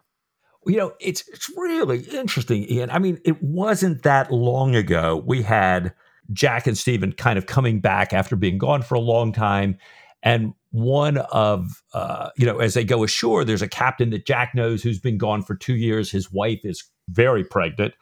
You 0.66 0.78
know, 0.78 0.94
it's 1.00 1.28
it's 1.30 1.50
really 1.56 2.00
interesting, 2.00 2.70
Ian. 2.70 2.90
I 2.90 3.00
mean, 3.00 3.20
it 3.24 3.42
wasn't 3.42 4.04
that 4.04 4.32
long 4.32 4.76
ago 4.76 5.24
we 5.26 5.42
had 5.42 5.94
Jack 6.34 6.68
and 6.68 6.78
Stephen 6.78 7.12
kind 7.14 7.38
of 7.38 7.46
coming 7.46 7.80
back 7.80 8.14
after 8.14 8.36
being 8.36 8.58
gone 8.58 8.82
for 8.82 8.96
a 8.96 9.00
long 9.00 9.32
time. 9.32 9.78
And 10.22 10.54
one 10.72 11.18
of, 11.18 11.82
uh, 11.94 12.30
you 12.38 12.46
know, 12.46 12.60
as 12.60 12.74
they 12.74 12.84
go 12.84 13.04
ashore, 13.04 13.44
there's 13.44 13.62
a 13.62 13.68
captain 13.68 14.10
that 14.12 14.26
Jack 14.26 14.54
knows 14.54 14.84
who's 14.84 15.00
been 15.00 15.18
gone 15.18 15.42
for 15.42 15.56
two 15.56 15.76
years. 15.76 16.12
His 16.12 16.32
wife 16.32 16.60
is 16.64 16.84
very 17.10 17.44
pregnant. 17.44 17.94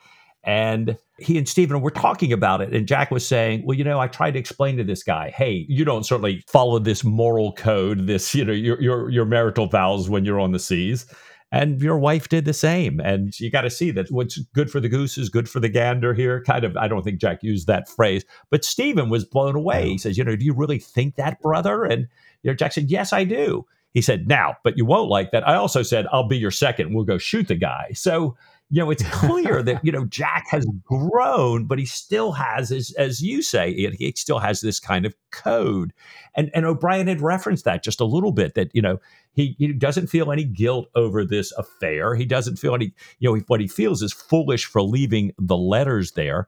And 0.48 0.98
he 1.20 1.38
and 1.38 1.48
Stephen 1.48 1.82
were 1.82 1.92
talking 1.92 2.34
about 2.34 2.62
it. 2.62 2.74
And 2.74 2.88
Jack 2.88 3.12
was 3.12 3.28
saying, 3.28 3.64
Well, 3.66 3.78
you 3.78 3.84
know, 3.84 4.00
I 4.00 4.08
tried 4.08 4.32
to 4.32 4.40
explain 4.40 4.78
to 4.78 4.84
this 4.84 5.04
guy, 5.04 5.30
hey, 5.30 5.66
you 5.68 5.86
don't 5.86 6.06
certainly 6.06 6.44
follow 6.48 6.80
this 6.80 7.04
moral 7.04 7.54
code, 7.54 8.08
this, 8.08 8.34
you 8.34 8.46
know, 8.46 8.54
your 8.54 8.82
your, 8.82 9.10
your 9.10 9.26
marital 9.26 9.68
vows 9.68 10.10
when 10.10 10.26
you're 10.26 10.40
on 10.40 10.54
the 10.54 10.60
seas 10.60 11.06
and 11.52 11.82
your 11.82 11.98
wife 11.98 12.28
did 12.28 12.46
the 12.46 12.54
same. 12.54 13.00
And 13.00 13.38
you 13.40 13.50
got 13.50 13.62
to 13.62 13.70
see 13.70 13.92
that 13.92 14.12
what's 14.12 14.38
good 14.54 14.70
for 14.70 14.80
the 14.80 14.90
goose 14.90 15.18
is 15.18 15.30
good 15.30 15.50
for 15.50 15.60
the 15.60 15.70
gander 15.70 16.14
here. 16.14 16.44
Kind 16.44 16.66
of, 16.66 16.76
I 16.76 16.88
don't 16.88 17.04
think 17.04 17.22
Jack 17.22 17.42
used 17.42 17.68
that 17.68 17.88
phrase, 17.88 18.26
but 18.50 18.66
Stephen 18.66 19.10
was 19.10 19.26
blown 19.26 19.56
away. 19.56 19.90
He 19.90 19.98
says, 19.98 20.18
You 20.18 20.24
know, 20.24 20.36
do 20.36 20.46
you 20.46 20.54
really 20.54 20.80
think 20.80 21.16
that, 21.16 21.42
brother? 21.42 21.84
And 21.86 22.08
you 22.44 22.52
know, 22.52 22.56
Jack 22.56 22.74
said, 22.74 22.90
Yes, 22.90 23.14
I 23.14 23.24
do. 23.24 23.66
He 23.94 24.02
said, 24.02 24.28
Now, 24.28 24.56
but 24.64 24.78
you 24.78 24.86
won't 24.86 25.10
like 25.10 25.32
that. 25.32 25.48
I 25.48 25.56
also 25.56 25.84
said, 25.84 26.06
I'll 26.12 26.28
be 26.28 26.38
your 26.38 26.52
second. 26.52 26.94
We'll 26.94 27.06
go 27.06 27.18
shoot 27.18 27.48
the 27.48 27.56
guy. 27.56 27.92
So, 27.94 28.36
you 28.70 28.82
know, 28.82 28.90
it's 28.92 29.04
clear 29.12 29.64
that, 29.64 29.84
you 29.84 29.92
know, 29.92 30.06
Jack 30.06 30.46
has 30.50 30.66
grown, 30.86 31.66
but 31.66 31.80
he 31.80 31.86
still 31.86 32.32
has, 32.34 32.72
as, 32.72 32.94
as 32.98 33.22
you 33.22 33.42
say, 33.42 33.74
he 33.98 34.14
still 34.16 34.40
has 34.40 34.62
this 34.62 34.80
kind 34.80 35.06
of 35.06 35.16
code. 35.32 35.94
And, 36.36 36.52
and 36.54 36.66
O'Brian 36.66 37.08
had 37.08 37.22
referenced 37.22 37.66
that 37.66 37.84
just 37.84 38.02
a 38.02 38.06
little 38.06 38.32
bit 38.32 38.56
that, 38.56 38.70
you 38.74 38.82
know, 38.82 39.00
he, 39.34 39.56
he 39.58 39.72
doesn't 39.74 40.08
feel 40.08 40.32
any 40.32 40.44
guilt 40.44 40.88
over 40.96 41.24
this 41.24 41.52
affair. 41.54 42.16
He 42.16 42.26
doesn't 42.26 42.58
feel 42.58 42.76
any, 42.76 42.94
you 43.20 43.32
know, 43.32 43.42
what 43.48 43.62
he 43.62 43.68
feels 43.68 44.02
is 44.02 44.14
foolish 44.14 44.66
for 44.66 44.82
leaving 44.82 45.34
the 45.40 45.58
letters 45.58 46.14
there. 46.14 46.48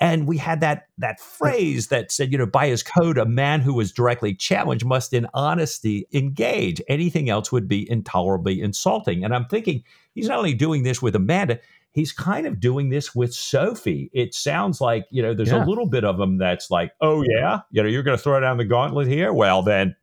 And 0.00 0.28
we 0.28 0.36
had 0.36 0.60
that 0.60 0.86
that 0.98 1.18
phrase 1.18 1.88
that 1.88 2.12
said, 2.12 2.30
you 2.30 2.38
know, 2.38 2.46
by 2.46 2.68
his 2.68 2.82
code, 2.82 3.18
a 3.18 3.26
man 3.26 3.60
who 3.60 3.74
was 3.74 3.90
directly 3.90 4.34
challenged 4.34 4.84
must 4.84 5.12
in 5.12 5.26
honesty 5.34 6.06
engage. 6.12 6.80
Anything 6.88 7.28
else 7.28 7.50
would 7.50 7.66
be 7.66 7.90
intolerably 7.90 8.60
insulting. 8.60 9.24
And 9.24 9.34
I'm 9.34 9.46
thinking 9.46 9.82
he's 10.14 10.28
not 10.28 10.38
only 10.38 10.54
doing 10.54 10.84
this 10.84 11.02
with 11.02 11.16
Amanda, 11.16 11.58
he's 11.90 12.12
kind 12.12 12.46
of 12.46 12.60
doing 12.60 12.90
this 12.90 13.12
with 13.12 13.34
Sophie. 13.34 14.08
It 14.12 14.34
sounds 14.34 14.80
like, 14.80 15.06
you 15.10 15.20
know, 15.20 15.34
there's 15.34 15.50
yeah. 15.50 15.64
a 15.64 15.66
little 15.66 15.86
bit 15.86 16.04
of 16.04 16.20
him 16.20 16.38
that's 16.38 16.70
like, 16.70 16.92
oh 17.00 17.22
yeah, 17.22 17.60
you 17.72 17.82
know, 17.82 17.88
you're 17.88 18.04
going 18.04 18.16
to 18.16 18.22
throw 18.22 18.38
down 18.38 18.56
the 18.56 18.64
gauntlet 18.64 19.08
here. 19.08 19.32
Well, 19.32 19.62
then, 19.62 19.96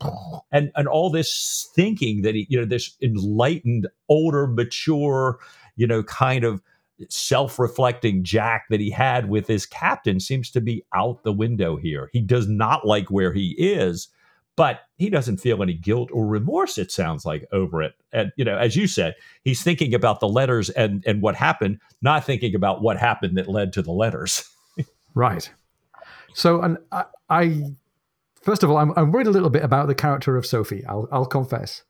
and 0.51 0.71
and 0.75 0.89
all 0.89 1.09
this 1.09 1.69
thinking 1.73 2.23
that 2.23 2.35
he, 2.35 2.47
you 2.49 2.59
know, 2.59 2.65
this 2.65 2.97
enlightened, 3.01 3.87
older, 4.09 4.45
mature, 4.45 5.39
you 5.77 5.87
know, 5.87 6.03
kind 6.03 6.43
of 6.43 6.61
self-reflecting 7.09 8.23
Jack 8.23 8.65
that 8.69 8.79
he 8.79 8.89
had 8.89 9.29
with 9.29 9.47
his 9.47 9.65
captain 9.65 10.19
seems 10.19 10.49
to 10.51 10.61
be 10.61 10.85
out 10.93 11.23
the 11.23 11.33
window 11.33 11.75
here. 11.75 12.09
He 12.13 12.21
does 12.21 12.47
not 12.47 12.87
like 12.87 13.09
where 13.09 13.33
he 13.33 13.55
is, 13.57 14.07
but 14.55 14.81
he 14.97 15.09
doesn't 15.09 15.37
feel 15.37 15.61
any 15.61 15.73
guilt 15.73 16.09
or 16.13 16.25
remorse 16.25 16.77
it 16.77 16.91
sounds 16.91 17.25
like 17.25 17.45
over 17.51 17.81
it. 17.81 17.93
And 18.13 18.31
you 18.37 18.45
know 18.45 18.57
as 18.57 18.75
you 18.75 18.87
said 18.87 19.15
he's 19.43 19.61
thinking 19.61 19.93
about 19.93 20.19
the 20.19 20.27
letters 20.27 20.69
and 20.69 21.03
and 21.05 21.21
what 21.21 21.35
happened 21.35 21.79
not 22.01 22.23
thinking 22.23 22.55
about 22.55 22.81
what 22.81 22.97
happened 22.97 23.37
that 23.37 23.47
led 23.47 23.73
to 23.73 23.81
the 23.81 23.91
letters. 23.91 24.49
Right. 25.17 25.49
So 26.33 26.61
and 26.61 26.77
I, 26.91 27.05
I, 27.29 27.61
first 28.41 28.63
of 28.63 28.69
all 28.69 28.75
I'm, 28.75 28.91
I'm 28.97 29.13
worried 29.13 29.27
a 29.27 29.31
little 29.31 29.49
bit 29.49 29.63
about 29.63 29.87
the 29.87 29.95
character 29.95 30.35
of 30.35 30.45
sophie 30.45 30.83
i'll, 30.87 31.07
I'll 31.09 31.25
confess 31.25 31.83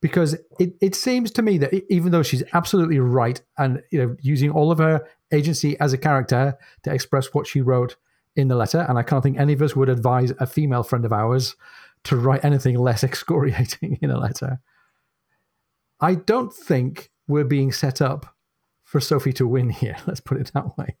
because 0.00 0.34
it, 0.58 0.74
it 0.80 0.94
seems 0.94 1.30
to 1.30 1.42
me 1.42 1.58
that 1.58 1.74
even 1.92 2.12
though 2.12 2.22
she's 2.22 2.42
absolutely 2.52 2.98
right 2.98 3.40
and 3.58 3.82
you 3.90 3.98
know 3.98 4.16
using 4.20 4.50
all 4.50 4.70
of 4.70 4.78
her 4.78 5.06
agency 5.32 5.78
as 5.80 5.92
a 5.92 5.98
character 5.98 6.56
to 6.82 6.92
express 6.92 7.32
what 7.34 7.46
she 7.46 7.60
wrote 7.60 7.96
in 8.36 8.48
the 8.48 8.56
letter 8.56 8.86
and 8.88 8.98
i 8.98 9.02
can't 9.02 9.22
think 9.22 9.38
any 9.38 9.52
of 9.52 9.62
us 9.62 9.76
would 9.76 9.88
advise 9.88 10.32
a 10.38 10.46
female 10.46 10.82
friend 10.82 11.04
of 11.04 11.12
ours 11.12 11.56
to 12.04 12.16
write 12.16 12.44
anything 12.44 12.78
less 12.78 13.04
excoriating 13.04 13.98
in 14.00 14.10
a 14.10 14.18
letter. 14.18 14.60
I 16.00 16.14
don't 16.14 16.52
think 16.52 17.10
we're 17.28 17.44
being 17.44 17.72
set 17.72 18.00
up 18.00 18.34
for 18.84 19.00
Sophie 19.00 19.32
to 19.34 19.46
win 19.46 19.70
here. 19.70 19.96
Let's 20.06 20.20
put 20.20 20.40
it 20.40 20.50
that 20.54 20.76
way. 20.78 20.96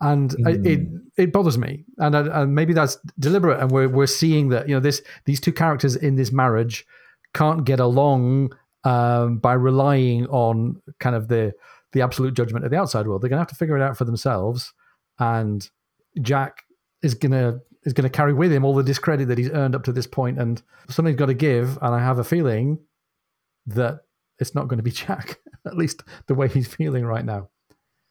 and 0.00 0.30
mm. 0.30 0.66
it 0.66 0.88
it 1.16 1.32
bothers 1.32 1.58
me, 1.58 1.84
and, 1.98 2.14
and 2.14 2.54
maybe 2.54 2.72
that's 2.72 2.98
deliberate. 3.18 3.60
And 3.60 3.70
we're 3.70 3.88
we're 3.88 4.06
seeing 4.06 4.48
that 4.50 4.68
you 4.68 4.74
know 4.74 4.80
this 4.80 5.02
these 5.24 5.40
two 5.40 5.52
characters 5.52 5.96
in 5.96 6.16
this 6.16 6.32
marriage 6.32 6.86
can't 7.34 7.64
get 7.64 7.80
along 7.80 8.52
um, 8.84 9.38
by 9.38 9.54
relying 9.54 10.26
on 10.26 10.80
kind 11.00 11.16
of 11.16 11.28
the 11.28 11.52
the 11.92 12.02
absolute 12.02 12.34
judgment 12.34 12.64
of 12.64 12.70
the 12.70 12.76
outside 12.76 13.06
world. 13.06 13.22
They're 13.22 13.30
going 13.30 13.38
to 13.38 13.42
have 13.42 13.48
to 13.48 13.54
figure 13.54 13.76
it 13.76 13.82
out 13.82 13.96
for 13.96 14.04
themselves. 14.04 14.72
And 15.18 15.68
Jack 16.20 16.64
is 17.02 17.14
going 17.14 17.32
to 17.32 17.60
is 17.84 17.92
going 17.92 18.08
to 18.08 18.14
carry 18.14 18.32
with 18.32 18.52
him 18.52 18.64
all 18.64 18.74
the 18.74 18.82
discredit 18.82 19.28
that 19.28 19.38
he's 19.38 19.50
earned 19.50 19.74
up 19.74 19.84
to 19.84 19.92
this 19.92 20.06
point, 20.06 20.38
and 20.38 20.62
something's 20.88 21.16
got 21.16 21.26
to 21.26 21.34
give. 21.34 21.78
And 21.80 21.94
I 21.94 22.00
have 22.00 22.18
a 22.18 22.24
feeling 22.24 22.78
that 23.66 24.00
it's 24.38 24.54
not 24.54 24.68
going 24.68 24.78
to 24.78 24.82
be 24.82 24.90
Jack, 25.06 25.38
at 25.66 25.76
least 25.76 26.02
the 26.26 26.34
way 26.34 26.48
he's 26.48 26.68
feeling 26.68 27.04
right 27.04 27.24
now. 27.24 27.48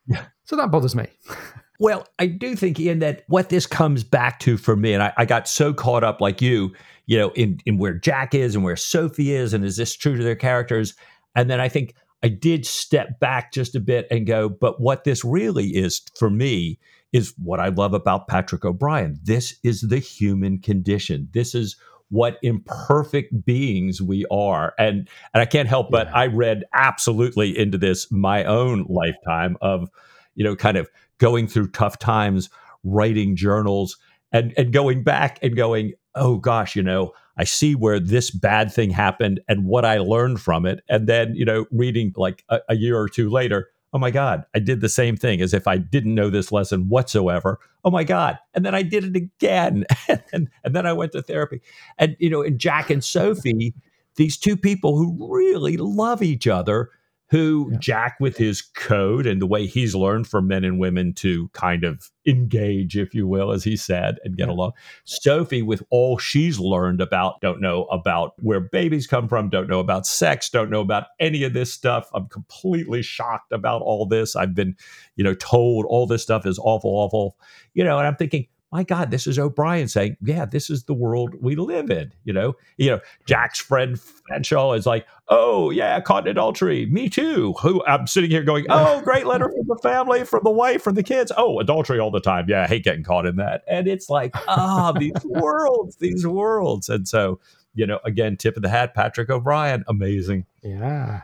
Yeah. 0.08 0.26
So 0.46 0.56
that 0.56 0.72
bothers 0.72 0.96
me. 0.96 1.08
Well, 1.80 2.08
I 2.18 2.26
do 2.26 2.56
think, 2.56 2.80
Ian, 2.80 3.00
that 3.00 3.24
what 3.28 3.50
this 3.50 3.68
comes 3.68 4.04
back 4.04 4.40
to 4.40 4.58
for 4.58 4.76
me, 4.76 4.94
and 4.94 5.04
I, 5.04 5.14
I, 5.18 5.26
got 5.26 5.48
so 5.48 5.74
caught 5.74 6.04
up 6.04 6.22
like 6.22 6.42
you, 6.42 6.74
you 7.06 7.18
know, 7.18 7.30
in, 7.36 7.60
in 7.68 7.78
where 7.78 7.94
Jack 7.94 8.34
is 8.34 8.56
and 8.56 8.64
where 8.64 8.76
Sophie 8.76 9.34
is, 9.34 9.54
and 9.54 9.64
is 9.64 9.78
this 9.78 9.96
true 9.96 10.18
to 10.18 10.24
their 10.24 10.36
characters? 10.36 10.96
And 11.36 11.50
then 11.50 11.60
I 11.60 11.70
think 11.70 11.94
I 12.24 12.30
did 12.30 12.66
step 12.66 13.20
back 13.20 13.52
just 13.54 13.76
a 13.76 13.80
bit 13.80 14.08
and 14.10 14.26
go, 14.26 14.50
but 14.50 14.82
what 14.82 15.04
this 15.04 15.24
really 15.24 15.68
is 15.68 16.02
for 16.18 16.32
me 16.32 16.80
is 17.14 17.34
what 17.38 17.60
I 17.60 17.70
love 17.70 17.94
about 17.94 18.28
Patrick 18.28 18.66
O'Brian. 18.66 19.20
This 19.24 19.58
is 19.64 19.82
the 19.82 20.00
human 20.00 20.60
condition. 20.60 21.30
This 21.32 21.54
is 21.54 21.78
what 22.10 22.40
imperfect 22.42 23.46
beings 23.46 24.02
we 24.02 24.26
are. 24.32 24.74
And 24.80 25.08
and 25.34 25.42
I 25.42 25.46
can't 25.46 25.68
help 25.68 25.92
but 25.92 26.08
I 26.14 26.28
read 26.28 26.64
absolutely 26.74 27.58
into 27.58 27.78
this 27.78 28.12
my 28.12 28.44
own 28.46 28.86
lifetime 28.90 29.58
of, 29.62 29.90
you 30.36 30.44
know, 30.44 30.56
kind 30.56 30.78
of 30.78 30.90
going 31.20 31.48
through 31.48 31.70
tough 31.70 32.00
times, 32.00 32.50
writing 32.84 33.36
journals, 33.36 33.98
and 34.32 34.54
and 34.58 34.74
going 34.74 35.04
back 35.04 35.40
and 35.42 35.56
going, 35.56 35.94
oh 36.16 36.38
gosh, 36.38 36.76
you 36.76 36.84
know, 36.84 37.14
I 37.38 37.44
see 37.44 37.76
where 37.76 38.00
this 38.00 38.32
bad 38.32 38.74
thing 38.74 38.90
happened 38.90 39.40
and 39.48 39.66
what 39.66 39.86
I 39.86 40.00
learned 40.00 40.42
from 40.42 40.66
it. 40.66 40.84
And 40.90 41.08
then, 41.08 41.36
you 41.36 41.46
know, 41.46 41.66
reading 41.72 42.14
like 42.16 42.44
a, 42.50 42.60
a 42.70 42.76
year 42.76 42.98
or 42.98 43.08
two 43.08 43.30
later, 43.30 43.70
oh 43.94 44.00
my 44.00 44.12
God, 44.12 44.44
I 44.54 44.60
did 44.60 44.82
the 44.82 44.90
same 44.90 45.16
thing 45.16 45.40
as 45.42 45.54
if 45.54 45.68
I 45.68 45.78
didn't 45.78 46.16
know 46.16 46.30
this 46.30 46.52
lesson 46.52 46.90
whatsoever. 46.90 47.60
Oh 47.86 47.92
my 47.92 48.04
God. 48.04 48.38
And 48.54 48.66
then 48.66 48.76
I 48.76 48.82
did 48.82 49.04
it 49.04 49.16
again. 49.16 49.86
and, 50.34 50.50
and 50.64 50.76
then 50.76 50.86
I 50.86 50.94
went 50.94 51.12
to 51.14 51.22
therapy. 51.22 51.62
And, 51.98 52.18
you 52.20 52.30
know, 52.30 52.42
and 52.42 52.60
Jack 52.60 52.90
and 52.90 53.04
Sophie, 53.04 53.74
these 54.16 54.38
two 54.38 54.58
people 54.58 54.98
who 54.98 55.34
really 55.34 55.78
love 55.78 56.24
each 56.24 56.48
other 56.48 56.90
who 57.30 57.70
yeah. 57.72 57.78
Jack, 57.80 58.18
with 58.20 58.38
his 58.38 58.62
code 58.62 59.26
and 59.26 59.42
the 59.42 59.46
way 59.46 59.66
he's 59.66 59.94
learned 59.94 60.28
from 60.28 60.48
men 60.48 60.64
and 60.64 60.80
women 60.80 61.14
to 61.16 61.50
kind 61.50 61.84
of 61.84 62.10
engage, 62.26 62.98
if 62.98 63.14
you 63.14 63.28
will, 63.28 63.52
as 63.52 63.64
he 63.64 63.76
said, 63.76 64.18
and 64.24 64.38
get 64.38 64.48
yeah. 64.48 64.54
along. 64.54 64.72
Sophie, 65.04 65.62
with 65.62 65.84
all 65.90 66.18
she's 66.18 66.60
learned 66.60 67.02
about, 67.02 67.42
don't 67.42 67.60
know 67.62 67.84
about 67.86 68.34
where 68.40 68.62
babies 68.62 69.08
come 69.08 69.28
from, 69.28 69.50
don't 69.50 69.70
know 69.70 69.80
about 69.80 70.06
sex, 70.06 70.50
don't 70.50 70.70
know 70.70 70.82
about 70.82 71.08
any 71.20 71.44
of 71.44 71.54
this 71.54 71.74
stuff. 71.74 72.10
I'm 72.14 72.28
completely 72.28 73.02
shocked 73.02 73.52
about 73.52 73.82
all 73.82 74.06
this. 74.06 74.36
I've 74.36 74.56
been, 74.56 74.76
you 75.16 75.24
know, 75.24 75.34
told 75.34 75.86
all 75.86 76.08
this 76.08 76.24
stuff 76.24 76.46
is 76.46 76.60
awful, 76.60 76.92
awful, 76.92 77.38
you 77.74 77.84
know, 77.84 77.98
and 77.98 78.08
I'm 78.08 78.16
thinking, 78.16 78.48
my 78.72 78.84
God, 78.84 79.12
this 79.12 79.28
is 79.28 79.40
O'Brian 79.40 79.88
saying, 79.88 80.18
yeah, 80.22 80.46
this 80.46 80.70
is 80.70 80.84
the 80.84 80.94
world 80.94 81.36
we 81.40 81.56
live 81.56 81.90
in. 81.90 82.12
You 82.26 82.34
know, 82.34 82.56
you 82.78 82.90
know, 82.90 83.00
Jack's 83.26 83.60
friend 83.60 83.98
Fanshawe 84.30 84.78
is 84.78 84.86
like, 84.86 85.06
oh 85.30 85.70
yeah, 85.70 86.00
caught 86.02 86.28
in 86.28 86.32
adultery. 86.32 86.86
Me 86.86 87.10
too. 87.10 87.54
Who 87.62 87.84
I'm 87.86 88.08
sitting 88.08 88.30
here 88.30 88.44
going, 88.44 88.66
oh, 88.70 89.02
great 89.06 89.26
letter 89.26 89.50
from 89.50 89.68
the 89.68 89.80
family, 89.82 90.26
from 90.26 90.42
the 90.44 90.52
wife, 90.52 90.82
from 90.82 90.96
the 90.96 91.04
kids. 91.04 91.32
Oh, 91.38 91.60
adultery 91.60 92.00
all 92.00 92.12
the 92.12 92.20
time. 92.20 92.46
Yeah, 92.50 92.64
I 92.64 92.68
hate 92.68 92.84
getting 92.84 93.04
caught 93.04 93.26
in 93.26 93.38
that. 93.38 93.64
And 93.68 93.88
it's 93.88 94.10
like, 94.10 94.32
ah, 94.48 94.92
oh, 94.94 95.00
these 95.00 95.14
worlds, 95.24 95.96
these 95.98 96.28
worlds. 96.28 96.90
And 96.90 97.08
so, 97.08 97.40
you 97.74 97.86
know, 97.86 98.00
again, 98.04 98.36
tip 98.36 98.58
of 98.58 98.64
the 98.64 98.70
hat, 98.70 98.94
Patrick 98.94 99.30
O'Brian, 99.30 99.86
amazing. 99.88 100.46
Yeah. 100.62 101.22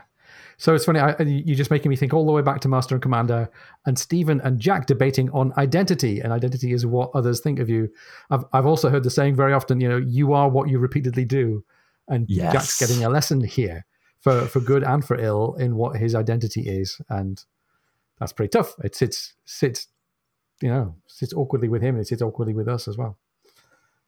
So 0.64 0.74
it's 0.74 0.86
funny. 0.86 0.98
I, 0.98 1.14
you're 1.20 1.58
just 1.58 1.70
making 1.70 1.90
me 1.90 1.96
think 1.96 2.14
all 2.14 2.24
the 2.24 2.32
way 2.32 2.40
back 2.40 2.58
to 2.62 2.68
Master 2.68 2.94
and 2.94 3.02
Commander, 3.02 3.50
and 3.84 3.98
Stephen 3.98 4.40
and 4.40 4.58
Jack 4.58 4.86
debating 4.86 5.28
on 5.32 5.52
identity, 5.58 6.20
and 6.20 6.32
identity 6.32 6.72
is 6.72 6.86
what 6.86 7.10
others 7.12 7.40
think 7.40 7.58
of 7.58 7.68
you. 7.68 7.90
I've 8.30 8.46
I've 8.54 8.64
also 8.64 8.88
heard 8.88 9.02
the 9.02 9.10
saying 9.10 9.36
very 9.36 9.52
often. 9.52 9.78
You 9.78 9.90
know, 9.90 9.98
you 9.98 10.32
are 10.32 10.48
what 10.48 10.70
you 10.70 10.78
repeatedly 10.78 11.26
do, 11.26 11.62
and 12.08 12.24
yes. 12.30 12.50
Jack's 12.54 12.80
getting 12.80 13.04
a 13.04 13.10
lesson 13.10 13.44
here 13.44 13.84
for 14.20 14.46
for 14.46 14.60
good 14.60 14.82
and 14.82 15.04
for 15.04 15.20
ill 15.20 15.54
in 15.56 15.76
what 15.76 15.96
his 15.96 16.14
identity 16.14 16.62
is, 16.62 16.98
and 17.10 17.44
that's 18.18 18.32
pretty 18.32 18.48
tough. 18.48 18.74
It 18.82 18.94
sits 18.94 19.34
sits, 19.44 19.88
you 20.62 20.70
know, 20.70 20.94
sits 21.06 21.34
awkwardly 21.34 21.68
with 21.68 21.82
him. 21.82 22.00
It 22.00 22.06
sits 22.06 22.22
awkwardly 22.22 22.54
with 22.54 22.68
us 22.68 22.88
as 22.88 22.96
well. 22.96 23.18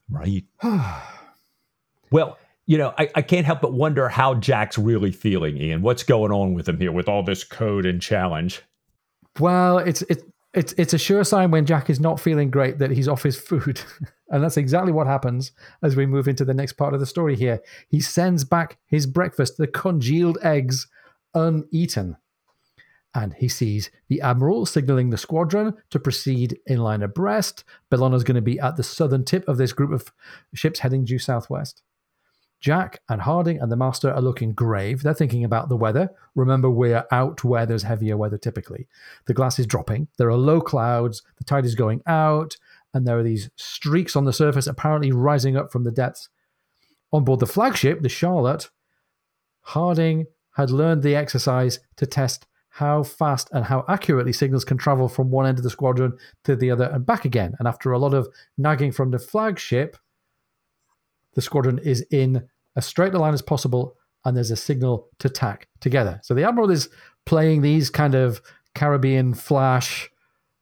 Right. 0.09 0.43
well, 2.11 2.39
you 2.67 2.77
know, 2.77 2.93
I, 2.97 3.09
I 3.15 3.21
can't 3.21 3.45
help 3.45 3.61
but 3.61 3.73
wonder 3.73 4.09
how 4.09 4.35
Jack's 4.35 4.77
really 4.77 5.11
feeling, 5.11 5.57
Ian. 5.57 5.81
What's 5.81 6.03
going 6.03 6.31
on 6.33 6.53
with 6.53 6.67
him 6.67 6.79
here 6.79 6.91
with 6.91 7.07
all 7.07 7.23
this 7.23 7.45
code 7.45 7.85
and 7.85 8.01
challenge? 8.01 8.61
Well, 9.39 9.79
it's 9.79 10.01
it's 10.03 10.23
it's 10.53 10.73
it's 10.73 10.93
a 10.93 10.97
sure 10.97 11.23
sign 11.23 11.49
when 11.49 11.65
Jack 11.65 11.89
is 11.89 12.01
not 12.01 12.19
feeling 12.19 12.51
great 12.51 12.77
that 12.79 12.91
he's 12.91 13.07
off 13.07 13.23
his 13.23 13.39
food. 13.39 13.79
and 14.29 14.43
that's 14.43 14.57
exactly 14.57 14.91
what 14.91 15.07
happens 15.07 15.53
as 15.81 15.95
we 15.95 16.05
move 16.05 16.27
into 16.27 16.43
the 16.43 16.53
next 16.53 16.73
part 16.73 16.93
of 16.93 16.99
the 16.99 17.05
story 17.05 17.37
here. 17.37 17.61
He 17.87 18.01
sends 18.01 18.43
back 18.43 18.77
his 18.85 19.05
breakfast, 19.05 19.57
the 19.57 19.67
congealed 19.67 20.37
eggs, 20.43 20.87
uneaten. 21.33 22.17
And 23.13 23.33
he 23.33 23.47
sees 23.47 23.89
the 24.09 24.21
Admiral 24.21 24.65
signaling 24.65 25.09
the 25.09 25.17
squadron 25.17 25.73
to 25.89 25.99
proceed 25.99 26.59
in 26.65 26.79
line 26.79 27.01
abreast. 27.01 27.63
Bellona's 27.89 28.25
going 28.25 28.35
to 28.35 28.41
be 28.41 28.59
at 28.59 28.75
the 28.75 28.83
southern 28.83 29.23
tip 29.23 29.47
of 29.47 29.57
this 29.57 29.73
group 29.73 29.91
of 29.91 30.11
ships 30.53 30.79
heading 30.79 31.05
due 31.05 31.17
southwest. 31.17 31.81
Jack 32.59 33.01
and 33.09 33.21
Harding 33.21 33.59
and 33.59 33.71
the 33.71 33.75
Master 33.75 34.11
are 34.11 34.21
looking 34.21 34.51
grave. 34.53 35.03
They're 35.03 35.13
thinking 35.13 35.43
about 35.43 35.69
the 35.69 35.75
weather. 35.75 36.09
Remember, 36.35 36.69
we're 36.69 37.05
out 37.11 37.43
where 37.43 37.65
there's 37.65 37.83
heavier 37.83 38.17
weather 38.17 38.37
typically. 38.37 38.87
The 39.25 39.33
glass 39.33 39.59
is 39.59 39.67
dropping. 39.67 40.07
There 40.17 40.29
are 40.29 40.37
low 40.37 40.61
clouds. 40.61 41.21
The 41.37 41.43
tide 41.43 41.65
is 41.65 41.75
going 41.75 42.01
out. 42.07 42.57
And 42.93 43.07
there 43.07 43.19
are 43.19 43.23
these 43.23 43.49
streaks 43.57 44.15
on 44.15 44.25
the 44.25 44.33
surface 44.33 44.65
apparently 44.65 45.11
rising 45.11 45.55
up 45.55 45.71
from 45.71 45.83
the 45.83 45.91
depths. 45.91 46.29
On 47.13 47.23
board 47.23 47.39
the 47.39 47.45
flagship, 47.45 48.01
the 48.01 48.09
Charlotte, 48.09 48.69
Harding 49.61 50.25
had 50.55 50.71
learned 50.71 51.03
the 51.03 51.15
exercise 51.15 51.79
to 51.97 52.05
test 52.05 52.47
how 52.69 53.03
fast 53.03 53.49
and 53.53 53.65
how 53.65 53.83
accurately 53.87 54.33
signals 54.33 54.63
can 54.63 54.77
travel 54.77 55.07
from 55.09 55.29
one 55.29 55.45
end 55.45 55.57
of 55.57 55.63
the 55.63 55.69
squadron 55.69 56.17
to 56.43 56.55
the 56.55 56.71
other 56.71 56.85
and 56.85 57.05
back 57.05 57.25
again. 57.25 57.55
And 57.59 57.67
after 57.67 57.91
a 57.91 57.99
lot 57.99 58.13
of 58.13 58.27
nagging 58.57 58.91
from 58.91 59.11
the 59.11 59.19
flagship, 59.19 59.97
the 61.37 61.41
squadron 61.43 61.77
is 61.77 62.03
in 62.09 62.43
as 62.75 62.83
straight 62.87 63.13
a 63.13 63.19
line 63.19 63.35
as 63.35 63.43
possible 63.43 63.95
and 64.25 64.35
there's 64.35 64.49
a 64.49 64.55
signal 64.55 65.07
to 65.19 65.29
tack 65.29 65.67
together. 65.81 66.19
So 66.23 66.33
the 66.33 66.43
Admiral 66.43 66.71
is 66.71 66.89
playing 67.27 67.61
these 67.61 67.91
kind 67.91 68.15
of 68.15 68.41
Caribbean 68.73 69.35
flash, 69.35 70.09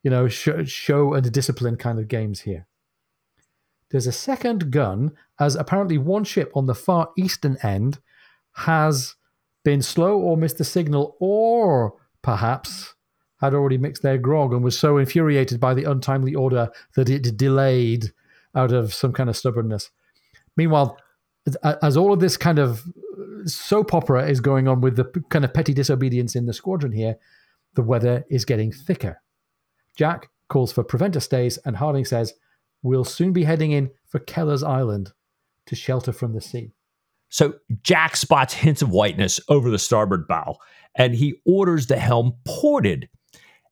you 0.03 0.11
know, 0.11 0.27
sh- 0.27 0.49
show 0.65 1.13
and 1.13 1.31
discipline 1.31 1.77
kind 1.77 1.97
of 1.97 2.09
games 2.09 2.41
here. 2.41 2.67
There's 3.89 4.05
a 4.05 4.11
second 4.11 4.69
gun, 4.69 5.13
as 5.39 5.55
apparently 5.55 5.97
one 5.97 6.25
ship 6.25 6.51
on 6.53 6.65
the 6.65 6.75
far 6.75 7.07
eastern 7.17 7.55
end 7.63 7.99
has 8.55 9.15
been 9.63 9.81
slow 9.81 10.19
or 10.19 10.35
missed 10.35 10.57
the 10.57 10.65
signal, 10.65 11.15
or 11.21 11.93
perhaps 12.21 12.95
had 13.39 13.53
already 13.53 13.77
mixed 13.77 14.03
their 14.03 14.17
grog 14.17 14.51
and 14.51 14.61
was 14.61 14.77
so 14.77 14.97
infuriated 14.97 15.61
by 15.61 15.73
the 15.73 15.89
untimely 15.89 16.35
order 16.35 16.69
that 16.97 17.09
it 17.09 17.37
delayed 17.37 18.11
out 18.53 18.73
of 18.73 18.93
some 18.93 19.13
kind 19.13 19.29
of 19.29 19.37
stubbornness. 19.37 19.89
Meanwhile, 20.57 20.97
as 21.81 21.97
all 21.97 22.13
of 22.13 22.19
this 22.19 22.37
kind 22.37 22.59
of 22.59 22.83
soap 23.45 23.93
opera 23.93 24.27
is 24.27 24.41
going 24.41 24.67
on 24.67 24.81
with 24.81 24.95
the 24.95 25.05
kind 25.29 25.45
of 25.45 25.53
petty 25.53 25.73
disobedience 25.73 26.35
in 26.35 26.45
the 26.45 26.53
squadron 26.53 26.91
here, 26.91 27.17
the 27.75 27.83
weather 27.83 28.25
is 28.29 28.45
getting 28.45 28.71
thicker. 28.71 29.21
Jack 29.95 30.29
calls 30.49 30.71
for 30.71 30.83
preventer 30.83 31.19
stays, 31.19 31.57
and 31.65 31.75
Harding 31.75 32.05
says, 32.05 32.33
We'll 32.81 33.03
soon 33.03 33.33
be 33.33 33.43
heading 33.43 33.71
in 33.71 33.89
for 34.07 34.19
Keller's 34.19 34.63
Island 34.63 35.11
to 35.65 35.75
shelter 35.75 36.11
from 36.11 36.33
the 36.33 36.41
sea. 36.41 36.73
So 37.29 37.55
Jack 37.81 38.15
spots 38.15 38.53
hints 38.53 38.81
of 38.81 38.91
whiteness 38.91 39.39
over 39.49 39.69
the 39.69 39.79
starboard 39.79 40.27
bow, 40.27 40.57
and 40.95 41.15
he 41.15 41.41
orders 41.45 41.87
the 41.87 41.97
helm 41.97 42.37
ported 42.45 43.09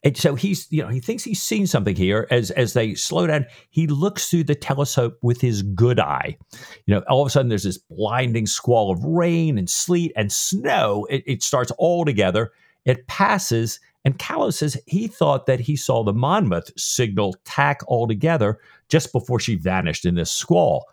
and 0.04 0.18
so 0.18 0.36
he's, 0.36 0.68
you 0.70 0.82
know, 0.82 0.90
he 0.90 1.00
thinks 1.00 1.24
he's 1.24 1.42
seen 1.42 1.66
something 1.66 1.96
here. 1.96 2.28
As 2.30 2.52
as 2.52 2.74
they 2.74 2.94
slow 2.94 3.28
down, 3.28 3.46
he 3.70 3.88
looks 3.88 4.30
through 4.30 4.44
the 4.44 4.56
telescope 4.56 5.18
with 5.22 5.40
his 5.40 5.62
good 5.62 6.00
eye. 6.00 6.38
You 6.86 6.96
know, 6.96 7.04
all 7.10 7.22
of 7.22 7.28
a 7.28 7.30
sudden 7.30 7.50
there's 7.50 7.64
this 7.64 7.78
blinding 7.78 8.46
squall 8.46 8.92
of 8.92 9.04
rain 9.04 9.58
and 9.58 9.70
sleet 9.70 10.12
and 10.16 10.32
snow. 10.32 11.08
It, 11.10 11.24
it 11.26 11.44
starts 11.44 11.72
all 11.78 12.04
together. 12.04 12.52
It 12.86 13.08
passes, 13.08 13.80
and 14.04 14.20
Callow 14.20 14.50
says 14.50 14.78
he 14.88 15.08
thought 15.08 15.46
that 15.46 15.62
he 15.62 15.78
saw 15.78 16.04
the 16.04 16.14
Monmouth 16.14 16.72
signal 16.78 17.36
tack 17.46 17.80
all 17.88 18.06
together 18.08 18.60
just 18.90 19.14
before 19.14 19.40
she 19.40 19.56
vanished 19.56 20.06
in 20.06 20.16
this 20.16 20.32
squall. 20.32 20.86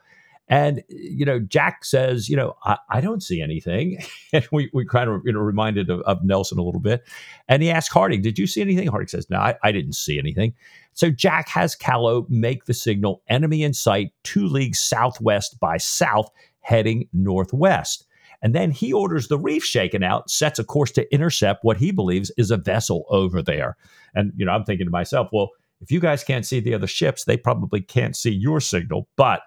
And 0.50 0.82
you 0.88 1.24
know, 1.24 1.38
Jack 1.38 1.84
says, 1.84 2.28
you 2.28 2.36
know, 2.36 2.56
I, 2.64 2.76
I 2.90 3.00
don't 3.00 3.22
see 3.22 3.40
anything, 3.40 3.98
and 4.32 4.46
we 4.52 4.68
we 4.74 4.84
kind 4.84 5.08
of 5.08 5.22
you 5.24 5.32
know 5.32 5.40
reminded 5.40 5.88
of, 5.88 6.00
of, 6.00 6.22
Nelson 6.24 6.58
a 6.58 6.62
little 6.62 6.80
bit. 6.80 7.06
And 7.48 7.62
he 7.62 7.70
asks 7.70 7.94
Harding, 7.94 8.20
"Did 8.20 8.38
you 8.38 8.48
see 8.48 8.60
anything?" 8.60 8.88
Harding 8.88 9.08
says, 9.08 9.30
"No, 9.30 9.38
I, 9.38 9.54
I 9.62 9.70
didn't 9.72 9.94
see 9.94 10.18
anything." 10.18 10.52
So 10.92 11.08
Jack 11.08 11.48
has 11.50 11.76
Callow 11.76 12.26
make 12.28 12.64
the 12.64 12.74
signal 12.74 13.22
enemy 13.28 13.62
in 13.62 13.72
sight, 13.72 14.12
two 14.24 14.46
leagues 14.46 14.80
southwest 14.80 15.60
by 15.60 15.76
south, 15.76 16.28
heading 16.60 17.08
northwest. 17.12 18.06
And 18.42 18.54
then 18.54 18.70
he 18.70 18.92
orders 18.92 19.28
the 19.28 19.38
reef 19.38 19.62
shaken 19.62 20.02
out, 20.02 20.30
sets 20.30 20.58
a 20.58 20.64
course 20.64 20.90
to 20.92 21.12
intercept 21.12 21.62
what 21.62 21.76
he 21.76 21.90
believes 21.90 22.32
is 22.36 22.50
a 22.50 22.56
vessel 22.56 23.04
over 23.08 23.42
there. 23.42 23.76
And, 24.14 24.32
you 24.36 24.46
know, 24.46 24.52
I'm 24.52 24.64
thinking 24.64 24.86
to 24.86 24.90
myself, 24.90 25.28
well, 25.32 25.50
if 25.80 25.90
you 25.90 26.00
guys 26.00 26.24
can't 26.24 26.46
see 26.46 26.60
the 26.60 26.74
other 26.74 26.86
ships, 26.86 27.24
they 27.24 27.36
probably 27.36 27.80
can't 27.80 28.16
see 28.16 28.30
your 28.30 28.60
signal. 28.60 29.08
But 29.16 29.42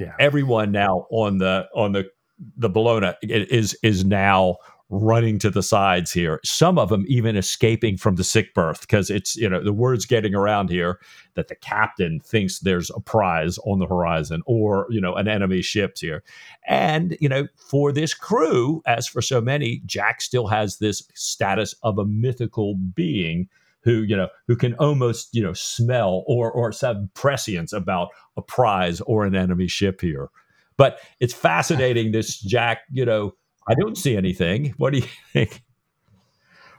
yeah. 0.00 0.14
everyone 0.18 0.72
now 0.72 1.06
on 1.10 1.38
the 1.38 1.66
on 1.74 1.92
the 1.92 2.08
the 2.56 2.70
Bellona 2.70 3.14
is 3.22 3.76
is 3.82 4.04
now 4.04 4.56
running 4.90 5.38
to 5.38 5.50
the 5.50 5.62
sides 5.62 6.12
here. 6.12 6.40
Some 6.44 6.78
of 6.78 6.88
them 6.88 7.04
even 7.08 7.36
escaping 7.36 7.96
from 7.96 8.16
the 8.16 8.24
sick 8.24 8.54
berth 8.54 8.80
because 8.80 9.10
it's, 9.10 9.36
you 9.36 9.48
know, 9.48 9.62
the 9.62 9.72
word's 9.72 10.06
getting 10.06 10.34
around 10.34 10.70
here 10.70 10.98
that 11.34 11.48
the 11.48 11.54
captain 11.54 12.20
thinks 12.20 12.60
there's 12.60 12.90
a 12.96 13.00
prize 13.00 13.58
on 13.66 13.80
the 13.80 13.86
horizon 13.86 14.42
or, 14.46 14.86
you 14.88 15.00
know, 15.00 15.14
an 15.14 15.28
enemy 15.28 15.60
ship's 15.60 16.00
here. 16.00 16.22
And, 16.66 17.16
you 17.20 17.28
know, 17.28 17.48
for 17.56 17.92
this 17.92 18.14
crew, 18.14 18.82
as 18.86 19.06
for 19.06 19.20
so 19.20 19.40
many, 19.40 19.82
Jack 19.84 20.22
still 20.22 20.46
has 20.46 20.78
this 20.78 21.02
status 21.14 21.74
of 21.82 21.98
a 21.98 22.06
mythical 22.06 22.74
being 22.74 23.48
who 23.88 24.02
you 24.02 24.16
know 24.16 24.28
who 24.46 24.56
can 24.56 24.74
almost 24.74 25.28
you 25.32 25.42
know 25.42 25.52
smell 25.52 26.24
or 26.26 26.50
or 26.50 26.72
have 26.82 26.96
prescience 27.14 27.72
about 27.72 28.08
a 28.36 28.42
prize 28.42 29.00
or 29.02 29.24
an 29.24 29.34
enemy 29.34 29.66
ship 29.66 30.00
here 30.00 30.28
but 30.76 31.00
it's 31.20 31.34
fascinating 31.34 32.12
this 32.12 32.38
jack 32.40 32.80
you 32.92 33.04
know 33.04 33.32
I 33.68 33.74
don't 33.74 33.96
see 33.96 34.16
anything. 34.16 34.74
What 34.78 34.92
do 34.92 35.00
you 35.00 35.06
think? 35.32 35.62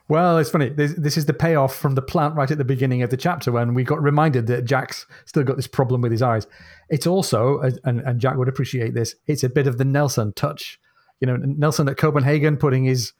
Well, 0.08 0.40
it's 0.40 0.50
funny. 0.50 0.70
This, 0.70 0.96
this, 0.98 1.18
is 1.18 1.28
the 1.28 1.36
payoff 1.36 1.76
from 1.76 1.94
the 1.94 2.02
plant 2.02 2.36
right 2.36 2.50
at 2.50 2.58
the 2.58 2.66
beginning 2.66 3.04
of 3.04 3.12
the 3.12 3.18
chapter 3.18 3.52
when 3.52 3.76
we 3.76 3.84
got 3.84 4.02
reminded 4.02 4.48
that 4.48 4.66
Jack's 4.66 5.06
still 5.26 5.44
got 5.44 5.56
this 5.56 5.68
problem 5.68 6.02
with 6.02 6.12
his 6.12 6.24
eyes. 6.24 6.48
It's 6.90 7.06
also, 7.06 7.60
and, 7.60 8.00
and 8.00 8.20
Jack 8.20 8.36
would 8.36 8.48
appreciate 8.48 8.96
this, 8.96 9.14
it's 9.28 9.44
a 9.44 9.50
bit 9.50 9.68
of 9.68 9.78
the 9.78 9.86
Nelson 9.86 10.34
touch. 10.34 10.80
You 11.20 11.28
know, 11.28 11.36
Nelson 11.36 11.88
at 11.88 11.98
Copenhagen 11.98 12.58
putting 12.58 12.86
his 12.86 13.14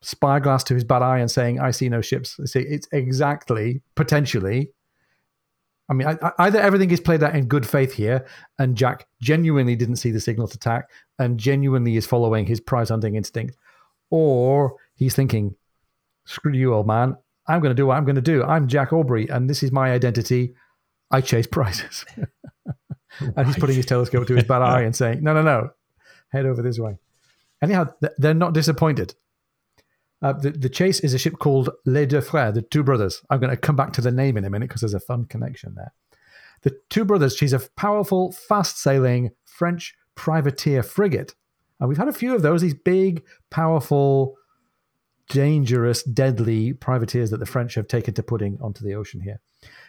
spyglass 0.00 0.64
to 0.64 0.74
his 0.74 0.84
bad 0.84 1.02
eye 1.02 1.18
and 1.18 1.30
saying, 1.30 1.60
I 1.60 1.70
see 1.70 1.88
no 1.88 2.00
ships. 2.00 2.38
See, 2.44 2.60
it's 2.60 2.88
exactly, 2.92 3.82
potentially, 3.94 4.72
I 5.88 5.94
mean, 5.94 6.06
I, 6.06 6.32
either 6.38 6.60
everything 6.60 6.90
is 6.90 7.00
played 7.00 7.22
out 7.22 7.34
in 7.34 7.46
good 7.46 7.66
faith 7.66 7.94
here, 7.94 8.26
and 8.58 8.76
Jack 8.76 9.06
genuinely 9.22 9.74
didn't 9.74 9.96
see 9.96 10.10
the 10.10 10.20
signal 10.20 10.46
to 10.48 10.56
attack 10.56 10.90
and 11.18 11.38
genuinely 11.38 11.96
is 11.96 12.06
following 12.06 12.46
his 12.46 12.60
prize 12.60 12.90
hunting 12.90 13.14
instinct, 13.14 13.56
or 14.10 14.76
he's 14.94 15.14
thinking, 15.14 15.54
"Screw 16.26 16.52
you, 16.52 16.74
old 16.74 16.86
man! 16.86 17.16
I'm 17.46 17.60
going 17.60 17.70
to 17.70 17.74
do 17.74 17.86
what 17.86 17.96
I'm 17.96 18.04
going 18.04 18.16
to 18.16 18.22
do. 18.22 18.44
I'm 18.44 18.68
Jack 18.68 18.92
Aubrey, 18.92 19.28
and 19.28 19.48
this 19.48 19.62
is 19.62 19.72
my 19.72 19.90
identity. 19.90 20.54
I 21.10 21.22
chase 21.22 21.46
prizes." 21.46 22.04
and 23.20 23.46
he's 23.46 23.56
putting 23.56 23.76
his 23.76 23.86
telescope 23.86 24.26
to 24.26 24.34
his 24.34 24.44
bad 24.44 24.60
eye 24.60 24.82
and 24.82 24.94
saying, 24.94 25.22
"No, 25.22 25.32
no, 25.32 25.42
no, 25.42 25.70
head 26.28 26.44
over 26.44 26.60
this 26.60 26.78
way." 26.78 26.98
Anyhow, 27.62 27.88
they're 28.18 28.34
not 28.34 28.52
disappointed. 28.52 29.14
Uh, 30.20 30.32
the, 30.32 30.50
the 30.50 30.68
chase 30.68 31.00
is 31.00 31.14
a 31.14 31.18
ship 31.18 31.38
called 31.38 31.70
Les 31.86 32.06
Deux 32.06 32.20
Frères, 32.20 32.54
the 32.54 32.62
two 32.62 32.82
brothers. 32.82 33.22
I'm 33.30 33.40
going 33.40 33.50
to 33.50 33.56
come 33.56 33.76
back 33.76 33.92
to 33.94 34.00
the 34.00 34.10
name 34.10 34.36
in 34.36 34.44
a 34.44 34.50
minute 34.50 34.68
because 34.68 34.80
there's 34.80 34.94
a 34.94 35.00
fun 35.00 35.26
connection 35.26 35.74
there. 35.74 35.92
The 36.62 36.76
two 36.90 37.04
brothers, 37.04 37.36
she's 37.36 37.52
a 37.52 37.60
powerful, 37.76 38.32
fast 38.32 38.78
sailing 38.78 39.30
French 39.44 39.94
privateer 40.16 40.82
frigate. 40.82 41.34
And 41.78 41.88
we've 41.88 41.98
had 41.98 42.08
a 42.08 42.12
few 42.12 42.34
of 42.34 42.42
those, 42.42 42.62
these 42.62 42.74
big, 42.74 43.24
powerful, 43.50 44.34
dangerous, 45.28 46.02
deadly 46.02 46.72
privateers 46.72 47.30
that 47.30 47.38
the 47.38 47.46
French 47.46 47.74
have 47.74 47.86
taken 47.86 48.14
to 48.14 48.22
putting 48.22 48.58
onto 48.60 48.84
the 48.84 48.94
ocean 48.94 49.20
here. 49.20 49.40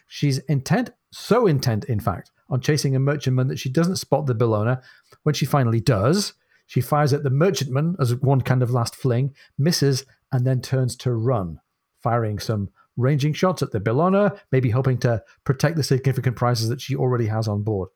She's 0.08 0.38
intent, 0.40 0.92
so 1.12 1.48
intent, 1.48 1.86
in 1.86 2.00
fact, 2.00 2.30
on 2.50 2.62
chasing 2.62 2.96
a 2.96 3.00
merchantman 3.00 3.48
that 3.48 3.60
she 3.60 3.70
doesn't 3.70 3.96
spot 3.96 4.28
the 4.28 4.36
Bellona. 4.36 4.82
When 5.24 5.34
she 5.34 5.46
finally 5.46 5.80
does, 5.80 6.34
she 6.68 6.82
fires 6.82 7.14
at 7.14 7.24
the 7.24 7.32
merchantman 7.32 7.96
as 8.00 8.16
one 8.16 8.42
kind 8.42 8.62
of 8.62 8.70
last 8.70 8.96
fling, 8.96 9.34
misses, 9.58 10.06
and 10.32 10.46
then 10.46 10.62
turns 10.62 10.96
to 10.98 11.14
run, 11.14 11.60
firing 12.02 12.40
some 12.40 12.70
ranging 12.98 13.34
shots 13.34 13.62
at 13.62 13.72
the 13.72 13.80
Bellona, 13.80 14.38
maybe 14.52 14.70
hoping 14.70 14.98
to 15.00 15.24
protect 15.44 15.76
the 15.76 15.84
significant 15.84 16.36
prizes 16.36 16.70
that 16.70 16.82
she 16.82 16.96
already 16.96 17.28
has 17.28 17.48
on 17.48 17.64
board. 17.64 17.90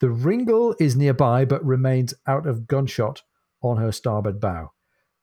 The 0.00 0.10
Ringle 0.10 0.76
is 0.78 0.94
nearby 0.94 1.44
but 1.44 1.64
remains 1.64 2.14
out 2.26 2.46
of 2.46 2.66
gunshot 2.66 3.22
on 3.62 3.78
her 3.78 3.90
starboard 3.90 4.40
bow. 4.40 4.70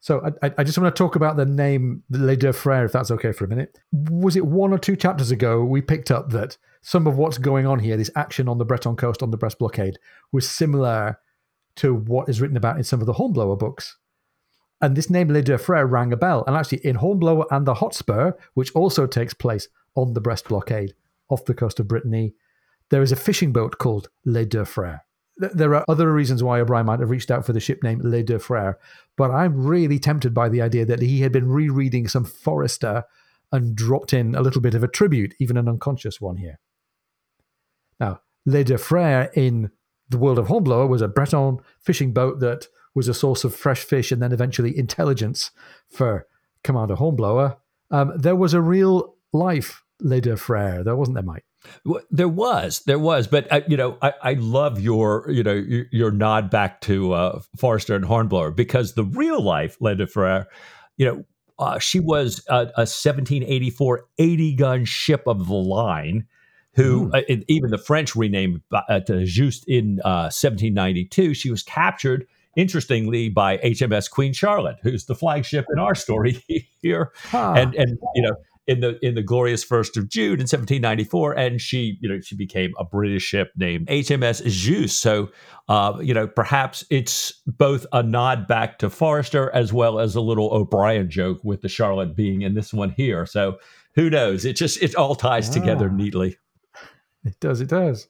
So 0.00 0.22
I, 0.42 0.52
I, 0.58 0.62
just 0.62 0.78
want 0.78 0.94
to 0.94 0.96
talk 0.96 1.16
about 1.16 1.36
the 1.36 1.46
name 1.46 2.02
Les 2.10 2.36
Deux 2.36 2.52
Frères, 2.52 2.84
if 2.84 2.92
that's 2.92 3.10
okay 3.10 3.32
for 3.32 3.44
a 3.44 3.48
minute. 3.48 3.78
Was 3.92 4.36
it 4.36 4.46
one 4.46 4.72
or 4.72 4.78
two 4.78 4.94
chapters 4.94 5.30
ago 5.30 5.64
we 5.64 5.80
picked 5.80 6.10
up 6.10 6.30
that 6.30 6.58
some 6.82 7.06
of 7.06 7.16
what's 7.16 7.38
going 7.38 7.66
on 7.66 7.80
here, 7.80 7.96
this 7.96 8.10
action 8.14 8.48
on 8.48 8.58
the 8.58 8.64
Breton 8.64 8.94
coast 8.94 9.22
on 9.22 9.30
the 9.30 9.36
Brest 9.36 9.58
blockade, 9.58 9.98
was 10.30 10.48
similar 10.48 11.18
to 11.76 11.94
what 11.94 12.28
is 12.28 12.40
written 12.40 12.56
about 12.56 12.76
in 12.76 12.84
some 12.84 13.00
of 13.00 13.06
the 13.06 13.14
Hornblower 13.14 13.56
books? 13.56 13.96
And 14.80 14.96
this 14.96 15.08
name 15.08 15.28
Les 15.28 15.42
Deux 15.42 15.56
Frères 15.56 15.90
rang 15.90 16.12
a 16.12 16.16
bell. 16.16 16.44
And 16.46 16.56
actually, 16.56 16.84
in 16.84 16.96
Hornblower 16.96 17.46
and 17.50 17.66
the 17.66 17.74
Hotspur, 17.74 18.32
which 18.54 18.74
also 18.74 19.06
takes 19.06 19.34
place 19.34 19.68
on 19.94 20.12
the 20.12 20.20
Brest 20.20 20.48
blockade 20.48 20.94
off 21.28 21.44
the 21.44 21.54
coast 21.54 21.80
of 21.80 21.88
Brittany, 21.88 22.34
there 22.90 23.02
is 23.02 23.12
a 23.12 23.16
fishing 23.16 23.52
boat 23.52 23.78
called 23.78 24.10
Les 24.24 24.44
Deux 24.44 24.64
Frères. 24.64 25.00
There 25.38 25.74
are 25.74 25.84
other 25.88 26.12
reasons 26.12 26.42
why 26.42 26.60
O'Brian 26.60 26.86
might 26.86 27.00
have 27.00 27.10
reached 27.10 27.30
out 27.30 27.44
for 27.44 27.52
the 27.52 27.60
ship 27.60 27.82
name 27.82 28.00
Les 28.02 28.22
Deux 28.22 28.38
Frères, 28.38 28.76
but 29.16 29.30
I'm 29.30 29.66
really 29.66 29.98
tempted 29.98 30.32
by 30.32 30.48
the 30.48 30.62
idea 30.62 30.86
that 30.86 31.02
he 31.02 31.20
had 31.20 31.32
been 31.32 31.48
rereading 31.48 32.08
some 32.08 32.24
Forester 32.24 33.04
and 33.52 33.76
dropped 33.76 34.12
in 34.12 34.34
a 34.34 34.40
little 34.40 34.62
bit 34.62 34.74
of 34.74 34.82
a 34.82 34.88
tribute, 34.88 35.34
even 35.38 35.56
an 35.56 35.68
unconscious 35.68 36.20
one 36.20 36.36
here. 36.36 36.58
Now, 38.00 38.20
Les 38.46 38.64
Deux 38.64 38.76
Frères 38.76 39.30
in 39.34 39.70
the 40.08 40.18
world 40.18 40.38
of 40.38 40.46
Hornblower 40.46 40.86
was 40.86 41.02
a 41.02 41.08
Breton 41.08 41.58
fishing 41.80 42.12
boat 42.12 42.40
that 42.40 42.68
was 42.96 43.06
a 43.08 43.14
source 43.14 43.44
of 43.44 43.54
fresh 43.54 43.84
fish 43.84 44.10
and 44.10 44.22
then 44.22 44.32
eventually 44.32 44.76
intelligence 44.76 45.50
for 45.88 46.26
Commander 46.64 46.96
Hornblower. 46.96 47.58
Um, 47.90 48.12
there 48.16 48.34
was 48.34 48.54
a 48.54 48.60
real 48.60 49.14
life 49.32 49.84
Les 50.00 50.20
Deux 50.20 50.34
Frères, 50.34 50.82
there 50.82 50.96
wasn't 50.96 51.14
there, 51.14 51.22
Mike? 51.22 51.44
There 52.10 52.28
was, 52.28 52.80
there 52.86 52.98
was, 52.98 53.26
but 53.26 53.52
uh, 53.52 53.60
you 53.68 53.76
know, 53.76 53.98
I, 54.00 54.12
I, 54.22 54.32
love 54.34 54.80
your, 54.80 55.28
you 55.28 55.42
know, 55.42 55.52
your, 55.52 55.84
your 55.90 56.10
nod 56.10 56.48
back 56.48 56.80
to 56.82 57.12
uh, 57.12 57.40
Forester 57.58 57.94
and 57.94 58.04
Hornblower 58.04 58.50
because 58.50 58.94
the 58.94 59.04
real 59.04 59.42
life 59.42 59.76
Les 59.80 59.94
Deux 59.94 60.06
Frères, 60.06 60.46
you 60.96 61.06
know, 61.06 61.24
uh, 61.58 61.78
she 61.78 62.00
was 62.00 62.44
a, 62.48 62.56
a 62.76 62.86
1784 62.86 64.06
80 64.18 64.54
gun 64.54 64.84
ship 64.84 65.22
of 65.26 65.46
the 65.48 65.54
line 65.54 66.26
who 66.74 67.10
uh, 67.12 67.22
even 67.48 67.70
the 67.70 67.78
French 67.78 68.14
renamed 68.14 68.60
uh, 68.72 69.00
to 69.00 69.24
Juste 69.24 69.64
in 69.66 69.96
1792. 69.96 71.34
She 71.34 71.50
was 71.50 71.62
captured 71.62 72.26
interestingly 72.56 73.28
by 73.28 73.58
HMS 73.58 74.10
Queen 74.10 74.32
Charlotte, 74.32 74.78
who's 74.82 75.06
the 75.06 75.14
flagship 75.14 75.66
in 75.72 75.78
our 75.78 75.94
story 75.94 76.42
here, 76.82 77.12
huh. 77.24 77.54
and 77.56 77.74
and 77.74 77.98
you 78.14 78.22
know 78.22 78.36
in 78.66 78.80
the 78.80 78.98
in 79.04 79.14
the 79.14 79.22
glorious 79.22 79.62
first 79.62 79.96
of 79.96 80.08
June 80.08 80.34
in 80.34 80.48
1794, 80.48 81.32
and 81.34 81.60
she 81.60 81.98
you 82.00 82.08
know 82.08 82.20
she 82.20 82.34
became 82.34 82.72
a 82.78 82.84
British 82.84 83.22
ship 83.22 83.52
named 83.56 83.86
HMS 83.86 84.42
Juste. 84.44 84.90
So 84.90 85.30
uh, 85.68 85.98
you 86.00 86.14
know 86.14 86.26
perhaps 86.26 86.84
it's 86.90 87.32
both 87.46 87.86
a 87.92 88.02
nod 88.02 88.48
back 88.48 88.78
to 88.78 88.90
Forester 88.90 89.50
as 89.54 89.72
well 89.72 90.00
as 90.00 90.16
a 90.16 90.20
little 90.20 90.52
O'Brian 90.52 91.10
joke 91.10 91.38
with 91.44 91.62
the 91.62 91.68
Charlotte 91.68 92.16
being 92.16 92.42
in 92.42 92.54
this 92.54 92.72
one 92.72 92.90
here. 92.90 93.26
So 93.26 93.58
who 93.94 94.10
knows? 94.10 94.44
It 94.44 94.56
just 94.56 94.82
it 94.82 94.94
all 94.96 95.14
ties 95.14 95.48
together 95.48 95.88
neatly. 95.88 96.36
It 97.24 97.38
does. 97.40 97.60
It 97.60 97.68
does. 97.68 98.08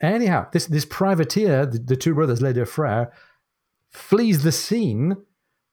Anyhow, 0.00 0.48
this 0.52 0.66
this 0.66 0.84
privateer, 0.84 1.66
the, 1.66 1.78
the 1.78 1.96
two 1.96 2.14
brothers, 2.14 2.42
Les 2.42 2.52
Deux 2.52 2.64
Frères, 2.64 3.10
flees 3.94 4.42
the 4.42 4.52
scene, 4.52 5.16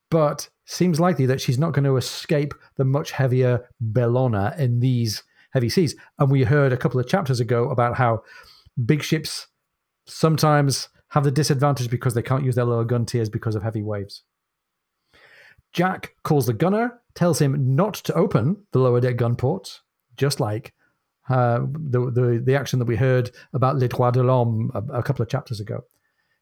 but 0.09 0.49
seems 0.65 0.99
likely 0.99 1.25
that 1.25 1.41
she's 1.41 1.59
not 1.59 1.73
going 1.73 1.83
to 1.83 1.97
escape 1.97 2.53
the 2.77 2.85
much 2.85 3.11
heavier 3.11 3.67
Bellona 3.93 4.57
in 4.57 4.79
these 4.79 5.23
heavy 5.51 5.69
seas. 5.69 5.95
And 6.19 6.31
we 6.31 6.43
heard 6.43 6.71
a 6.71 6.77
couple 6.77 6.99
of 6.99 7.07
chapters 7.07 7.39
ago 7.39 7.69
about 7.69 7.97
how 7.97 8.23
big 8.85 9.03
ships 9.03 9.47
sometimes 10.05 10.89
have 11.09 11.23
the 11.23 11.31
disadvantage 11.31 11.89
because 11.89 12.13
they 12.13 12.21
can't 12.21 12.45
use 12.45 12.55
their 12.55 12.65
lower 12.65 12.85
gun 12.85 13.05
tiers 13.05 13.29
because 13.29 13.55
of 13.55 13.63
heavy 13.63 13.81
waves. 13.81 14.23
Jack 15.73 16.15
calls 16.23 16.45
the 16.45 16.53
gunner, 16.53 17.01
tells 17.15 17.39
him 17.39 17.75
not 17.75 17.95
to 17.95 18.13
open 18.13 18.57
the 18.71 18.79
lower 18.79 19.01
deck 19.01 19.17
gun 19.17 19.35
ports, 19.35 19.81
just 20.15 20.39
like 20.39 20.73
uh, 21.29 21.59
the, 21.61 22.11
the, 22.11 22.41
the 22.45 22.55
action 22.55 22.79
that 22.79 22.85
we 22.85 22.95
heard 22.95 23.31
about 23.53 23.77
Les 23.77 23.87
Droits 23.87 24.13
de 24.13 24.23
l'Homme 24.23 24.71
a, 24.73 24.99
a 24.99 25.03
couple 25.03 25.23
of 25.23 25.29
chapters 25.29 25.59
ago. 25.59 25.81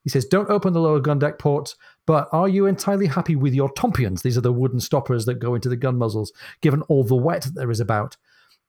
He 0.03 0.09
says, 0.09 0.25
Don't 0.25 0.49
open 0.49 0.73
the 0.73 0.81
lower 0.81 0.99
gun 0.99 1.19
deck 1.19 1.39
ports, 1.39 1.75
but 2.05 2.27
are 2.31 2.47
you 2.47 2.65
entirely 2.65 3.07
happy 3.07 3.35
with 3.35 3.53
your 3.53 3.71
tompions? 3.73 4.21
These 4.21 4.37
are 4.37 4.41
the 4.41 4.53
wooden 4.53 4.79
stoppers 4.79 5.25
that 5.25 5.39
go 5.39 5.55
into 5.55 5.69
the 5.69 5.75
gun 5.75 5.97
muzzles, 5.97 6.31
given 6.61 6.81
all 6.83 7.03
the 7.03 7.15
wet 7.15 7.43
that 7.43 7.55
there 7.55 7.71
is 7.71 7.79
about. 7.79 8.17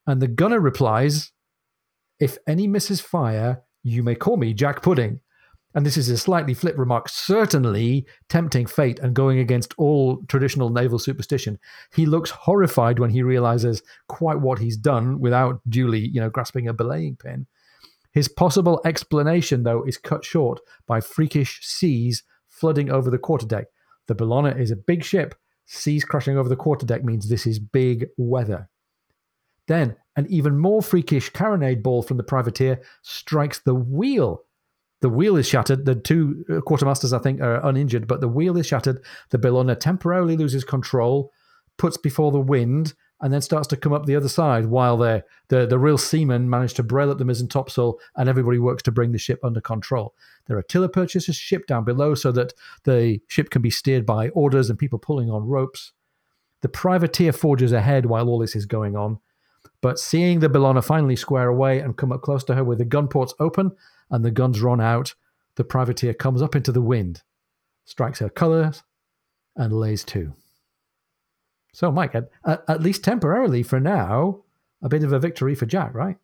And 0.07 0.21
the 0.21 0.29
gunner 0.29 0.61
replies, 0.61 1.33
If 2.19 2.39
any 2.47 2.67
misses 2.67 3.01
fire, 3.01 3.63
you 3.83 4.03
may 4.03 4.15
call 4.15 4.37
me 4.37 4.55
Jack 4.55 4.83
Pudding. 4.83 5.21
And 5.73 5.87
this 5.87 5.97
is 5.97 6.09
a 6.09 6.19
slightly 6.19 6.53
flip 6.53 6.77
remark, 6.77 7.09
certainly 7.09 8.05
tempting 8.29 8.67
fate 8.67 8.99
and 8.99 9.15
going 9.15 9.39
against 9.39 9.73
all 9.79 10.21
traditional 10.27 10.69
naval 10.69 10.99
superstition. 10.99 11.61
He 11.95 12.07
looks 12.07 12.31
horrified 12.31 12.99
when 12.99 13.11
he 13.11 13.23
realizes 13.23 13.81
quite 14.09 14.41
what 14.41 14.59
he's 14.59 14.77
done 14.77 15.21
without 15.21 15.61
duly, 15.69 16.09
you 16.09 16.21
know, 16.21 16.29
grasping 16.29 16.67
a 16.67 16.73
belaying 16.73 17.15
pin. 17.15 17.47
His 18.13 18.29
possible 18.29 18.81
explanation, 18.85 19.63
though, 19.63 19.85
is 19.85 19.97
cut 19.97 20.25
short 20.25 20.61
by 20.87 21.01
freakish 21.01 21.61
seas 21.63 22.23
flooding 22.49 22.91
over 22.91 23.11
the 23.11 23.19
quarterdeck. 23.19 23.67
The 24.09 24.15
Bellona 24.15 24.59
is 24.59 24.71
a 24.71 24.77
big 24.77 25.05
ship. 25.05 25.35
Seas 25.67 26.05
crashing 26.05 26.37
over 26.37 26.49
the 26.49 26.57
quarterdeck 26.57 27.05
means 27.05 27.29
this 27.29 27.47
is 27.47 27.61
big 27.61 28.09
weather. 28.17 28.69
Then, 29.69 29.97
an 30.17 30.27
even 30.29 30.59
more 30.59 30.83
freakish 30.83 31.31
carronade 31.31 31.83
ball 31.83 32.03
from 32.03 32.17
the 32.17 32.25
privateer 32.25 32.83
strikes 33.03 33.61
the 33.61 33.75
wheel. 33.75 34.43
The 35.01 35.09
wheel 35.09 35.37
is 35.37 35.49
shattered. 35.49 35.87
The 35.87 35.95
two 35.95 36.45
uh, 36.51 36.55
quartermasters, 36.55 37.17
I 37.17 37.23
think, 37.23 37.41
are 37.41 37.65
uninjured, 37.65 38.09
but 38.09 38.21
the 38.21 38.29
wheel 38.29 38.59
is 38.59 38.67
shattered. 38.67 39.03
The 39.31 39.39
Bellona 39.39 39.79
temporarily 39.79 40.37
loses 40.37 40.65
control, 40.65 41.31
puts 41.79 41.97
before 41.97 42.33
the 42.33 42.41
wind, 42.41 42.95
and 43.21 43.33
then 43.33 43.43
starts 43.43 43.69
to 43.69 43.77
come 43.77 43.93
up 43.93 44.07
the 44.07 44.17
other 44.17 44.29
side 44.29 44.67
while 44.67 44.97
the 44.97 45.25
the, 45.49 45.67
the 45.67 45.79
real 45.79 45.99
seamen 45.99 46.49
manage 46.49 46.75
to 46.75 46.83
brail 46.83 47.11
up 47.11 47.19
the 47.19 47.25
mizzen 47.25 47.49
topsail 47.49 47.99
and 48.17 48.29
everybody 48.29 48.59
works 48.59 48.83
to 48.85 48.93
bring 48.93 49.13
the 49.13 49.19
ship 49.19 49.41
under 49.45 49.61
control. 49.61 50.15
There 50.47 50.57
are 50.57 50.63
tiller 50.63 50.89
purchases 50.89 51.37
ship 51.37 51.67
down 51.67 51.85
below 51.85 52.15
so 52.15 52.33
that 52.33 52.55
the 52.85 53.21
ship 53.27 53.51
can 53.51 53.63
be 53.63 53.71
steered 53.71 54.07
by 54.07 54.29
orders 54.31 54.71
and 54.71 54.79
people 54.79 54.99
pulling 54.99 55.31
on 55.31 55.47
ropes. 55.47 55.93
The 56.63 56.69
privateer 56.69 57.33
forges 57.33 57.73
ahead 57.73 58.07
while 58.07 58.29
all 58.29 58.39
this 58.39 58.57
is 58.57 58.67
going 58.67 58.97
on. 58.97 59.19
But 59.81 59.99
seeing 59.99 60.41
the 60.41 60.49
Bellona 60.49 60.85
finally 60.85 61.17
square 61.17 61.49
away 61.49 61.79
and 61.81 61.97
come 61.97 62.13
up 62.13 62.23
close 62.23 62.45
to 62.45 62.55
her 62.55 62.65
with 62.65 62.79
the 62.79 62.85
gun 62.85 63.09
ports 63.09 63.35
open 63.41 63.73
and 64.11 64.25
the 64.25 64.31
guns 64.31 64.61
run 64.61 64.81
out, 64.81 65.15
the 65.57 65.65
privateer 65.65 66.15
comes 66.15 66.43
up 66.43 66.55
into 66.55 66.73
the 66.73 66.83
wind, 66.83 67.23
strikes 67.85 68.19
her 68.19 68.29
colours, 68.29 68.83
and 69.57 69.73
lays 69.73 70.05
to. 70.05 70.35
So, 71.73 71.91
Mike, 71.93 72.15
at, 72.15 72.29
at 72.45 72.83
least 72.83 73.05
temporarily 73.05 73.63
for 73.63 73.81
now, 73.81 74.43
a 74.83 74.89
bit 74.89 75.05
of 75.05 75.13
a 75.13 75.19
victory 75.19 75.55
for 75.55 75.67
Jack, 75.67 75.95
right? 75.95 76.17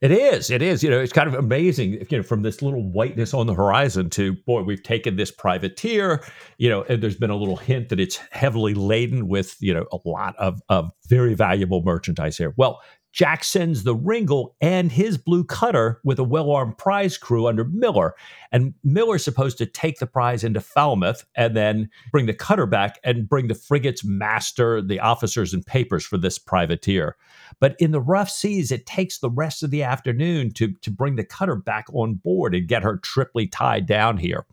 It 0.00 0.10
is. 0.10 0.50
It 0.50 0.62
is. 0.62 0.82
You 0.82 0.90
know, 0.90 1.00
it's 1.00 1.12
kind 1.12 1.28
of 1.28 1.34
amazing, 1.34 2.06
you 2.08 2.18
know, 2.18 2.22
from 2.22 2.42
this 2.42 2.62
little 2.62 2.82
whiteness 2.82 3.34
on 3.34 3.46
the 3.46 3.54
horizon 3.54 4.08
to, 4.10 4.32
boy, 4.32 4.62
we've 4.62 4.82
taken 4.82 5.16
this 5.16 5.30
privateer, 5.30 6.24
you 6.58 6.70
know, 6.70 6.84
and 6.84 7.02
there's 7.02 7.16
been 7.16 7.30
a 7.30 7.36
little 7.36 7.56
hint 7.56 7.90
that 7.90 8.00
it's 8.00 8.16
heavily 8.30 8.74
laden 8.74 9.28
with, 9.28 9.56
you 9.60 9.74
know, 9.74 9.86
a 9.92 9.98
lot 10.06 10.34
of, 10.36 10.62
of 10.68 10.90
very 11.06 11.34
valuable 11.34 11.82
merchandise 11.82 12.38
here. 12.38 12.54
Well, 12.56 12.80
Jack 13.14 13.44
sends 13.44 13.84
the 13.84 13.94
Ringle 13.94 14.56
and 14.60 14.90
his 14.90 15.16
blue 15.16 15.44
cutter 15.44 16.00
with 16.02 16.18
a 16.18 16.24
well 16.24 16.50
armed 16.50 16.76
prize 16.76 17.16
crew 17.16 17.46
under 17.46 17.62
Miller. 17.62 18.16
And 18.50 18.74
Miller's 18.82 19.22
supposed 19.24 19.56
to 19.58 19.66
take 19.66 20.00
the 20.00 20.06
prize 20.06 20.42
into 20.42 20.60
Falmouth 20.60 21.24
and 21.36 21.56
then 21.56 21.88
bring 22.10 22.26
the 22.26 22.34
cutter 22.34 22.66
back 22.66 22.98
and 23.04 23.28
bring 23.28 23.46
the 23.46 23.54
frigate's 23.54 24.04
master, 24.04 24.82
the 24.82 24.98
officers, 24.98 25.54
and 25.54 25.64
papers 25.64 26.04
for 26.04 26.18
this 26.18 26.40
privateer. 26.40 27.16
But 27.60 27.76
in 27.78 27.92
the 27.92 28.00
rough 28.00 28.30
seas, 28.30 28.72
it 28.72 28.84
takes 28.84 29.18
the 29.18 29.30
rest 29.30 29.62
of 29.62 29.70
the 29.70 29.84
afternoon 29.84 30.50
to, 30.54 30.72
to 30.72 30.90
bring 30.90 31.14
the 31.14 31.24
cutter 31.24 31.54
back 31.54 31.86
on 31.94 32.14
board 32.14 32.52
and 32.52 32.66
get 32.66 32.82
her 32.82 32.96
triply 32.96 33.46
tied 33.46 33.86
down 33.86 34.16
here. 34.16 34.44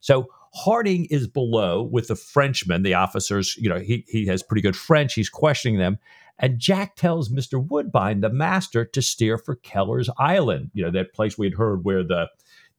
So 0.00 0.26
Harding 0.58 1.06
is 1.06 1.26
below 1.26 1.82
with 1.82 2.08
the 2.08 2.16
Frenchmen, 2.16 2.82
the 2.82 2.94
officers. 2.94 3.56
You 3.56 3.68
know, 3.68 3.78
he, 3.78 4.04
he 4.08 4.26
has 4.26 4.42
pretty 4.42 4.62
good 4.62 4.76
French. 4.76 5.14
He's 5.14 5.28
questioning 5.28 5.78
them. 5.78 5.98
And 6.38 6.58
Jack 6.58 6.96
tells 6.96 7.30
Mr. 7.30 7.64
Woodbine, 7.64 8.20
the 8.20 8.30
master, 8.30 8.84
to 8.84 9.02
steer 9.02 9.38
for 9.38 9.56
Keller's 9.56 10.08
Island, 10.18 10.70
you 10.72 10.84
know, 10.84 10.90
that 10.92 11.12
place 11.12 11.36
we 11.36 11.46
had 11.46 11.54
heard 11.54 11.84
where 11.84 12.02
the 12.02 12.28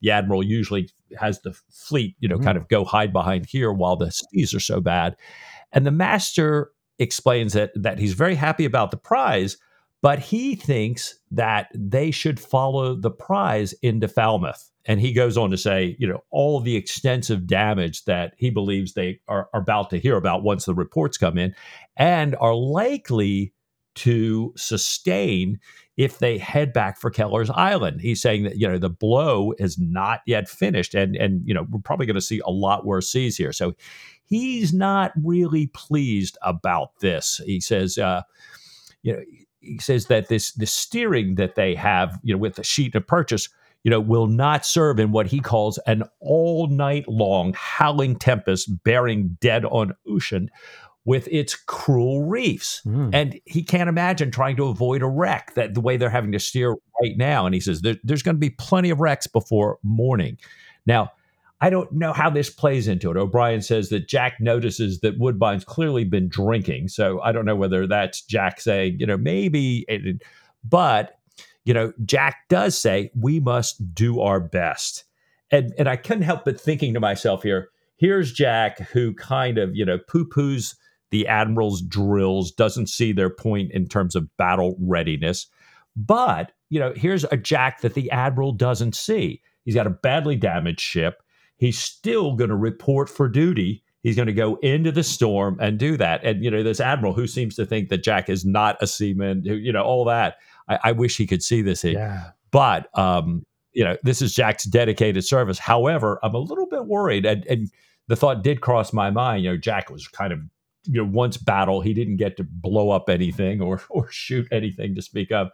the 0.01 0.11
admiral 0.11 0.41
usually 0.41 0.89
has 1.19 1.41
the 1.41 1.53
fleet, 1.69 2.15
you 2.19 2.29
know, 2.29 2.35
mm-hmm. 2.35 2.45
kind 2.45 2.57
of 2.57 2.69
go 2.69 2.85
hide 2.85 3.11
behind 3.11 3.45
here 3.45 3.71
while 3.73 3.97
the 3.97 4.11
seas 4.11 4.53
are 4.53 4.59
so 4.61 4.79
bad. 4.79 5.17
And 5.73 5.85
the 5.85 5.91
master 5.91 6.71
explains 6.99 7.53
that 7.53 7.71
that 7.75 7.99
he's 7.99 8.13
very 8.13 8.35
happy 8.35 8.65
about 8.65 8.91
the 8.91 8.97
prize, 8.97 9.57
but 10.01 10.19
he 10.19 10.55
thinks 10.55 11.19
that 11.31 11.67
they 11.73 12.11
should 12.11 12.39
follow 12.39 12.95
the 12.95 13.11
prize 13.11 13.73
into 13.81 14.07
Falmouth. 14.07 14.71
And 14.85 14.99
he 14.99 15.11
goes 15.13 15.37
on 15.37 15.51
to 15.51 15.57
say, 15.57 15.95
you 15.99 16.07
know, 16.07 16.23
all 16.31 16.61
the 16.61 16.75
extensive 16.75 17.45
damage 17.45 18.05
that 18.05 18.33
he 18.37 18.49
believes 18.49 18.93
they 18.93 19.19
are, 19.27 19.49
are 19.53 19.61
about 19.61 19.89
to 19.91 19.99
hear 19.99 20.15
about 20.15 20.43
once 20.43 20.65
the 20.65 20.73
reports 20.73 21.17
come 21.17 21.37
in 21.37 21.53
and 21.97 22.35
are 22.39 22.55
likely 22.55 23.53
to 23.95 24.53
sustain 24.55 25.59
if 25.97 26.19
they 26.19 26.37
head 26.37 26.71
back 26.71 26.97
for 26.97 27.11
Keller's 27.11 27.49
Island. 27.49 27.99
He's 27.99 28.21
saying 28.21 28.43
that, 28.43 28.57
you 28.57 28.67
know, 28.67 28.77
the 28.77 28.89
blow 28.89 29.53
is 29.59 29.77
not 29.77 30.21
yet 30.25 30.47
finished. 30.47 30.95
And, 30.95 31.17
and 31.17 31.41
you 31.45 31.53
know, 31.53 31.67
we're 31.69 31.81
probably 31.81 32.05
going 32.05 32.15
to 32.15 32.21
see 32.21 32.41
a 32.45 32.51
lot 32.51 32.85
worse 32.85 33.09
seas 33.09 33.35
here. 33.35 33.51
So 33.51 33.75
he's 34.23 34.73
not 34.73 35.11
really 35.21 35.67
pleased 35.67 36.37
about 36.41 36.97
this. 37.01 37.41
He 37.45 37.59
says, 37.59 37.97
uh, 37.97 38.21
you 39.03 39.13
know, 39.13 39.23
he 39.59 39.77
says 39.79 40.07
that 40.07 40.27
this 40.27 40.51
the 40.53 40.65
steering 40.65 41.35
that 41.35 41.55
they 41.55 41.75
have, 41.75 42.19
you 42.23 42.33
know, 42.33 42.39
with 42.39 42.55
the 42.55 42.63
sheet 42.63 42.95
of 42.95 43.05
purchase, 43.05 43.49
you 43.83 43.91
know, 43.91 43.99
will 43.99 44.27
not 44.27 44.65
serve 44.65 44.99
in 44.99 45.11
what 45.11 45.27
he 45.27 45.39
calls 45.39 45.77
an 45.79 46.03
all 46.19 46.67
night 46.67 47.07
long 47.07 47.53
howling 47.55 48.15
tempest 48.17 48.83
bearing 48.83 49.37
dead 49.41 49.65
on 49.65 49.93
Ushant 50.09 50.49
with 51.05 51.27
its 51.31 51.55
cruel 51.55 52.23
reefs. 52.23 52.81
Mm. 52.85 53.09
And 53.13 53.39
he 53.45 53.63
can't 53.63 53.89
imagine 53.89 54.31
trying 54.31 54.55
to 54.57 54.65
avoid 54.65 55.01
a 55.01 55.07
wreck 55.07 55.53
that 55.55 55.73
the 55.73 55.81
way 55.81 55.97
they're 55.97 56.09
having 56.09 56.33
to 56.33 56.39
steer 56.39 56.75
right 57.01 57.17
now. 57.17 57.45
And 57.45 57.55
he 57.55 57.61
says 57.61 57.81
there, 57.81 57.95
there's 58.03 58.21
going 58.21 58.35
to 58.35 58.39
be 58.39 58.51
plenty 58.51 58.89
of 58.89 58.99
wrecks 58.99 59.25
before 59.25 59.79
morning. 59.81 60.37
Now, 60.85 61.11
I 61.61 61.69
don't 61.69 61.91
know 61.91 62.13
how 62.13 62.29
this 62.29 62.49
plays 62.49 62.87
into 62.87 63.11
it. 63.11 63.17
O'Brian 63.17 63.61
says 63.61 63.89
that 63.89 64.07
Jack 64.07 64.37
notices 64.39 65.01
that 65.01 65.19
Woodbine's 65.19 65.65
clearly 65.65 66.05
been 66.05 66.29
drinking. 66.29 66.87
So 66.87 67.19
I 67.21 67.31
don't 67.31 67.45
know 67.45 67.55
whether 67.55 67.85
that's 67.85 68.21
Jack 68.21 68.61
saying, 68.61 68.97
you 68.99 69.05
know, 69.05 69.17
maybe, 69.17 69.85
it, 69.89 70.21
but, 70.63 71.19
you 71.65 71.73
know, 71.73 71.91
Jack 72.05 72.47
does 72.49 72.77
say, 72.77 73.11
we 73.13 73.39
must 73.39 73.93
do 73.93 74.21
our 74.21 74.39
best. 74.39 75.03
And, 75.51 75.73
and 75.77 75.89
I 75.89 75.97
couldn't 75.97 76.23
help 76.23 76.45
but 76.45 76.59
thinking 76.59 76.93
to 76.93 76.99
myself 76.99 77.43
here, 77.43 77.69
here's 77.97 78.31
Jack 78.31 78.79
who 78.91 79.13
kind 79.13 79.57
of, 79.57 79.75
you 79.75 79.83
know, 79.83 79.97
poo 79.97 80.25
poos 80.25 80.75
the 81.11 81.27
Admiral's 81.27 81.81
drills, 81.81 82.51
doesn't 82.51 82.87
see 82.87 83.11
their 83.11 83.29
point 83.29 83.71
in 83.71 83.87
terms 83.87 84.15
of 84.15 84.29
battle 84.37 84.75
readiness. 84.79 85.47
But, 85.95 86.51
you 86.69 86.79
know, 86.79 86.93
here's 86.95 87.23
a 87.25 87.37
Jack 87.37 87.81
that 87.81 87.95
the 87.95 88.11
Admiral 88.11 88.51
doesn't 88.51 88.95
see. 88.95 89.41
He's 89.65 89.75
got 89.75 89.87
a 89.87 89.91
badly 89.91 90.35
damaged 90.35 90.81
ship 90.81 91.21
he's 91.59 91.77
still 91.77 92.35
going 92.35 92.49
to 92.49 92.55
report 92.55 93.09
for 93.09 93.27
duty. 93.27 93.83
He's 94.01 94.15
going 94.15 94.27
to 94.27 94.33
go 94.33 94.55
into 94.57 94.91
the 94.91 95.03
storm 95.03 95.57
and 95.59 95.77
do 95.77 95.97
that. 95.97 96.23
And, 96.23 96.43
you 96.43 96.49
know, 96.49 96.63
this 96.63 96.79
admiral 96.79 97.13
who 97.13 97.27
seems 97.27 97.55
to 97.57 97.65
think 97.65 97.89
that 97.89 97.99
Jack 97.99 98.29
is 98.29 98.45
not 98.45 98.81
a 98.81 98.87
seaman, 98.87 99.43
who, 99.45 99.55
you 99.55 99.73
know, 99.73 99.83
all 99.83 100.05
that. 100.05 100.37
I, 100.69 100.79
I 100.85 100.91
wish 100.93 101.17
he 101.17 101.27
could 101.27 101.43
see 101.43 101.61
this. 101.61 101.83
Yeah. 101.83 102.31
But, 102.51 102.87
um, 102.97 103.45
you 103.73 103.83
know, 103.83 103.97
this 104.03 104.21
is 104.21 104.33
Jack's 104.33 104.63
dedicated 104.63 105.25
service. 105.25 105.59
However, 105.59 106.17
I'm 106.23 106.33
a 106.33 106.39
little 106.39 106.65
bit 106.65 106.85
worried. 106.85 107.25
And, 107.25 107.45
and 107.45 107.69
the 108.07 108.15
thought 108.15 108.41
did 108.41 108.61
cross 108.61 108.93
my 108.93 109.11
mind. 109.11 109.43
You 109.43 109.51
know, 109.51 109.57
Jack 109.57 109.89
was 109.89 110.07
kind 110.07 110.31
of, 110.31 110.39
you 110.85 111.03
know, 111.03 111.09
once 111.11 111.35
battle, 111.35 111.81
he 111.81 111.93
didn't 111.93 112.17
get 112.17 112.37
to 112.37 112.45
blow 112.45 112.89
up 112.89 113.09
anything 113.09 113.61
or, 113.61 113.81
or 113.89 114.09
shoot 114.09 114.47
anything 114.49 114.95
to 114.95 115.01
speak 115.01 115.31
of. 115.31 115.49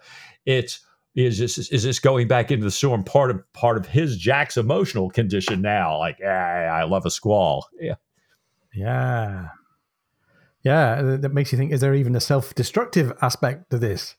It's, 0.45 0.85
is 1.15 1.39
this 1.39 1.57
is 1.57 1.83
this 1.83 1.99
going 1.99 2.27
back 2.27 2.51
into 2.51 2.65
the 2.65 2.71
storm 2.71 3.03
part 3.03 3.31
of 3.31 3.53
part 3.53 3.77
of 3.77 3.87
his 3.87 4.17
Jack's 4.17 4.57
emotional 4.57 5.09
condition 5.09 5.61
now? 5.61 5.97
Like, 5.97 6.17
ah, 6.25 6.29
I 6.29 6.83
love 6.83 7.05
a 7.05 7.11
squall. 7.11 7.67
Yeah, 7.79 7.95
yeah, 8.73 9.47
yeah. 10.63 11.17
That 11.17 11.33
makes 11.33 11.51
you 11.51 11.57
think: 11.57 11.71
is 11.71 11.81
there 11.81 11.95
even 11.95 12.15
a 12.15 12.19
self-destructive 12.19 13.13
aspect 13.21 13.69
to 13.71 13.77
this? 13.77 14.15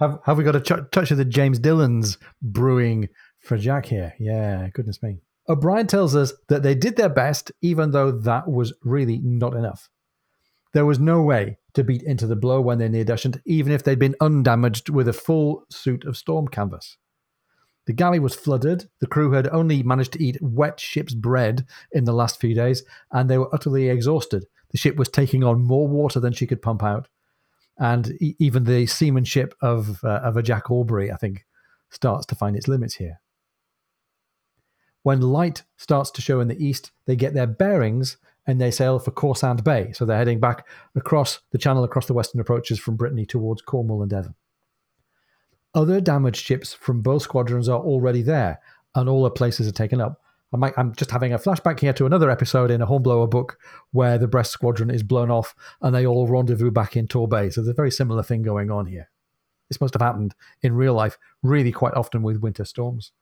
Have 0.00 0.18
Have 0.24 0.38
we 0.38 0.44
got 0.44 0.56
a 0.56 0.60
ch- 0.60 0.90
touch 0.90 1.10
of 1.10 1.18
the 1.18 1.24
James 1.24 1.58
Dillon's 1.58 2.16
brewing 2.40 3.08
for 3.40 3.58
Jack 3.58 3.86
here? 3.86 4.14
Yeah, 4.18 4.68
goodness 4.72 5.02
me. 5.02 5.18
O'Brian 5.50 5.86
tells 5.86 6.14
us 6.14 6.32
that 6.48 6.62
they 6.62 6.74
did 6.74 6.96
their 6.96 7.08
best, 7.08 7.52
even 7.62 7.90
though 7.90 8.10
that 8.10 8.48
was 8.48 8.72
really 8.82 9.18
not 9.18 9.54
enough. 9.54 9.88
There 10.72 10.86
was 10.86 10.98
no 10.98 11.22
way 11.22 11.58
to 11.74 11.84
beat 11.84 12.02
into 12.02 12.26
the 12.26 12.36
blow 12.36 12.60
when 12.60 12.78
they 12.78 12.88
neared 12.88 13.10
Ushant, 13.10 13.40
even 13.44 13.72
if 13.72 13.82
they'd 13.82 13.98
been 13.98 14.16
undamaged 14.20 14.88
with 14.88 15.08
a 15.08 15.12
full 15.12 15.64
suit 15.70 16.04
of 16.04 16.16
storm 16.16 16.48
canvas. 16.48 16.96
The 17.86 17.94
galley 17.94 18.18
was 18.18 18.34
flooded. 18.34 18.90
The 19.00 19.06
crew 19.06 19.32
had 19.32 19.48
only 19.48 19.82
managed 19.82 20.12
to 20.12 20.22
eat 20.22 20.42
wet 20.42 20.78
ship's 20.78 21.14
bread 21.14 21.66
in 21.90 22.04
the 22.04 22.12
last 22.12 22.38
few 22.38 22.54
days, 22.54 22.84
and 23.10 23.30
they 23.30 23.38
were 23.38 23.52
utterly 23.54 23.88
exhausted. 23.88 24.44
The 24.70 24.78
ship 24.78 24.96
was 24.96 25.08
taking 25.08 25.42
on 25.42 25.62
more 25.62 25.88
water 25.88 26.20
than 26.20 26.34
she 26.34 26.46
could 26.46 26.60
pump 26.60 26.82
out, 26.82 27.08
and 27.78 28.12
e- 28.20 28.36
even 28.38 28.64
the 28.64 28.84
seamanship 28.84 29.54
of 29.62 30.04
uh, 30.04 30.20
of 30.22 30.36
a 30.36 30.42
Jack 30.42 30.70
Aubrey, 30.70 31.10
I 31.10 31.16
think, 31.16 31.46
starts 31.88 32.26
to 32.26 32.34
find 32.34 32.56
its 32.56 32.68
limits 32.68 32.96
here. 32.96 33.20
When 35.02 35.22
light 35.22 35.62
starts 35.78 36.10
to 36.10 36.20
show 36.20 36.40
in 36.40 36.48
the 36.48 36.62
east, 36.62 36.90
they 37.06 37.16
get 37.16 37.32
their 37.32 37.46
bearings 37.46 38.18
and 38.48 38.58
they 38.58 38.70
sail 38.70 38.98
for 38.98 39.12
Cawsand 39.12 39.62
Bay. 39.62 39.92
So 39.92 40.04
they're 40.04 40.16
heading 40.16 40.40
back 40.40 40.66
across 40.96 41.40
the 41.52 41.58
channel, 41.58 41.84
across 41.84 42.06
the 42.06 42.14
western 42.14 42.40
approaches 42.40 42.80
from 42.80 42.96
Brittany 42.96 43.26
towards 43.26 43.60
Cornwall 43.62 44.00
and 44.02 44.10
Devon. 44.10 44.34
Other 45.74 46.00
damaged 46.00 46.44
ships 46.44 46.72
from 46.72 47.02
both 47.02 47.22
squadrons 47.22 47.68
are 47.68 47.78
already 47.78 48.22
there, 48.22 48.58
and 48.94 49.06
all 49.06 49.22
the 49.22 49.30
places 49.30 49.68
are 49.68 49.72
taken 49.72 50.00
up. 50.00 50.22
I 50.54 50.72
am 50.78 50.94
just 50.94 51.10
having 51.10 51.34
a 51.34 51.38
flashback 51.38 51.78
here 51.78 51.92
to 51.92 52.06
another 52.06 52.30
episode 52.30 52.70
in 52.70 52.80
a 52.80 52.86
Hornblower 52.86 53.26
book 53.26 53.58
where 53.92 54.16
the 54.16 54.26
Brest 54.26 54.50
squadron 54.50 54.88
is 54.88 55.02
blown 55.02 55.30
off 55.30 55.54
and 55.82 55.94
they 55.94 56.06
all 56.06 56.26
rendezvous 56.26 56.70
back 56.70 56.96
in 56.96 57.06
Torbay. 57.06 57.52
So 57.52 57.60
there's 57.60 57.68
a 57.68 57.74
very 57.74 57.90
similar 57.90 58.22
thing 58.22 58.40
going 58.40 58.70
on 58.70 58.86
here. 58.86 59.10
This 59.68 59.78
must 59.78 59.92
have 59.92 60.00
happened 60.00 60.34
in 60.62 60.72
real 60.72 60.94
life 60.94 61.18
really 61.42 61.70
quite 61.70 61.92
often 61.92 62.22
with 62.22 62.38
winter 62.38 62.64
storms. 62.64 63.12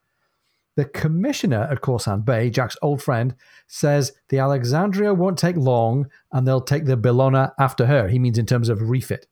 The 0.77 0.85
commissioner 0.85 1.67
at 1.71 1.81
Cawsand 1.81 2.23
Bay, 2.23 2.51
Jack's 2.51 2.77
old 2.83 3.01
friend, 3.01 3.33
says 3.65 4.13
the 4.29 4.37
Alexandria 4.37 5.11
won't 5.11 5.39
take 5.39 5.57
long 5.57 6.05
and 6.31 6.47
they'll 6.47 6.61
take 6.61 6.85
the 6.85 6.95
Bellona 6.95 7.51
after 7.59 7.87
her. 7.87 8.07
He 8.07 8.19
means 8.19 8.37
in 8.37 8.45
terms 8.45 8.69
of 8.69 8.87
refit. 8.87 9.25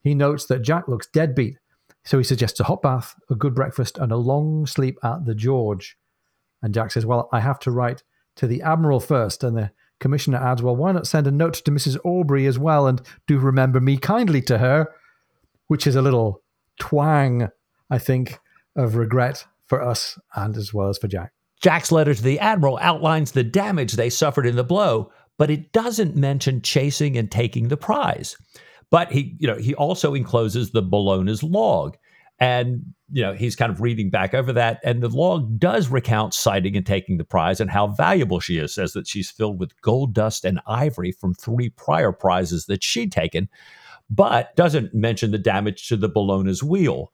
He 0.00 0.14
notes 0.14 0.46
that 0.46 0.62
Jack 0.62 0.86
looks 0.86 1.08
deadbeat, 1.08 1.58
so 2.04 2.18
he 2.18 2.24
suggests 2.24 2.60
a 2.60 2.64
hot 2.64 2.82
bath, 2.82 3.16
a 3.28 3.34
good 3.34 3.52
breakfast, 3.52 3.98
and 3.98 4.12
a 4.12 4.16
long 4.16 4.64
sleep 4.64 4.96
at 5.02 5.24
the 5.24 5.34
George. 5.34 5.98
And 6.62 6.72
Jack 6.72 6.92
says, 6.92 7.04
Well, 7.04 7.28
I 7.32 7.40
have 7.40 7.58
to 7.60 7.72
write 7.72 8.04
to 8.36 8.46
the 8.46 8.62
Admiral 8.62 9.00
first. 9.00 9.42
And 9.42 9.56
the 9.56 9.72
commissioner 9.98 10.38
adds, 10.38 10.62
Well, 10.62 10.76
why 10.76 10.92
not 10.92 11.08
send 11.08 11.26
a 11.26 11.32
note 11.32 11.54
to 11.54 11.72
Mrs. 11.72 11.98
Aubrey 12.04 12.46
as 12.46 12.60
well 12.60 12.86
and 12.86 13.02
do 13.26 13.40
remember 13.40 13.80
me 13.80 13.96
kindly 13.96 14.40
to 14.42 14.58
her? 14.58 14.86
Which 15.66 15.88
is 15.88 15.96
a 15.96 16.02
little 16.02 16.42
twang, 16.78 17.48
I 17.90 17.98
think, 17.98 18.38
of 18.76 18.94
regret 18.94 19.46
for 19.70 19.80
us 19.82 20.18
and 20.34 20.56
as 20.58 20.74
well 20.74 20.88
as 20.88 20.98
for 20.98 21.08
Jack. 21.08 21.32
Jack's 21.62 21.92
letter 21.92 22.12
to 22.12 22.22
the 22.22 22.40
Admiral 22.40 22.78
outlines 22.82 23.32
the 23.32 23.44
damage 23.44 23.92
they 23.92 24.10
suffered 24.10 24.46
in 24.46 24.56
the 24.56 24.64
blow, 24.64 25.10
but 25.38 25.50
it 25.50 25.72
doesn't 25.72 26.16
mention 26.16 26.60
chasing 26.60 27.16
and 27.16 27.30
taking 27.30 27.68
the 27.68 27.76
prize. 27.76 28.36
But 28.90 29.12
he, 29.12 29.36
you 29.38 29.46
know, 29.46 29.56
he 29.56 29.74
also 29.74 30.14
encloses 30.14 30.72
the 30.72 30.82
Bellona's 30.82 31.42
log. 31.42 31.96
And, 32.40 32.94
you 33.12 33.22
know, 33.22 33.34
he's 33.34 33.54
kind 33.54 33.70
of 33.70 33.82
reading 33.82 34.08
back 34.08 34.32
over 34.32 34.52
that. 34.54 34.80
And 34.82 35.02
the 35.02 35.10
log 35.10 35.58
does 35.58 35.88
recount 35.88 36.34
sighting 36.34 36.76
and 36.76 36.86
taking 36.86 37.18
the 37.18 37.24
prize 37.24 37.60
and 37.60 37.70
how 37.70 37.88
valuable 37.88 38.40
she 38.40 38.56
is, 38.56 38.74
says 38.74 38.94
that 38.94 39.06
she's 39.06 39.30
filled 39.30 39.60
with 39.60 39.78
gold 39.82 40.14
dust 40.14 40.44
and 40.46 40.60
ivory 40.66 41.12
from 41.12 41.34
three 41.34 41.68
prior 41.68 42.12
prizes 42.12 42.64
that 42.66 42.82
she'd 42.82 43.12
taken, 43.12 43.48
but 44.08 44.56
doesn't 44.56 44.94
mention 44.94 45.30
the 45.30 45.38
damage 45.38 45.86
to 45.88 45.96
the 45.96 46.08
Bellona's 46.08 46.62
wheel. 46.62 47.12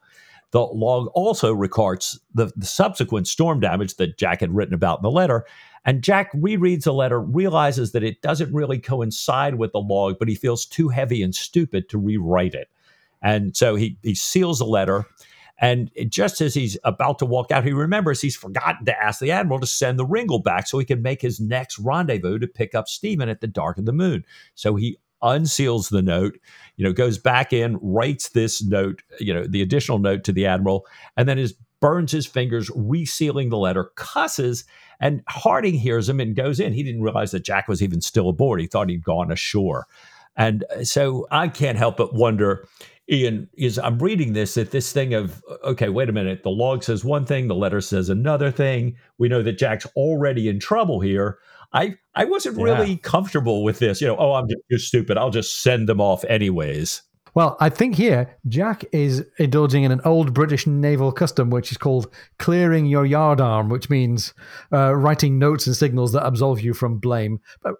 The 0.52 0.60
log 0.60 1.08
also 1.08 1.52
records 1.52 2.18
the, 2.34 2.52
the, 2.56 2.66
subsequent 2.66 3.26
storm 3.26 3.60
damage 3.60 3.96
that 3.96 4.16
Jack 4.16 4.40
had 4.40 4.54
written 4.54 4.74
about 4.74 5.00
in 5.00 5.02
the 5.02 5.10
letter. 5.10 5.44
And 5.84 6.02
Jack 6.02 6.32
rereads 6.32 6.84
the 6.84 6.92
letter, 6.92 7.20
realizes 7.20 7.92
that 7.92 8.04
it 8.04 8.22
doesn't 8.22 8.54
really 8.54 8.78
coincide 8.78 9.56
with 9.56 9.72
the 9.72 9.80
log, 9.80 10.18
but 10.18 10.28
he 10.28 10.34
feels 10.34 10.64
too 10.64 10.88
heavy 10.88 11.22
and 11.22 11.34
stupid 11.34 11.88
to 11.88 11.98
rewrite 11.98 12.54
it. 12.54 12.68
And 13.22 13.56
so 13.56 13.74
he, 13.74 13.98
he 14.02 14.14
seals 14.14 14.58
the 14.58 14.66
letter. 14.66 15.06
And 15.58 15.90
just 16.08 16.40
as 16.40 16.54
he's 16.54 16.76
about 16.84 17.18
to 17.20 17.26
walk 17.26 17.50
out, 17.50 17.64
he 17.64 17.72
remembers 17.72 18.20
he's 18.20 18.36
forgotten 18.36 18.84
to 18.86 19.02
ask 19.02 19.20
the 19.20 19.30
admiral 19.30 19.60
to 19.60 19.66
send 19.66 19.98
the 19.98 20.04
Ringle 20.04 20.40
back 20.40 20.66
so 20.66 20.78
he 20.78 20.84
can 20.84 21.02
make 21.02 21.22
his 21.22 21.40
next 21.40 21.78
rendezvous 21.78 22.38
to 22.38 22.46
pick 22.46 22.74
up 22.74 22.88
Stephen 22.88 23.28
at 23.28 23.40
the 23.40 23.46
dark 23.46 23.78
of 23.78 23.86
the 23.86 23.92
moon. 23.92 24.24
So 24.54 24.74
he 24.76 24.98
unseals 25.26 25.90
the 25.90 26.02
note, 26.02 26.38
you 26.76 26.84
know, 26.84 26.92
goes 26.92 27.18
back 27.18 27.52
in, 27.52 27.78
writes 27.80 28.30
this 28.30 28.62
note, 28.62 29.02
you 29.18 29.32
know, 29.32 29.46
the 29.46 29.62
additional 29.62 29.98
note 29.98 30.24
to 30.24 30.32
the 30.32 30.46
admiral, 30.46 30.86
and 31.16 31.28
then 31.28 31.38
is 31.38 31.54
burns 31.80 32.12
his 32.12 32.26
fingers 32.26 32.70
resealing 32.70 33.50
the 33.50 33.58
letter, 33.58 33.92
cusses, 33.96 34.64
and 34.98 35.22
Harding 35.28 35.74
hears 35.74 36.08
him 36.08 36.20
and 36.20 36.34
goes 36.34 36.58
in. 36.58 36.72
He 36.72 36.82
didn't 36.82 37.02
realize 37.02 37.32
that 37.32 37.44
Jack 37.44 37.68
was 37.68 37.82
even 37.82 38.00
still 38.00 38.28
aboard. 38.28 38.60
He 38.60 38.66
thought 38.66 38.88
he'd 38.88 39.04
gone 39.04 39.30
ashore. 39.30 39.86
And 40.36 40.64
uh, 40.74 40.84
so 40.84 41.26
I 41.30 41.48
can't 41.48 41.78
help 41.78 41.96
but 41.96 42.14
wonder 42.14 42.66
Ian, 43.08 43.48
is 43.56 43.78
I'm 43.78 43.98
reading 44.00 44.32
this 44.32 44.54
that 44.54 44.72
this 44.72 44.92
thing 44.92 45.14
of 45.14 45.42
okay, 45.62 45.88
wait 45.88 46.08
a 46.08 46.12
minute, 46.12 46.42
the 46.42 46.50
log 46.50 46.82
says 46.82 47.04
one 47.04 47.24
thing, 47.24 47.46
the 47.46 47.54
letter 47.54 47.80
says 47.80 48.08
another 48.08 48.50
thing. 48.50 48.96
We 49.18 49.28
know 49.28 49.42
that 49.42 49.58
Jack's 49.58 49.86
already 49.96 50.48
in 50.48 50.58
trouble 50.58 51.00
here. 51.00 51.38
I 51.76 51.96
I 52.14 52.24
wasn't 52.24 52.58
yeah. 52.58 52.64
really 52.64 52.96
comfortable 52.96 53.62
with 53.62 53.78
this. 53.78 54.00
You 54.00 54.08
know, 54.08 54.16
oh, 54.18 54.32
I'm 54.32 54.48
just, 54.48 54.62
just 54.70 54.88
stupid. 54.88 55.18
I'll 55.18 55.30
just 55.30 55.60
send 55.62 55.88
them 55.88 56.00
off 56.00 56.24
anyways. 56.24 57.02
Well, 57.34 57.58
I 57.60 57.68
think 57.68 57.96
here 57.96 58.34
Jack 58.48 58.86
is 58.92 59.22
indulging 59.38 59.84
in 59.84 59.92
an 59.92 60.00
old 60.06 60.32
British 60.32 60.66
naval 60.66 61.12
custom, 61.12 61.50
which 61.50 61.70
is 61.70 61.76
called 61.76 62.10
clearing 62.38 62.86
your 62.86 63.04
yardarm, 63.04 63.68
which 63.68 63.90
means 63.90 64.32
uh, 64.72 64.94
writing 64.94 65.38
notes 65.38 65.66
and 65.66 65.76
signals 65.76 66.12
that 66.12 66.26
absolve 66.26 66.62
you 66.62 66.72
from 66.72 66.96
blame. 66.96 67.40
But 67.62 67.74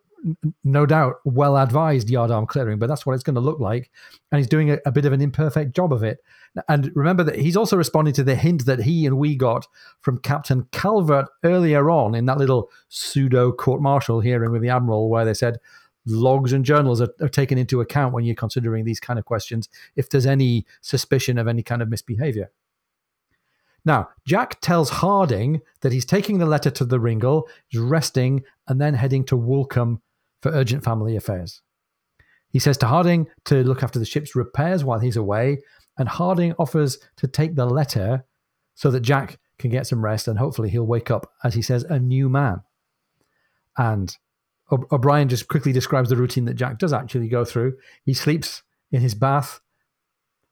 no 0.64 0.86
doubt, 0.86 1.16
well 1.24 1.56
advised 1.56 2.08
yardarm 2.08 2.46
clearing, 2.46 2.78
but 2.78 2.88
that's 2.88 3.06
what 3.06 3.14
it's 3.14 3.22
going 3.22 3.34
to 3.34 3.40
look 3.40 3.60
like. 3.60 3.90
And 4.32 4.38
he's 4.38 4.48
doing 4.48 4.70
a, 4.70 4.78
a 4.86 4.92
bit 4.92 5.04
of 5.04 5.12
an 5.12 5.20
imperfect 5.20 5.74
job 5.74 5.92
of 5.92 6.02
it. 6.02 6.18
And 6.68 6.90
remember 6.94 7.22
that 7.24 7.38
he's 7.38 7.56
also 7.56 7.76
responding 7.76 8.14
to 8.14 8.24
the 8.24 8.34
hint 8.34 8.66
that 8.66 8.80
he 8.80 9.06
and 9.06 9.18
we 9.18 9.36
got 9.36 9.66
from 10.00 10.18
Captain 10.18 10.66
Calvert 10.72 11.26
earlier 11.44 11.90
on 11.90 12.14
in 12.14 12.26
that 12.26 12.38
little 12.38 12.70
pseudo 12.88 13.52
court 13.52 13.80
martial 13.80 14.20
hearing 14.20 14.52
with 14.52 14.62
the 14.62 14.70
Admiral, 14.70 15.08
where 15.08 15.24
they 15.24 15.34
said 15.34 15.58
logs 16.06 16.52
and 16.52 16.64
journals 16.64 17.00
are, 17.00 17.12
are, 17.20 17.28
taken 17.28 17.58
into 17.58 17.80
account 17.80 18.14
when 18.14 18.24
you're 18.24 18.34
considering 18.34 18.84
these 18.84 19.00
kind 19.00 19.18
of 19.18 19.24
questions 19.24 19.68
if 19.96 20.08
there's 20.08 20.26
any 20.26 20.64
suspicion 20.80 21.36
of 21.36 21.48
any 21.48 21.62
kind 21.62 21.82
of 21.82 21.88
misbehavior. 21.88 22.50
Now, 23.84 24.08
Jack 24.26 24.60
tells 24.60 24.90
Harding 24.90 25.62
that 25.80 25.92
he's 25.92 26.04
taking 26.04 26.38
the 26.38 26.46
letter 26.46 26.70
to 26.70 26.84
the 26.84 26.98
Ringle, 26.98 27.48
is 27.70 27.78
resting, 27.78 28.42
and 28.66 28.80
then 28.80 28.94
heading 28.94 29.24
to 29.26 29.36
Woolcombe 29.36 30.00
for 30.42 30.52
urgent 30.52 30.84
family 30.84 31.16
affairs. 31.16 31.62
He 32.50 32.58
says 32.58 32.78
to 32.78 32.86
Harding 32.86 33.26
to 33.46 33.62
look 33.64 33.82
after 33.82 33.98
the 33.98 34.04
ship's 34.04 34.34
repairs 34.34 34.84
while 34.84 34.98
he's 34.98 35.16
away 35.16 35.58
and 35.98 36.08
Harding 36.08 36.54
offers 36.58 36.98
to 37.16 37.26
take 37.26 37.54
the 37.54 37.66
letter 37.66 38.24
so 38.74 38.90
that 38.90 39.00
Jack 39.00 39.38
can 39.58 39.70
get 39.70 39.86
some 39.86 40.04
rest 40.04 40.28
and 40.28 40.38
hopefully 40.38 40.70
he'll 40.70 40.86
wake 40.86 41.10
up, 41.10 41.32
as 41.42 41.54
he 41.54 41.62
says, 41.62 41.84
a 41.84 41.98
new 41.98 42.28
man. 42.28 42.60
And 43.76 44.14
O'Brian 44.70 45.28
just 45.28 45.48
quickly 45.48 45.72
describes 45.72 46.08
the 46.08 46.16
routine 46.16 46.44
that 46.46 46.54
Jack 46.54 46.78
does 46.78 46.92
actually 46.92 47.28
go 47.28 47.44
through. 47.44 47.76
He 48.04 48.14
sleeps 48.14 48.62
in 48.90 49.00
his 49.00 49.14
bath, 49.14 49.60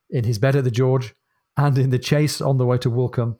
in 0.09 0.23
his 0.23 0.39
bed 0.39 0.55
at 0.55 0.63
the 0.63 0.71
George, 0.71 1.15
and 1.57 1.77
in 1.77 1.89
the 1.89 1.99
chase 1.99 2.41
on 2.41 2.57
the 2.57 2.65
way 2.65 2.77
to 2.79 2.89
Woolcombe. 2.89 3.37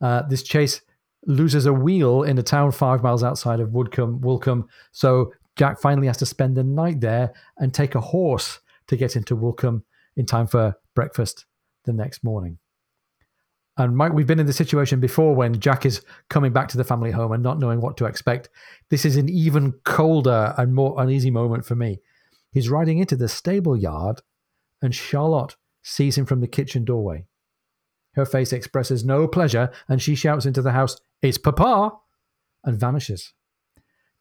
Uh, 0.00 0.22
this 0.22 0.42
chase 0.42 0.80
loses 1.26 1.66
a 1.66 1.72
wheel 1.72 2.22
in 2.22 2.38
a 2.38 2.42
town 2.42 2.72
five 2.72 3.02
miles 3.02 3.22
outside 3.22 3.60
of 3.60 3.70
Woodcombe, 3.70 4.20
Woolcombe. 4.20 4.66
So 4.90 5.32
Jack 5.56 5.80
finally 5.80 6.06
has 6.06 6.16
to 6.18 6.26
spend 6.26 6.56
the 6.56 6.64
night 6.64 7.00
there 7.00 7.32
and 7.58 7.72
take 7.72 7.94
a 7.94 8.00
horse 8.00 8.60
to 8.86 8.96
get 8.96 9.16
into 9.16 9.36
Woolcombe 9.36 9.82
in 10.16 10.26
time 10.26 10.46
for 10.46 10.76
breakfast 10.94 11.46
the 11.84 11.92
next 11.92 12.24
morning. 12.24 12.58
And 13.76 13.96
Mike, 13.96 14.12
we've 14.12 14.26
been 14.26 14.40
in 14.40 14.46
the 14.46 14.52
situation 14.52 15.00
before 15.00 15.34
when 15.34 15.58
Jack 15.58 15.86
is 15.86 16.02
coming 16.28 16.52
back 16.52 16.68
to 16.68 16.76
the 16.76 16.84
family 16.84 17.10
home 17.10 17.32
and 17.32 17.42
not 17.42 17.58
knowing 17.58 17.80
what 17.80 17.96
to 17.98 18.04
expect. 18.04 18.50
This 18.90 19.04
is 19.04 19.16
an 19.16 19.30
even 19.30 19.72
colder 19.84 20.54
and 20.58 20.74
more 20.74 21.00
uneasy 21.00 21.30
moment 21.30 21.64
for 21.64 21.74
me. 21.74 22.00
He's 22.50 22.68
riding 22.68 22.98
into 22.98 23.16
the 23.16 23.28
stable 23.28 23.76
yard, 23.76 24.20
and 24.82 24.94
Charlotte 24.94 25.56
sees 25.82 26.18
him 26.18 26.26
from 26.26 26.40
the 26.40 26.46
kitchen 26.46 26.84
doorway. 26.84 27.24
Her 28.14 28.26
face 28.26 28.52
expresses 28.52 29.06
no 29.06 29.26
pleasure, 29.26 29.70
and 29.88 30.02
she 30.02 30.14
shouts 30.14 30.44
into 30.44 30.60
the 30.60 30.72
house, 30.72 30.98
It's 31.22 31.38
Papa! 31.38 31.96
and 32.64 32.78
vanishes. 32.78 33.32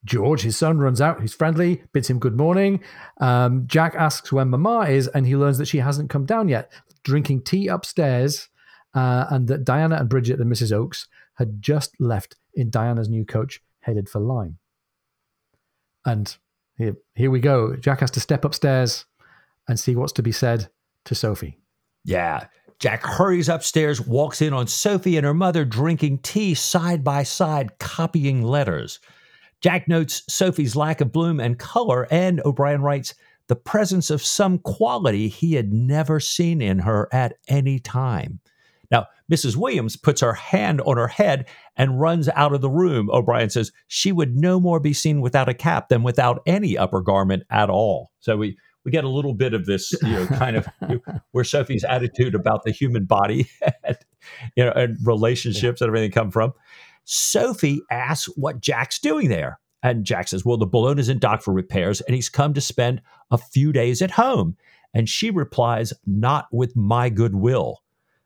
George, 0.04 0.41
his 0.41 0.58
son, 0.58 0.80
runs 0.80 0.99
out. 0.99 1.22
He's 1.22 1.34
friendly, 1.34 1.84
bids 1.93 2.10
him 2.10 2.20
good 2.20 2.36
morning. 2.36 2.82
Um, 3.20 3.68
Jack 3.68 3.95
asks 3.95 4.32
where 4.32 4.45
Mama 4.45 4.82
is, 4.89 5.08
and 5.08 5.28
he 5.28 5.36
learns 5.36 5.58
that 5.60 5.68
she 5.68 5.78
hasn't 5.78 6.10
come 6.10 6.26
down 6.26 6.49
yet, 6.49 6.72
drinking 7.04 7.43
tea 7.43 7.68
upstairs, 7.68 8.49
uh, 8.95 9.26
and 9.30 9.47
that 9.47 9.64
Diana 9.64 9.97
and 9.97 10.10
Bridget 10.10 10.39
and 10.39 10.52
Mrs. 10.52 10.72
Oakes 10.72 11.08
had 11.36 11.62
just 11.62 11.99
left 11.99 12.36
in 12.54 12.70
Diana's 12.70 13.10
new 13.10 13.26
coach 13.26 13.62
headed 13.82 14.10
for 14.10 14.20
Lyme. 14.20 14.58
And 16.06 16.36
here, 16.78 16.95
here 17.16 17.32
we 17.32 17.39
go. 17.39 17.76
Jack 17.76 17.99
has 17.99 18.12
to 18.12 18.20
step 18.20 18.43
upstairs 18.43 19.06
and 19.68 19.80
see 19.80 19.95
what's 19.95 20.14
to 20.14 20.24
be 20.24 20.32
said 20.32 20.70
to 21.06 21.16
Sophie. 21.16 21.60
Yeah. 22.04 22.47
Jack 22.80 23.04
hurries 23.04 23.49
upstairs, 23.49 24.02
walks 24.02 24.41
in 24.41 24.54
on 24.54 24.66
Sophie 24.66 25.16
and 25.16 25.26
her 25.26 25.34
mother 25.36 25.64
drinking 25.64 26.18
tea 26.20 26.56
side 26.56 27.04
by 27.04 27.22
side, 27.22 27.78
copying 27.78 28.41
letters. 28.41 28.99
Jack 29.62 29.88
notes 29.88 30.24
Sophie's 30.28 30.76
lack 30.76 31.01
of 31.01 31.12
bloom 31.12 31.39
and 31.39 31.57
color, 31.57 32.07
and 32.12 32.41
O'Brian 32.43 32.82
writes 32.82 33.14
the 33.47 33.55
presence 33.55 34.09
of 34.09 34.24
some 34.24 34.57
quality 34.59 35.28
he 35.28 35.53
had 35.53 35.72
never 35.72 36.20
seen 36.20 36.62
in 36.62 36.80
her 36.80 37.07
at 37.12 37.34
any 37.47 37.80
time. 37.80 38.39
Now, 38.89 39.07
Mrs. 39.32 39.55
Williams 39.55 39.95
puts 39.95 40.22
her 40.22 40.34
hand 40.34 40.82
on 40.82 40.97
her 40.97 41.07
head 41.07 41.47
and 41.78 41.99
runs 41.99 42.28
out 42.30 42.53
of 42.53 42.62
the 42.62 42.70
room. 42.70 43.09
O'Brian 43.09 43.49
says 43.49 43.72
she 43.88 44.12
would 44.12 44.36
no 44.36 44.59
more 44.59 44.80
be 44.80 44.93
seen 44.93 45.22
without 45.22 45.47
a 45.47 45.53
cap 45.53 45.89
than 45.89 46.03
without 46.03 46.41
any 46.45 46.78
upper 46.78 47.01
garment 47.01 47.43
at 47.49 47.70
all. 47.70 48.12
So 48.20 48.36
we 48.36 48.57
we 48.84 48.91
get 48.91 49.03
a 49.03 49.09
little 49.09 49.34
bit 49.34 49.53
of 49.53 49.66
this, 49.66 49.93
you 50.01 50.09
know, 50.09 50.26
kind 50.26 50.55
of 50.55 50.68
you 50.89 51.01
where 51.32 51.43
Sophie's 51.43 51.84
attitude 51.84 52.36
about 52.36 52.64
the 52.64 52.72
human 52.72 53.05
body, 53.05 53.47
and, 53.84 53.97
you 54.55 54.66
know, 54.66 54.72
and 54.72 54.97
relationships 55.05 55.82
and 55.82 55.88
everything 55.88 56.12
come 56.12 56.32
from. 56.32 56.53
Sophie 57.06 57.82
asks 57.89 58.26
what 58.36 58.62
Jack's 58.62 58.99
doing 58.99 59.30
there. 59.30 59.60
And 59.84 60.06
Jack 60.06 60.28
says, 60.28 60.45
Well, 60.45 60.58
the 60.58 60.68
Bellona 60.68 60.99
is 60.99 61.10
in 61.10 61.20
dock 61.20 61.41
for 61.41 61.54
repairs, 61.54 62.02
and 62.02 62.16
he's 62.16 62.30
come 62.30 62.54
to 62.54 62.62
spend 62.62 63.02
a 63.32 63.38
few 63.38 63.72
days 63.72 64.02
at 64.02 64.12
home. 64.12 64.56
And 64.93 65.10
she 65.10 65.32
replies, 65.32 65.93
Not 66.06 66.47
with 66.52 66.76
my 66.76 67.10
goodwill. 67.10 67.82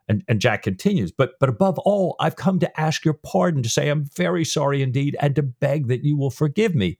And, 0.08 0.24
and 0.28 0.40
Jack 0.40 0.62
continues, 0.62 1.12
but 1.12 1.32
but 1.40 1.50
above 1.50 1.80
all, 1.80 2.16
I've 2.20 2.36
come 2.36 2.60
to 2.60 2.80
ask 2.80 3.04
your 3.04 3.16
pardon, 3.16 3.64
to 3.64 3.70
say 3.70 3.90
I'm 3.90 4.06
very 4.16 4.46
sorry 4.46 4.84
indeed, 4.84 5.18
and 5.20 5.36
to 5.36 5.42
beg 5.42 5.88
that 5.88 6.04
you 6.04 6.16
will 6.16 6.30
forgive 6.30 6.76
me. 6.76 7.00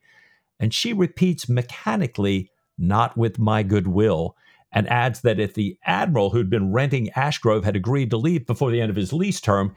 And 0.58 0.74
she 0.74 0.92
repeats 0.92 1.48
mechanically, 1.48 2.50
not 2.78 3.16
with 3.16 3.38
my 3.38 3.62
goodwill, 3.62 4.34
and 4.72 4.88
adds 4.88 5.20
that 5.20 5.38
if 5.38 5.54
the 5.54 5.78
admiral 5.84 6.30
who'd 6.30 6.50
been 6.50 6.72
renting 6.72 7.10
Ashgrove 7.14 7.64
had 7.64 7.76
agreed 7.76 8.10
to 8.10 8.16
leave 8.16 8.44
before 8.44 8.72
the 8.72 8.80
end 8.80 8.90
of 8.90 8.96
his 8.96 9.12
lease 9.12 9.40
term, 9.40 9.76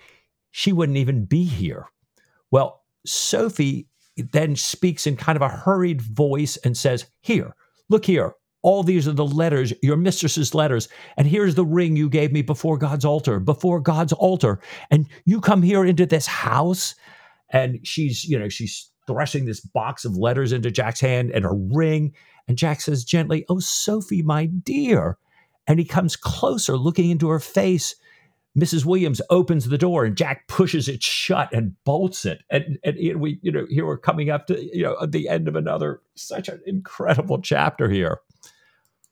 she 0.52 0.74
wouldn't 0.74 0.98
even 0.98 1.26
be 1.26 1.44
here. 1.46 1.88
Well, 2.52 2.84
Sophie 3.06 3.88
then 4.34 4.56
speaks 4.56 5.08
in 5.08 5.18
kind 5.18 5.36
of 5.36 5.42
a 5.42 5.50
hurried 5.50 6.02
voice 6.02 6.58
and 6.58 6.78
says, 6.78 7.08
Here, 7.22 7.56
look 7.90 8.06
here. 8.06 8.34
All 8.64 8.84
these 8.84 9.08
are 9.08 9.14
the 9.14 9.26
letters, 9.26 9.74
your 9.84 9.98
mistress's 9.98 10.56
letters. 10.56 10.90
And 11.18 11.28
here's 11.28 11.56
the 11.56 11.66
ring 11.66 11.96
you 11.96 12.10
gave 12.10 12.32
me 12.34 12.42
before 12.44 12.78
God's 12.78 13.06
altar, 13.06 13.40
before 13.40 13.80
God's 13.80 14.14
altar. 14.14 14.60
And 14.92 15.08
you 15.26 15.42
come 15.42 15.62
here 15.64 15.86
into 15.86 16.06
this 16.06 16.28
house. 16.28 16.96
and 17.52 17.80
she's 17.88 18.26
you 18.26 18.38
know 18.40 18.50
she's 18.50 18.92
thrusting 19.08 19.46
this 19.46 19.62
box 19.62 20.06
of 20.06 20.18
letters 20.18 20.54
into 20.54 20.72
Jack's 20.72 21.02
hand 21.02 21.32
and 21.32 21.46
a 21.46 21.52
ring, 21.52 22.14
and 22.48 22.58
Jack 22.58 22.82
says 22.82 23.06
gently, 23.06 23.46
"Oh, 23.50 23.60
Sophie, 23.60 24.24
my 24.24 24.48
dear," 24.48 25.18
and 25.68 25.80
he 25.80 25.86
comes 25.86 26.16
closer, 26.18 26.78
looking 26.78 27.10
into 27.12 27.30
her 27.30 27.40
face. 27.40 27.96
Mrs. 28.62 28.86
Williams 28.86 29.22
opens 29.30 29.66
the 29.66 29.78
door 29.78 30.06
and 30.06 30.16
Jack 30.16 30.48
pushes 30.48 30.88
it 30.88 31.04
shut 31.04 31.54
and 31.54 31.76
bolts 31.84 32.26
it. 32.26 32.44
And, 32.50 32.80
and 32.84 33.20
we, 33.20 33.40
you 33.42 33.52
know, 33.52 33.66
here 33.70 33.86
we're 33.86 33.98
coming 33.98 34.30
up 34.30 34.48
to, 34.48 34.76
you 34.76 34.84
know, 34.84 34.98
at 35.02 35.12
the 35.12 35.30
end 35.30 35.48
of 35.48 35.56
another 35.56 36.02
such 36.16 36.50
an 36.50 36.62
incredible 36.66 37.42
chapter 37.42 37.90
here. 37.90 38.20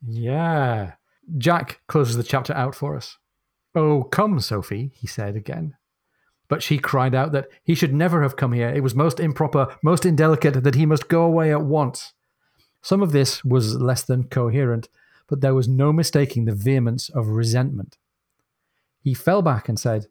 Yeah. 0.06 0.93
Jack 1.38 1.82
closes 1.88 2.18
the 2.18 2.24
chapter 2.24 2.54
out 2.54 2.76
for 2.76 2.95
us. 2.95 3.18
Oh, 3.76 4.04
come, 4.04 4.39
Sophie, 4.39 4.91
he 4.95 5.08
said 5.08 5.36
again. 5.36 5.76
But 6.48 6.64
she 6.64 6.78
cried 6.78 7.14
out 7.14 7.34
that 7.34 7.48
he 7.64 7.76
should 7.76 7.93
never 7.93 8.24
have 8.24 8.38
come 8.38 8.54
here. 8.54 8.70
It 8.70 8.82
was 8.82 8.95
most 8.95 9.20
improper, 9.20 9.76
most 9.84 10.06
indelicate, 10.06 10.64
that 10.64 10.76
he 10.76 10.86
must 10.86 11.10
go 11.10 11.24
away 11.24 11.52
at 11.52 11.62
once. 11.62 12.14
Some 12.82 13.04
of 13.04 13.12
this 13.12 13.43
was 13.43 13.76
less 13.76 14.04
than 14.04 14.30
coherent, 14.30 14.88
but 15.28 15.41
there 15.41 15.54
was 15.54 15.68
no 15.68 15.91
mistaking 15.91 16.45
the 16.45 16.56
vehemence 16.56 17.10
of 17.10 17.28
resentment. 17.28 17.98
He 19.08 19.14
fell 19.14 19.41
back 19.41 19.70
and 19.70 19.80
said, 19.80 20.08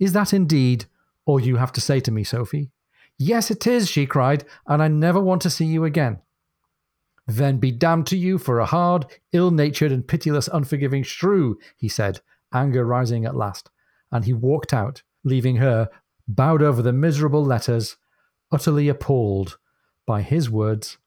Is 0.00 0.12
that 0.12 0.34
indeed 0.34 0.86
all 1.24 1.38
you 1.38 1.54
have 1.58 1.70
to 1.70 1.80
say 1.80 2.00
to 2.00 2.10
me, 2.10 2.24
Sophie? 2.24 2.72
Yes, 3.16 3.48
it 3.48 3.64
is, 3.64 3.88
she 3.88 4.06
cried, 4.06 4.44
and 4.66 4.82
I 4.82 4.88
never 4.88 5.20
want 5.20 5.40
to 5.42 5.50
see 5.50 5.66
you 5.66 5.84
again. 5.84 6.18
Then 7.28 7.58
be 7.58 7.70
damned 7.70 8.08
to 8.08 8.16
you 8.16 8.38
for 8.38 8.58
a 8.58 8.66
hard, 8.66 9.06
ill 9.32 9.52
natured, 9.52 9.92
and 9.92 10.04
pitiless, 10.04 10.48
unforgiving 10.48 11.04
shrew, 11.04 11.60
he 11.76 11.88
said, 11.88 12.22
anger 12.52 12.84
rising 12.84 13.24
at 13.24 13.36
last, 13.36 13.70
and 14.10 14.24
he 14.24 14.32
walked 14.32 14.74
out, 14.74 15.04
leaving 15.22 15.58
her 15.58 15.88
bowed 16.26 16.60
over 16.60 16.82
the 16.82 16.92
miserable 16.92 17.44
letters, 17.44 17.98
utterly 18.50 18.88
appalled 18.88 19.58
by 20.08 20.22
his 20.22 20.50
words 20.50 20.98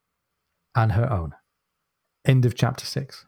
and 0.76 0.94
her 0.94 1.12
own. 1.12 1.34
End 2.24 2.46
of 2.46 2.56
chapter 2.56 2.86
six. 2.86 3.26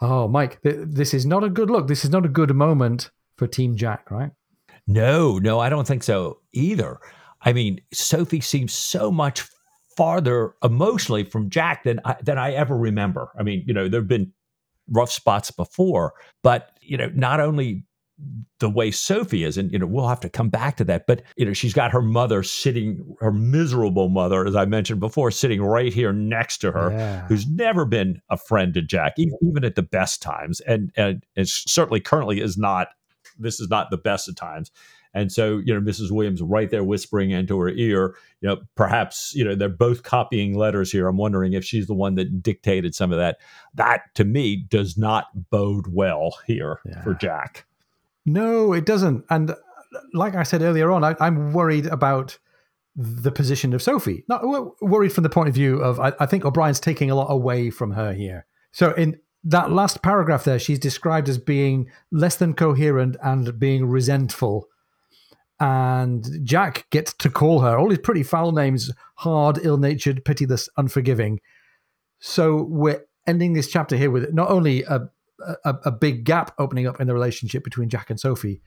Oh, 0.00 0.28
Mike, 0.28 0.60
th- 0.62 0.76
this 0.80 1.14
is 1.14 1.24
not 1.24 1.44
a 1.44 1.48
good 1.48 1.70
look. 1.70 1.88
This 1.88 2.04
is 2.04 2.10
not 2.10 2.26
a 2.26 2.28
good 2.28 2.54
moment 2.54 3.10
for 3.36 3.46
Team 3.46 3.76
Jack, 3.76 4.10
right? 4.10 4.30
No, 4.86 5.38
no, 5.38 5.58
I 5.58 5.68
don't 5.68 5.86
think 5.86 6.02
so 6.02 6.40
either. 6.52 6.98
I 7.42 7.52
mean, 7.52 7.80
Sophie 7.92 8.40
seems 8.40 8.72
so 8.72 9.10
much 9.10 9.44
farther 9.96 10.54
emotionally 10.62 11.24
from 11.24 11.50
Jack 11.50 11.84
than 11.84 12.00
I, 12.04 12.16
than 12.22 12.38
I 12.38 12.52
ever 12.52 12.76
remember. 12.76 13.30
I 13.38 13.42
mean, 13.42 13.64
you 13.66 13.74
know, 13.74 13.88
there've 13.88 14.06
been 14.06 14.32
rough 14.88 15.10
spots 15.10 15.50
before, 15.50 16.14
but 16.42 16.78
you 16.80 16.96
know, 16.96 17.10
not 17.14 17.40
only 17.40 17.84
the 18.60 18.70
way 18.70 18.90
Sophie 18.90 19.44
is, 19.44 19.58
and 19.58 19.70
you 19.70 19.78
know, 19.78 19.86
we'll 19.86 20.08
have 20.08 20.20
to 20.20 20.28
come 20.30 20.48
back 20.48 20.76
to 20.78 20.84
that. 20.84 21.06
But 21.06 21.22
you 21.36 21.44
know, 21.44 21.52
she's 21.52 21.74
got 21.74 21.92
her 21.92 22.00
mother 22.00 22.42
sitting, 22.42 23.16
her 23.20 23.32
miserable 23.32 24.08
mother, 24.08 24.46
as 24.46 24.56
I 24.56 24.64
mentioned 24.64 25.00
before, 25.00 25.30
sitting 25.30 25.62
right 25.62 25.92
here 25.92 26.12
next 26.12 26.58
to 26.58 26.72
her, 26.72 26.90
Yeah. 26.92 27.26
who's 27.28 27.46
never 27.46 27.84
been 27.84 28.20
a 28.30 28.36
friend 28.38 28.72
to 28.74 28.82
Jack, 28.82 29.14
even 29.18 29.64
at 29.64 29.74
the 29.74 29.82
best 29.82 30.22
times, 30.22 30.60
and 30.60 30.90
and, 30.96 31.24
and 31.36 31.46
certainly 31.48 32.00
currently 32.00 32.40
is 32.40 32.56
not. 32.56 32.88
This 33.38 33.60
is 33.60 33.68
not 33.68 33.90
the 33.90 33.98
best 33.98 34.28
of 34.30 34.34
times. 34.36 34.70
And 35.12 35.30
so, 35.32 35.58
you 35.64 35.72
know, 35.74 35.80
Mrs. 35.80 36.10
Williams 36.10 36.40
right 36.42 36.70
there 36.70 36.84
whispering 36.84 37.30
into 37.30 37.58
her 37.58 37.68
ear, 37.70 38.14
you 38.40 38.48
know, 38.48 38.58
perhaps, 38.76 39.32
you 39.34 39.44
know, 39.44 39.54
they're 39.54 39.68
both 39.68 40.02
copying 40.02 40.54
letters 40.56 40.92
here. 40.92 41.06
I'm 41.08 41.16
wondering 41.16 41.52
if 41.54 41.64
she's 41.64 41.86
the 41.86 41.94
one 41.94 42.16
that 42.16 42.42
dictated 42.42 42.94
some 42.94 43.12
of 43.12 43.18
that. 43.18 43.38
That 43.74 44.02
to 44.14 44.24
me 44.24 44.64
does 44.68 44.96
not 44.98 45.26
bode 45.50 45.86
well 45.90 46.36
here 46.46 46.80
Yeah. 46.86 47.02
for 47.02 47.14
Jack. 47.14 47.66
No, 48.26 48.72
it 48.72 48.84
doesn't. 48.84 49.24
And 49.30 49.54
like 50.12 50.34
I 50.34 50.42
said 50.42 50.60
earlier 50.60 50.90
on, 50.90 51.04
I, 51.04 51.14
I'm 51.20 51.52
worried 51.52 51.86
about 51.86 52.38
the 52.96 53.30
position 53.30 53.72
of 53.72 53.82
Sophie. 53.82 54.24
Not 54.28 54.42
worried 54.82 55.12
from 55.12 55.22
the 55.22 55.30
point 55.30 55.48
of 55.48 55.54
view 55.54 55.78
of 55.80 56.00
I, 56.00 56.12
I 56.18 56.26
think 56.26 56.44
O'Brian's 56.44 56.80
taking 56.80 57.10
a 57.10 57.14
lot 57.14 57.30
away 57.30 57.70
from 57.70 57.92
her 57.92 58.12
here. 58.12 58.46
So 58.72 58.92
in 58.92 59.20
that 59.44 59.70
last 59.70 60.02
paragraph 60.02 60.44
there, 60.44 60.58
she's 60.58 60.78
described 60.78 61.28
as 61.28 61.38
being 61.38 61.88
less 62.10 62.36
than 62.36 62.54
coherent 62.54 63.16
and 63.22 63.58
being 63.58 63.86
resentful. 63.86 64.66
And 65.60 66.26
Jack 66.42 66.86
gets 66.90 67.14
to 67.14 67.30
call 67.30 67.60
her 67.60 67.78
all 67.78 67.88
these 67.88 67.98
pretty 67.98 68.22
foul 68.22 68.52
names 68.52 68.90
hard, 69.16 69.58
ill 69.62 69.78
natured, 69.78 70.24
pitiless, 70.24 70.68
unforgiving. 70.76 71.40
So 72.18 72.62
we're 72.68 73.04
ending 73.26 73.52
this 73.52 73.70
chapter 73.70 73.96
here 73.96 74.10
with 74.10 74.32
not 74.34 74.50
only 74.50 74.82
a, 74.82 75.08
a, 75.64 75.74
a 75.84 75.90
big 75.92 76.24
gap 76.24 76.54
opening 76.58 76.86
up 76.86 77.00
in 77.00 77.06
the 77.06 77.14
relationship 77.14 77.64
between 77.64 77.88
Jack 77.88 78.10
and 78.10 78.18
Sophie, 78.18 78.60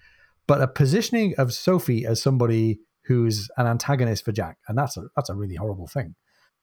but 0.48 0.62
a 0.62 0.68
positioning 0.68 1.36
of 1.38 1.54
Sophie 1.54 2.06
as 2.06 2.22
somebody 2.22 2.80
who's 3.06 3.50
an 3.58 3.66
antagonist 3.66 4.26
for 4.26 4.32
Jack. 4.32 4.58
And 4.68 4.78
that's 4.78 4.98
a, 4.98 5.04
that's 5.16 5.30
a 5.30 5.36
really 5.36 5.56
horrible 5.56 5.88
thing. 5.88 6.16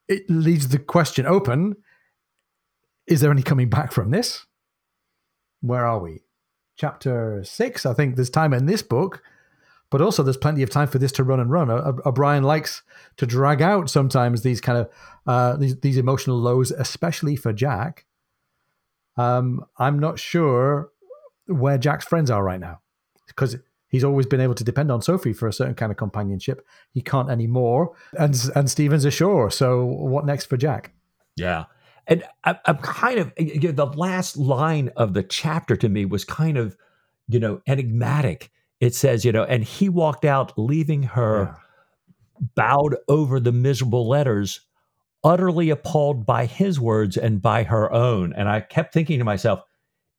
It 0.09 0.29
leaves 0.29 0.69
the 0.69 0.79
question 0.79 1.27
open 1.27 1.77
is 3.07 3.21
there 3.21 3.31
any 3.31 3.43
coming 3.43 3.69
back 3.69 3.93
from 3.93 4.11
this? 4.11 4.47
Where 5.61 5.87
are 5.87 6.01
we? 6.01 6.23
Chapter 6.77 7.43
six. 7.45 7.87
I 7.87 7.95
think 7.95 8.17
there's 8.17 8.31
time 8.31 8.53
in 8.53 8.67
this 8.67 8.83
book, 8.83 9.23
but 9.91 10.03
also 10.03 10.23
there's 10.23 10.37
plenty 10.37 10.63
of 10.63 10.71
time 10.71 10.89
for 10.89 10.99
this 10.99 11.13
to 11.13 11.25
run 11.25 11.41
and 11.41 11.51
run. 11.51 11.71
O'Brian 11.71 12.43
likes 12.43 12.83
to 13.17 13.27
drag 13.27 13.63
out 13.63 13.89
sometimes 13.89 14.43
these 14.43 14.61
kind 14.61 14.79
of 14.79 14.91
uh, 15.27 15.57
these, 15.57 15.79
these 15.81 15.99
emotional 15.99 16.37
lows, 16.39 16.71
especially 16.73 17.37
for 17.37 17.53
Jack. 17.53 18.05
Um, 19.17 19.65
I'm 19.79 19.99
not 19.99 20.19
sure 20.19 20.91
where 21.47 21.79
Jack's 21.79 22.05
friends 22.05 22.31
are 22.31 22.43
right 22.43 22.61
now 22.61 22.81
because 23.27 23.57
he's 23.89 24.05
always 24.05 24.27
been 24.27 24.41
able 24.41 24.55
to 24.55 24.65
depend 24.65 24.91
on 24.91 25.01
Sophie 25.01 25.33
for 25.33 25.49
a 25.49 25.53
certain 25.53 25.75
kind 25.75 25.91
of 25.91 25.99
companionship. 25.99 26.67
He 26.93 27.01
can't 27.01 27.31
anymore, 27.31 27.95
and 28.19 28.39
and 28.55 28.71
Stephen's 28.71 29.05
ashore. 29.05 29.51
So 29.51 29.85
what 29.85 30.27
next 30.27 30.47
for 30.47 30.57
Jack? 30.57 30.93
Yeah. 31.37 31.65
And 32.09 32.25
I, 32.45 32.57
I'm 32.67 32.79
kind 32.79 33.19
of, 33.19 33.33
you 33.37 33.61
know, 33.61 33.73
the 33.73 33.87
last 33.87 34.37
line 34.37 34.91
of 34.97 35.15
the 35.15 35.25
chapter 35.25 35.77
to 35.77 35.89
me 35.89 36.05
was 36.05 36.25
kind 36.25 36.57
of, 36.57 36.77
you 37.27 37.41
know, 37.41 37.61
enigmatic. 37.67 38.53
It 38.81 38.95
says, 38.95 39.25
you 39.25 39.33
know, 39.33 39.43
and 39.43 39.65
he 39.65 39.89
walked 39.89 40.25
out, 40.25 40.57
leaving 40.57 41.03
her 41.03 41.57
bowed 42.55 42.97
over 43.09 43.41
the 43.41 43.51
miserable 43.51 44.09
letters, 44.09 44.61
utterly 45.27 45.71
appalled 45.71 46.25
by 46.25 46.47
his 46.47 46.79
words 46.79 47.17
and 47.17 47.43
by 47.43 47.65
her 47.65 47.93
own. 47.93 48.33
And 48.33 48.49
I 48.49 48.61
kept 48.61 48.95
thinking 48.95 49.19
to 49.19 49.25
myself, 49.25 49.61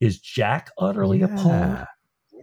is 0.01 0.19
Jack 0.19 0.69
utterly 0.77 1.19
Yeah. 1.19 1.33
appalled? 1.33 1.87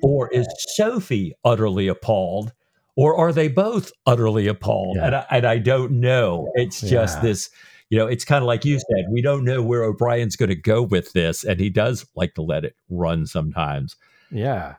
Or 0.03 0.29
is 0.33 0.49
Sophie 0.75 1.35
utterly 1.45 1.89
appalled? 1.89 2.53
Or 2.97 3.17
are 3.17 3.33
they 3.33 3.49
both 3.49 3.93
utterly 4.07 4.49
appalled? 4.49 4.97
Yeah. 4.97 5.07
And, 5.07 5.15
I, 5.17 5.27
and 5.31 5.47
I 5.47 5.59
don't 5.59 6.01
know. 6.01 6.51
It's 6.55 6.81
just 6.81 7.19
Yeah. 7.19 7.23
this, 7.23 7.51
you 7.91 7.99
know, 7.99 8.07
it's 8.07 8.25
kind 8.25 8.43
of 8.43 8.47
like 8.47 8.65
you 8.65 8.79
said, 8.79 9.05
we 9.11 9.21
don't 9.21 9.45
know 9.45 9.63
where 9.63 9.83
O'Brian's 9.83 10.37
going 10.37 10.49
to 10.49 10.57
go 10.57 10.83
with 10.83 11.13
this. 11.13 11.45
And 11.45 11.61
he 11.61 11.69
does 11.69 12.07
like 12.15 12.35
to 12.35 12.43
let 12.43 12.65
it 12.65 12.77
run 12.89 13.27
sometimes. 13.27 13.95
Yeah. 14.31 14.77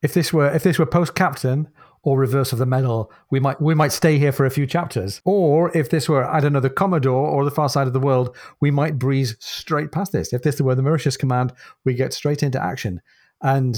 If 0.00 0.14
this 0.14 0.32
were 0.32 0.50
if 0.50 0.62
this 0.62 0.78
were 0.78 0.86
post 0.86 1.14
captain 1.14 1.68
or 2.04 2.18
reverse 2.18 2.52
of 2.52 2.58
the 2.58 2.66
medal, 2.66 3.10
we 3.30 3.40
might 3.40 3.60
we 3.60 3.74
might 3.74 3.92
stay 3.92 4.18
here 4.18 4.30
for 4.30 4.46
a 4.46 4.50
few 4.50 4.66
chapters. 4.66 5.20
Or 5.24 5.76
if 5.76 5.90
this 5.90 6.08
were 6.08 6.24
I 6.24 6.40
don't 6.40 6.52
know 6.52 6.60
the 6.60 6.70
Commodore 6.70 7.26
or 7.26 7.44
the 7.44 7.50
Far 7.50 7.68
Side 7.68 7.86
of 7.86 7.92
the 7.94 8.00
World, 8.00 8.36
we 8.60 8.70
might 8.70 8.98
breeze 8.98 9.36
straight 9.40 9.90
past 9.90 10.12
this. 10.12 10.32
If 10.32 10.42
this 10.42 10.60
were 10.60 10.74
the 10.74 10.82
Mauritius 10.82 11.16
Command, 11.16 11.52
we 11.84 11.94
get 11.94 12.12
straight 12.12 12.42
into 12.42 12.62
action. 12.62 13.00
And 13.42 13.76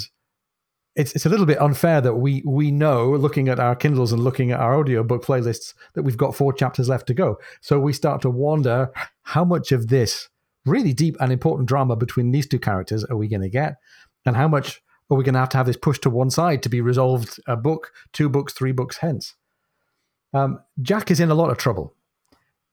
it's 0.97 1.15
it's 1.15 1.27
a 1.27 1.29
little 1.29 1.47
bit 1.47 1.61
unfair 1.61 2.01
that 2.01 2.15
we 2.15 2.43
we 2.45 2.71
know 2.71 3.11
looking 3.11 3.49
at 3.49 3.61
our 3.61 3.77
Kindles 3.77 4.13
and 4.13 4.25
looking 4.25 4.51
at 4.51 4.61
our 4.61 4.77
audiobook 4.77 5.25
playlists 5.25 5.75
that 5.95 6.03
we've 6.03 6.17
got 6.17 6.35
four 6.35 6.53
chapters 6.53 6.89
left 6.89 7.07
to 7.07 7.15
go. 7.15 7.39
So 7.61 7.79
we 7.79 7.93
start 7.93 8.23
to 8.23 8.31
wonder 8.31 8.91
how 9.23 9.45
much 9.45 9.71
of 9.71 9.89
this 9.89 10.29
really 10.65 10.93
deep 10.93 11.17
and 11.21 11.31
important 11.31 11.69
drama 11.69 11.95
between 11.95 12.33
these 12.33 12.49
two 12.49 12.59
characters 12.59 13.05
are 13.05 13.17
we 13.17 13.29
going 13.29 13.43
to 13.43 13.49
get, 13.49 13.77
and 14.25 14.35
how 14.35 14.49
much 14.49 14.83
are 15.11 15.17
we 15.17 15.25
going 15.25 15.35
to 15.35 15.41
have 15.41 15.49
to 15.51 15.57
have 15.57 15.67
this 15.67 15.77
pushed 15.77 16.03
to 16.03 16.11
one 16.11 16.31
side 16.31 16.63
to 16.63 16.69
be 16.69 16.81
resolved 16.81 17.39
a 17.47 17.57
book, 17.57 17.93
two 18.13 18.29
books, 18.29 18.53
three 18.53 18.73
books 18.73 18.99
hence. 18.99 19.35
Um, 20.35 20.61
Jack 20.83 21.11
is 21.11 21.21
in 21.21 21.31
a 21.31 21.35
lot 21.35 21.51
of 21.51 21.59
trouble. 21.59 21.95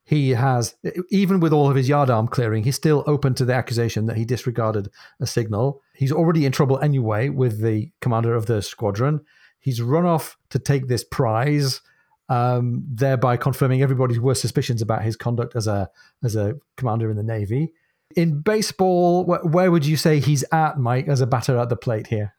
He 0.05 0.31
has, 0.31 0.75
even 1.11 1.39
with 1.39 1.53
all 1.53 1.69
of 1.69 1.77
his 1.77 1.87
yardarm 1.87 2.29
clearing, 2.29 2.63
he's 2.63 2.75
still 2.75 3.05
open 3.07 3.35
to 3.35 3.45
the 3.45 3.53
accusation 3.53 4.05
that 4.07 4.17
he 4.17 4.25
disregarded 4.25 4.89
a 5.21 5.27
signal. 5.27 5.81
He's 5.95 6.11
already 6.11 6.45
in 6.45 6.51
trouble 6.51 6.79
anyway 6.79 7.29
with 7.29 7.61
the 7.61 7.89
commander 8.01 8.35
of 8.35 8.47
the 8.47 8.61
squadron. 8.61 9.21
He's 9.59 9.81
run 9.81 10.05
off 10.05 10.37
to 10.49 10.59
take 10.59 10.87
this 10.87 11.05
prize, 11.05 11.79
um, 12.27 12.83
thereby 12.85 13.37
confirming 13.37 13.81
everybody's 13.81 14.19
worst 14.19 14.41
suspicions 14.41 14.81
about 14.81 15.03
his 15.03 15.15
conduct 15.15 15.55
as 15.55 15.67
a 15.67 15.89
as 16.21 16.35
a 16.35 16.55
commander 16.75 17.09
in 17.09 17.15
the 17.15 17.23
navy. 17.23 17.71
In 18.15 18.41
baseball, 18.41 19.25
where 19.25 19.71
would 19.71 19.85
you 19.85 19.97
say 19.97 20.19
he's 20.19 20.43
at, 20.51 20.77
Mike, 20.77 21.07
as 21.07 21.21
a 21.21 21.27
batter 21.27 21.57
at 21.57 21.69
the 21.69 21.75
plate 21.75 22.07
here? 22.07 22.33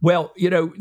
Well, 0.00 0.32
you 0.36 0.50
know, 0.50 0.72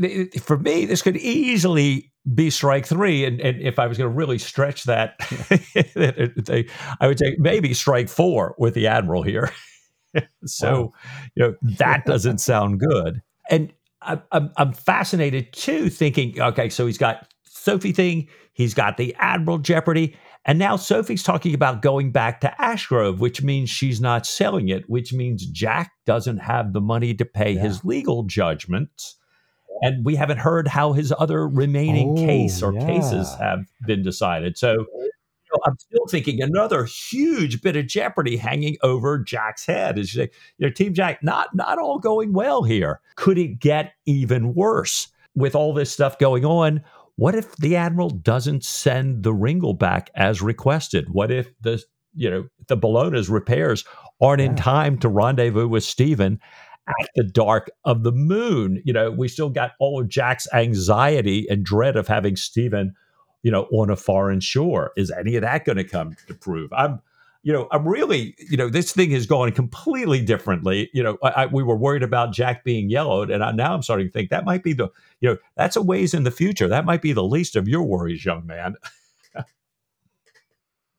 for 0.42 0.58
me, 0.58 0.86
this 0.86 1.02
could 1.02 1.18
easily 1.18 2.12
be 2.34 2.50
strike 2.50 2.86
three. 2.86 3.26
And, 3.26 3.40
and 3.40 3.62
if 3.62 3.80
I 3.80 3.88
was 3.88 3.98
going 3.98 4.10
to 4.10 4.16
really 4.16 4.38
stretch 4.38 4.84
that, 4.84 5.16
I 7.00 7.08
would 7.08 7.20
say 7.20 7.36
maybe 7.40 7.74
strike 7.74 8.10
four 8.10 8.56
with 8.58 8.74
the 8.74 8.88
Admiral 8.88 9.24
here. 9.24 9.52
so, 10.46 10.94
you 11.36 11.44
know, 11.44 11.56
that 11.78 12.06
doesn't 12.06 12.40
sound 12.40 12.80
good. 12.80 13.22
And 13.50 13.72
I, 14.02 14.22
I'm, 14.32 14.52
I'm 14.58 14.74
fascinated 14.74 15.54
too, 15.54 15.90
thinking, 15.90 16.40
okay, 16.42 16.70
so 16.70 16.86
he's 16.86 16.98
got 16.98 17.28
Sophie 17.44 17.94
thing. 17.94 18.28
He's 18.54 18.74
got 18.74 18.98
the 18.98 19.16
Admiral 19.20 19.60
Jeopardy. 19.60 20.16
And 20.46 20.60
now 20.60 20.76
Sophie's 20.76 21.24
talking 21.24 21.56
about 21.56 21.82
going 21.82 22.12
back 22.12 22.42
to 22.42 22.54
Ashgrove, 22.60 23.18
which 23.18 23.42
means 23.42 23.70
she's 23.70 24.00
not 24.00 24.28
selling 24.28 24.70
it, 24.70 24.88
which 24.90 25.12
means 25.12 25.46
Jack 25.48 25.92
doesn't 26.06 26.38
have 26.38 26.74
the 26.74 26.82
money 26.82 27.14
to 27.16 27.26
pay 27.26 27.54
yeah. 27.54 27.62
his 27.62 27.84
legal 27.84 28.24
judgments. 28.24 29.18
And 29.82 30.06
we 30.06 30.16
haven't 30.16 30.38
heard 30.38 30.68
how 30.68 30.94
his 30.94 31.14
other 31.18 31.48
remaining 31.48 32.18
oh, 32.18 32.26
case 32.26 32.62
or 32.62 32.74
yeah. 32.74 32.86
cases 32.86 33.34
have 33.40 33.66
been 33.86 34.04
decided. 34.04 34.58
So 34.58 34.86
know, 35.56 35.62
I'm 35.66 35.78
still 35.78 36.06
thinking 36.08 36.42
another 36.42 36.86
huge 36.86 37.62
bit 37.62 37.76
of 37.76 37.88
jeopardy 37.88 38.38
hanging 38.38 38.78
over 38.82 39.20
Jack's 39.20 39.66
head. 39.66 39.98
Is 39.98 40.16
you 40.16 40.28
know, 40.60 40.70
Team 40.70 40.94
Jack 40.94 41.24
not 41.24 41.56
not 41.56 41.80
all 41.80 42.00
going 42.00 42.34
well 42.34 42.64
here. 42.64 43.02
Could 43.16 43.38
it 43.38 43.60
get 43.60 43.94
even 44.06 44.54
worse 44.54 45.10
with 45.36 45.56
all 45.56 45.74
this 45.74 45.92
stuff 45.92 46.18
going 46.18 46.46
on? 46.46 46.84
What 47.18 47.36
if 47.36 47.56
the 47.58 47.76
admiral 47.76 48.10
doesn't 48.10 48.64
send 48.64 49.24
the 49.24 49.34
Ringle 49.34 49.74
back 49.74 50.10
as 50.16 50.42
requested? 50.42 51.10
What 51.10 51.32
if 51.32 51.50
the 51.62 51.82
you 52.14 52.30
know 52.30 52.48
the 52.68 52.78
Bellona's 52.78 53.30
repairs 53.30 53.86
aren't 54.22 54.42
yeah. 54.42 54.50
in 54.50 54.56
time 54.56 54.98
to 55.00 55.10
rendezvous 55.10 55.68
with 55.68 55.84
Stephen? 55.84 56.40
at 56.88 57.10
the 57.16 57.24
dark 57.24 57.72
of 57.84 58.04
the 58.04 58.12
moon. 58.12 58.80
You 58.86 58.94
know, 58.94 59.10
we 59.10 59.28
still 59.28 59.50
got 59.50 59.72
all 59.80 60.00
of 60.00 60.08
Jack's 60.08 60.48
anxiety 60.54 61.48
and 61.50 61.66
dread 61.66 61.96
of 61.96 62.08
having 62.08 62.36
Stephen 62.36 62.94
you 63.46 63.52
know, 63.52 63.68
on 63.72 63.92
a 63.92 63.96
foreign 63.96 64.40
shore. 64.40 64.92
Is 64.98 65.12
any 65.12 65.36
of 65.36 65.44
that 65.44 65.66
going 65.66 65.78
to 65.78 65.84
come 65.84 66.16
to 66.28 66.34
prove? 66.34 66.74
I'm, 66.74 67.00
you 67.46 67.54
know, 67.54 67.68
I'm 67.72 67.88
really, 67.88 68.36
you 68.40 68.58
know, 68.58 68.70
this 68.70 68.92
thing 68.92 69.12
has 69.12 69.28
gone 69.28 69.52
completely 69.52 70.20
differently. 70.20 70.90
You 70.94 71.04
know, 71.04 71.18
I, 71.22 71.30
I, 71.30 71.46
we 71.46 71.62
were 71.62 71.76
worried 71.76 72.02
about 72.02 72.34
Jack 72.34 72.64
being 72.64 72.90
yellowed, 72.90 73.30
and 73.30 73.44
I, 73.44 73.52
now 73.52 73.76
I'm 73.76 73.84
starting 73.84 74.08
to 74.08 74.12
think 74.12 74.32
that 74.32 74.46
might 74.46 74.64
be 74.64 74.74
the, 74.74 74.90
you 75.22 75.30
know, 75.30 75.38
that's 75.56 75.76
a 75.76 75.82
ways 75.84 76.16
in 76.16 76.24
the 76.24 76.32
future. 76.32 76.68
That 76.68 76.86
might 76.86 77.04
be 77.04 77.14
the 77.14 77.24
least 77.24 77.56
of 77.56 77.68
your 77.68 77.84
worries, 77.84 78.26
young 78.26 78.48
man. 78.48 78.74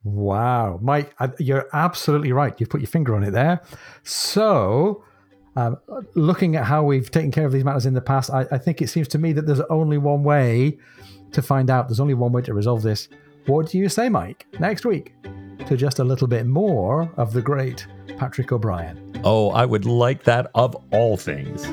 wow, 0.04 0.78
Mike, 0.80 1.12
you're 1.40 1.68
absolutely 1.72 2.30
right. 2.30 2.54
You've 2.60 2.70
put 2.70 2.80
your 2.80 2.88
finger 2.88 3.16
on 3.16 3.24
it 3.24 3.32
there. 3.32 3.60
So. 4.04 5.04
Um, 5.58 5.78
looking 6.14 6.54
at 6.54 6.66
how 6.66 6.82
we've 6.82 7.10
taken 7.10 7.30
care 7.30 7.46
of 7.46 7.52
these 7.52 7.64
matters 7.64 7.86
in 7.86 7.94
the 7.94 8.02
past, 8.02 8.28
I, 8.28 8.46
I 8.50 8.58
think 8.58 8.82
it 8.82 8.88
seems 8.88 9.08
to 9.08 9.18
me 9.18 9.32
that 9.32 9.46
there's 9.46 9.62
only 9.70 9.96
one 9.96 10.22
way 10.22 10.78
to 11.32 11.40
find 11.40 11.70
out 11.70 11.88
there's 11.88 11.98
only 11.98 12.12
one 12.12 12.30
way 12.30 12.42
to 12.42 12.52
resolve 12.52 12.82
this. 12.82 13.08
What 13.46 13.68
do 13.68 13.78
you 13.78 13.88
say, 13.88 14.08
Mike? 14.08 14.44
Next 14.58 14.84
week 14.84 15.14
to 15.66 15.76
just 15.76 16.00
a 16.00 16.04
little 16.04 16.26
bit 16.26 16.46
more 16.46 17.08
of 17.16 17.32
the 17.32 17.40
great 17.40 17.86
Patrick 18.18 18.50
O'Brian? 18.50 19.20
Oh, 19.22 19.50
I 19.50 19.64
would 19.64 19.84
like 19.84 20.24
that 20.24 20.50
of 20.56 20.74
all 20.90 21.16
things. 21.16 21.64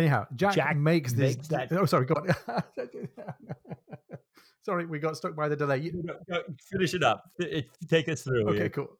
Anyhow, 0.00 0.26
Jack, 0.34 0.54
Jack 0.54 0.76
makes 0.76 1.12
this. 1.12 1.36
Makes 1.36 1.48
that, 1.48 1.72
oh, 1.72 1.84
sorry, 1.86 2.06
go 2.06 2.14
on. 2.14 2.62
sorry, 4.64 4.86
we 4.86 4.98
got 4.98 5.16
stuck 5.16 5.36
by 5.36 5.48
the 5.48 5.56
delay. 5.56 5.78
You, 5.78 6.02
no, 6.04 6.14
no, 6.28 6.42
finish 6.70 6.94
it 6.94 7.02
up. 7.02 7.24
Take 7.88 8.08
us 8.08 8.22
through. 8.22 8.48
Okay, 8.50 8.68
cool. 8.68 8.88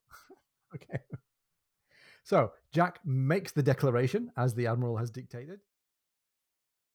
Okay. 0.73 1.01
So 2.23 2.53
Jack 2.73 3.01
makes 3.05 3.51
the 3.51 3.61
declaration 3.61 4.31
as 4.37 4.55
the 4.55 4.69
admiral 4.69 4.97
has 4.97 5.11
dictated. 5.11 5.59